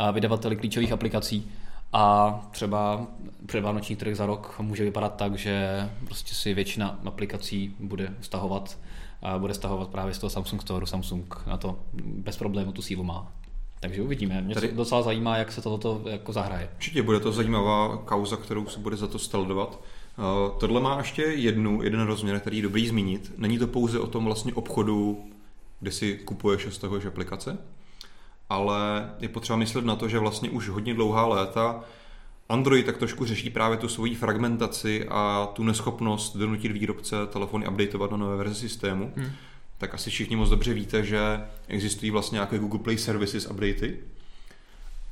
uh, 0.00 0.14
vydavateli 0.14 0.56
klíčových 0.56 0.92
aplikací 0.92 1.50
a 1.94 2.40
třeba 2.50 3.06
předvánoční 3.46 3.96
trh 3.96 4.16
za 4.16 4.26
rok 4.26 4.54
může 4.60 4.84
vypadat 4.84 5.16
tak, 5.16 5.38
že 5.38 5.88
prostě 6.04 6.34
si 6.34 6.54
většina 6.54 6.98
aplikací 7.04 7.76
bude 7.78 8.14
stahovat 8.20 8.78
a 9.22 9.38
bude 9.38 9.54
stahovat 9.54 9.88
právě 9.88 10.14
z 10.14 10.18
toho 10.18 10.30
Samsung 10.30 10.62
Store. 10.62 10.86
Samsung 10.86 11.46
na 11.46 11.56
to 11.56 11.78
bez 12.04 12.36
problému 12.36 12.72
tu 12.72 12.82
sílu 12.82 13.04
má. 13.04 13.32
Takže 13.80 14.02
uvidíme. 14.02 14.42
Mě 14.42 14.54
Tady... 14.54 14.68
docela 14.68 15.02
zajímá, 15.02 15.36
jak 15.36 15.52
se 15.52 15.62
toto 15.62 16.00
jako 16.06 16.32
zahraje. 16.32 16.68
Určitě 16.74 17.02
bude 17.02 17.20
to 17.20 17.32
zajímavá 17.32 17.96
kauza, 17.96 18.36
kterou 18.36 18.66
se 18.66 18.80
bude 18.80 18.96
za 18.96 19.06
to 19.06 19.18
stelodovat. 19.18 19.80
Uh, 20.18 20.58
tohle 20.58 20.80
má 20.80 20.98
ještě 20.98 21.22
jednu, 21.22 21.82
jeden 21.82 22.00
rozměr, 22.00 22.40
který 22.40 22.56
je 22.56 22.62
dobrý 22.62 22.88
zmínit. 22.88 23.32
Není 23.36 23.58
to 23.58 23.66
pouze 23.66 24.00
o 24.00 24.06
tom 24.06 24.24
vlastně 24.24 24.54
obchodu, 24.54 25.24
kde 25.80 25.92
si 25.92 26.14
kupuješ 26.16 26.66
z 26.70 26.78
toho 26.78 26.96
aplikace, 27.08 27.58
ale 28.48 29.10
je 29.18 29.28
potřeba 29.28 29.56
myslet 29.56 29.84
na 29.84 29.96
to, 29.96 30.08
že 30.08 30.18
vlastně 30.18 30.50
už 30.50 30.68
hodně 30.68 30.94
dlouhá 30.94 31.26
léta 31.26 31.84
Android 32.48 32.86
tak 32.86 32.96
trošku 32.96 33.24
řeší 33.24 33.50
právě 33.50 33.76
tu 33.76 33.88
svoji 33.88 34.14
fragmentaci 34.14 35.06
a 35.08 35.48
tu 35.52 35.64
neschopnost 35.64 36.36
donutit 36.36 36.72
výrobce 36.72 37.16
telefony 37.26 37.68
updateovat 37.68 38.10
na 38.10 38.16
nové 38.16 38.36
verzi 38.36 38.54
systému. 38.54 39.12
Hmm. 39.16 39.30
Tak 39.78 39.94
asi 39.94 40.10
všichni 40.10 40.36
moc 40.36 40.50
dobře 40.50 40.74
víte, 40.74 41.04
že 41.04 41.40
existují 41.68 42.10
vlastně 42.10 42.36
nějaké 42.36 42.58
Google 42.58 42.78
Play 42.78 42.98
Services 42.98 43.46
updaty 43.50 43.98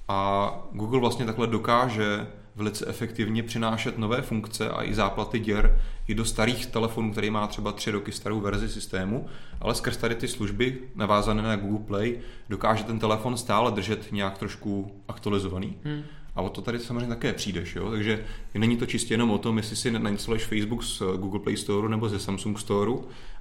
a 0.09 0.51
Google 0.73 1.01
vlastně 1.01 1.27
takhle 1.27 1.47
dokáže 1.47 2.27
velice 2.57 2.87
efektivně 2.87 3.43
přinášet 3.43 3.99
nové 3.99 4.23
funkce 4.23 4.71
a 4.71 4.85
i 4.85 4.95
záplaty 4.95 5.39
děr 5.39 5.81
i 6.09 6.15
do 6.15 6.25
starých 6.25 6.67
telefonů, 6.67 7.13
který 7.13 7.31
má 7.31 7.47
třeba 7.47 7.73
tři 7.73 7.91
roky 7.91 8.13
starou 8.13 8.41
verzi 8.41 8.69
systému, 8.69 9.27
ale 9.61 9.75
skrz 9.75 9.97
tady 9.97 10.15
ty 10.15 10.29
služby 10.29 10.79
navázané 10.95 11.43
na 11.43 11.57
Google 11.57 11.87
Play 11.87 12.19
dokáže 12.49 12.85
ten 12.85 12.99
telefon 12.99 13.37
stále 13.37 13.71
držet 13.71 14.13
nějak 14.13 14.39
trošku 14.39 14.93
aktualizovaný. 15.09 15.77
Hmm. 15.85 16.03
A 16.35 16.43
o 16.43 16.49
to 16.49 16.61
tady 16.61 16.79
samozřejmě 16.79 17.09
také 17.09 17.33
přijdeš, 17.33 17.75
jo? 17.75 17.91
takže 17.91 18.25
není 18.55 18.77
to 18.77 18.87
čistě 18.87 19.15
jenom 19.15 19.31
o 19.31 19.39
tom, 19.39 19.57
jestli 19.57 19.77
si 19.77 19.91
nainstaluješ 19.91 20.45
Facebook 20.45 20.85
z 20.85 20.99
Google 20.99 21.41
Play 21.41 21.57
Store 21.57 21.89
nebo 21.89 22.09
ze 22.09 22.19
Samsung 22.19 22.59
Store, 22.59 22.93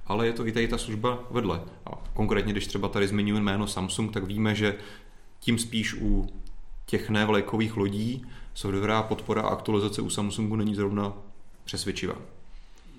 ale 0.06 0.26
je 0.26 0.32
to 0.32 0.46
i 0.46 0.52
tady 0.52 0.68
ta 0.68 0.78
služba 0.78 1.18
vedle. 1.30 1.60
A 1.86 1.90
konkrétně, 2.14 2.52
když 2.52 2.66
třeba 2.66 2.88
tady 2.88 3.08
zmiňuji 3.08 3.40
jméno 3.40 3.66
Samsung, 3.66 4.12
tak 4.12 4.24
víme, 4.24 4.54
že 4.54 4.74
tím 5.40 5.58
spíš 5.58 5.94
u 5.94 6.26
těch 6.86 7.10
nevlejkových 7.10 7.76
lodí 7.76 8.26
softwarová 8.54 9.02
podpora 9.02 9.42
a 9.42 9.48
aktualizace 9.48 10.02
u 10.02 10.10
Samsungu 10.10 10.56
není 10.56 10.74
zrovna 10.74 11.12
přesvědčivá. 11.64 12.14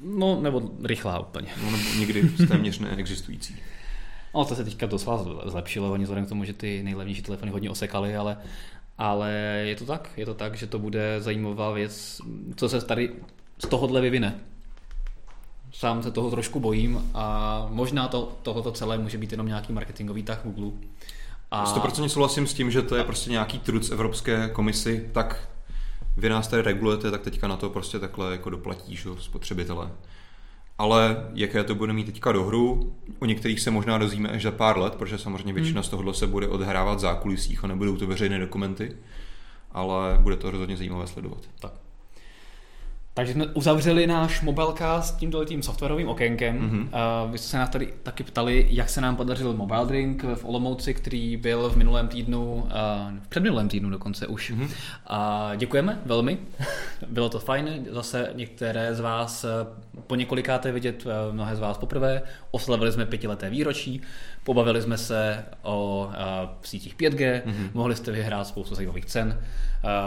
No, 0.03 0.41
nebo 0.41 0.71
rychlá 0.83 1.19
úplně. 1.19 1.47
No, 1.63 1.71
nebo 1.71 1.83
někdy 1.99 2.29
téměř 2.29 2.79
neexistující. 2.79 3.55
No, 4.35 4.45
to 4.45 4.55
se 4.55 4.63
teďka 4.63 4.85
docela 4.85 5.25
zlepšilo, 5.45 5.91
oni 5.91 6.03
vzhledem 6.03 6.25
k 6.25 6.29
tomu, 6.29 6.43
že 6.43 6.53
ty 6.53 6.83
nejlevnější 6.83 7.21
telefony 7.21 7.51
hodně 7.51 7.69
osekaly, 7.69 8.15
ale, 8.15 8.37
ale 8.97 9.31
je 9.65 9.75
to 9.75 9.85
tak, 9.85 10.09
je 10.17 10.25
to 10.25 10.33
tak, 10.33 10.55
že 10.55 10.67
to 10.67 10.79
bude 10.79 11.21
zajímavá 11.21 11.71
věc, 11.71 12.21
co 12.55 12.69
se 12.69 12.81
tady 12.81 13.11
z 13.59 13.67
tohohle 13.67 14.01
vyvine. 14.01 14.39
Sám 15.71 16.03
se 16.03 16.11
toho 16.11 16.31
trošku 16.31 16.59
bojím 16.59 17.11
a 17.13 17.67
možná 17.69 18.07
to, 18.07 18.37
tohoto 18.43 18.71
celé 18.71 18.97
může 18.97 19.17
být 19.17 19.31
jenom 19.31 19.47
nějaký 19.47 19.73
marketingový 19.73 20.23
tah 20.23 20.41
Google. 20.43 20.71
A... 21.53 21.65
100% 21.65 22.05
souhlasím 22.05 22.47
s 22.47 22.53
tím, 22.53 22.71
že 22.71 22.81
to 22.81 22.95
je 22.95 23.03
prostě 23.03 23.31
nějaký 23.31 23.59
trud 23.59 23.85
z 23.85 23.91
Evropské 23.91 24.49
komisi, 24.53 25.09
tak 25.11 25.49
vy 26.17 26.29
nás 26.29 26.47
tady 26.47 26.61
regulujete, 26.61 27.11
tak 27.11 27.21
teďka 27.21 27.47
na 27.47 27.57
to 27.57 27.69
prostě 27.69 27.99
takhle 27.99 28.31
jako 28.31 28.49
doplatí 28.49 28.95
že, 28.95 29.09
spotřebitele. 29.19 29.91
Ale 30.77 31.27
jaké 31.33 31.63
to 31.63 31.75
bude 31.75 31.93
mít 31.93 32.05
teďka 32.05 32.31
do 32.31 32.43
hru, 32.43 32.95
o 33.19 33.25
některých 33.25 33.59
se 33.59 33.71
možná 33.71 33.97
dozvíme 33.97 34.29
až 34.29 34.43
za 34.43 34.51
pár 34.51 34.77
let, 34.77 34.95
protože 34.95 35.17
samozřejmě 35.17 35.53
většina 35.53 35.81
hmm. 35.81 35.83
z 35.83 35.89
tohohle 35.89 36.13
se 36.13 36.27
bude 36.27 36.47
odhrávat 36.47 36.97
v 36.97 37.01
zákulisích 37.01 37.63
a 37.63 37.67
nebudou 37.67 37.97
to 37.97 38.07
veřejné 38.07 38.39
dokumenty, 38.39 38.97
ale 39.71 40.17
bude 40.21 40.35
to 40.35 40.51
rozhodně 40.51 40.77
zajímavé 40.77 41.07
sledovat. 41.07 41.39
Tak. 41.59 41.82
Takže 43.15 43.33
jsme 43.33 43.45
uzavřeli 43.45 44.07
náš 44.07 44.41
mobilecast 44.41 45.17
tímto 45.17 45.45
tím 45.45 45.63
softwarovým 45.63 46.09
okénkem. 46.09 46.59
Mm-hmm. 46.59 46.81
Uh, 47.25 47.31
vy 47.31 47.37
jste 47.37 47.47
se 47.47 47.57
nás 47.57 47.69
tady 47.69 47.93
taky 48.03 48.23
ptali, 48.23 48.67
jak 48.69 48.89
se 48.89 49.01
nám 49.01 49.15
podařil 49.15 49.53
Mobile 49.53 49.85
Drink 49.85 50.23
v 50.35 50.45
Olomouci, 50.45 50.93
který 50.93 51.37
byl 51.37 51.69
v 51.69 51.77
minulém 51.77 52.07
týdnu, 52.07 52.53
uh, 52.53 52.69
v 53.23 53.27
předminulém 53.27 53.69
týdnu 53.69 53.89
dokonce 53.89 54.27
už. 54.27 54.51
Mm-hmm. 54.51 54.63
Uh, 54.63 55.55
děkujeme 55.55 55.99
velmi, 56.05 56.37
bylo 57.09 57.29
to 57.29 57.39
fajn. 57.39 57.85
Zase 57.91 58.29
některé 58.35 58.95
z 58.95 58.99
vás 58.99 59.45
po 60.07 60.15
několikáté 60.15 60.71
vidět, 60.71 61.05
mnohé 61.31 61.55
z 61.55 61.59
vás 61.59 61.77
poprvé. 61.77 62.21
Oslavili 62.51 62.91
jsme 62.91 63.05
pětileté 63.05 63.49
výročí, 63.49 64.01
pobavili 64.43 64.81
jsme 64.81 64.97
se 64.97 65.45
o 65.61 66.07
uh, 66.07 66.13
sítích 66.61 66.95
5G, 66.95 67.41
mm-hmm. 67.45 67.69
mohli 67.73 67.95
jste 67.95 68.11
vyhrát 68.11 68.47
spoustu 68.47 68.75
zajímavých 68.75 69.05
cen. 69.05 69.39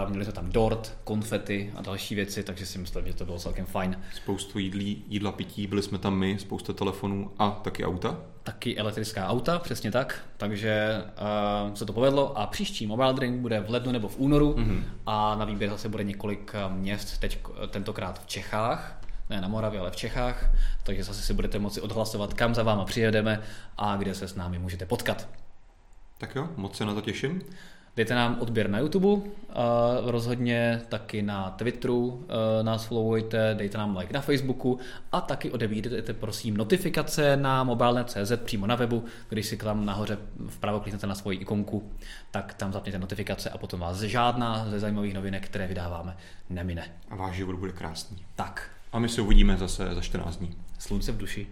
Uh, 0.05 0.11
měli 0.11 0.25
jsme 0.25 0.33
tam 0.33 0.51
dort, 0.51 0.99
konfety 1.05 1.73
a 1.77 1.83
další 1.83 2.15
věci, 2.15 2.43
takže 2.43 2.67
si 2.67 2.79
myslím, 2.79 3.07
že 3.07 3.15
to 3.15 3.25
bylo 3.25 3.39
celkem 3.39 3.67
fajn. 3.67 4.01
Spoustu 4.15 4.59
jídlí, 4.59 5.05
jídla, 5.09 5.33
pití, 5.33 5.67
byli 5.67 5.83
jsme 5.83 5.99
tam 5.99 6.19
my, 6.19 6.39
spousta 6.39 6.73
telefonů 6.73 7.31
a 7.39 7.51
taky 7.51 7.85
auta. 7.85 8.17
Taky 8.43 8.79
elektrická 8.79 9.29
auta, 9.29 9.59
přesně 9.59 9.91
tak. 9.91 10.21
Takže 10.37 11.03
uh, 11.69 11.75
se 11.75 11.87
to 11.87 11.93
povedlo 11.93 12.39
a 12.39 12.47
příští 12.47 12.87
Mobile 12.87 13.15
Drink 13.15 13.41
bude 13.41 13.61
v 13.61 13.71
lednu 13.71 13.93
nebo 13.93 14.09
v 14.09 14.19
únoru 14.19 14.53
mm-hmm. 14.53 14.83
a 15.07 15.35
na 15.35 15.45
výběr 15.45 15.71
zase 15.71 15.89
bude 15.89 16.05
několik 16.05 16.53
měst, 16.69 17.19
teď 17.19 17.39
tentokrát 17.71 18.23
v 18.23 18.27
Čechách 18.27 19.06
ne 19.31 19.41
na 19.41 19.49
Moravě, 19.49 19.81
ale 19.81 19.91
v 19.91 19.97
Čechách, 19.97 20.51
takže 20.83 21.05
zase 21.05 21.23
si 21.23 21.35
budete 21.35 21.59
moci 21.59 21.81
odhlasovat, 21.81 22.35
kam 22.35 22.55
za 22.55 22.63
váma 22.63 22.85
přijedeme 22.85 23.43
a 23.77 23.97
kde 23.97 24.15
se 24.15 24.29
s 24.29 24.35
námi 24.35 24.59
můžete 24.59 24.87
potkat. 24.87 25.29
Tak 26.19 26.35
jo, 26.35 26.49
moc 26.57 26.77
se 26.77 26.85
na 26.85 26.95
to 26.95 27.01
těším. 27.01 27.43
Dejte 27.97 28.15
nám 28.15 28.37
odběr 28.41 28.71
na 28.71 28.79
YouTube, 28.79 29.07
uh, 29.07 29.23
rozhodně 30.05 30.83
taky 30.89 31.23
na 31.23 31.51
Twitteru 31.51 32.07
uh, 32.07 32.23
nás 32.63 32.85
followujte, 32.85 33.55
dejte 33.59 33.79
nám 33.79 33.97
like 33.97 34.13
na 34.13 34.21
Facebooku 34.21 34.79
a 35.13 35.21
taky 35.21 35.51
odebírejte 35.51 36.13
prosím 36.13 36.57
notifikace 36.57 37.37
na 37.37 37.65
mobilnet.cz 37.65 38.33
přímo 38.45 38.67
na 38.67 38.75
webu, 38.75 39.05
když 39.29 39.47
si 39.47 39.57
tam 39.57 39.87
nahoře 39.87 40.19
vpravo 40.49 40.81
kliknete 40.81 41.07
na 41.07 41.15
svoji 41.15 41.39
ikonku, 41.39 41.91
tak 42.31 42.55
tam 42.55 42.73
zapněte 42.73 42.99
notifikace 42.99 43.51
a 43.51 43.59
potom 43.59 43.81
vás 43.81 44.01
žádná 44.01 44.71
ze 44.71 44.81
zajímavých 44.81 45.15
novinek, 45.15 45.47
které 45.47 45.67
vydáváme, 45.67 46.17
nemine. 46.51 46.91
A 47.11 47.17
váš 47.17 47.37
život 47.37 47.57
bude 47.57 47.73
krásný. 47.73 48.25
Tak. 48.35 48.76
A 48.97 48.99
my 48.99 49.09
se 49.09 49.21
uvidíme 49.21 49.57
zase 49.57 49.95
za 49.95 50.01
14 50.01 50.37
dní. 50.37 50.55
Slunce 50.79 51.13
v 51.13 51.17
duši. 51.17 51.47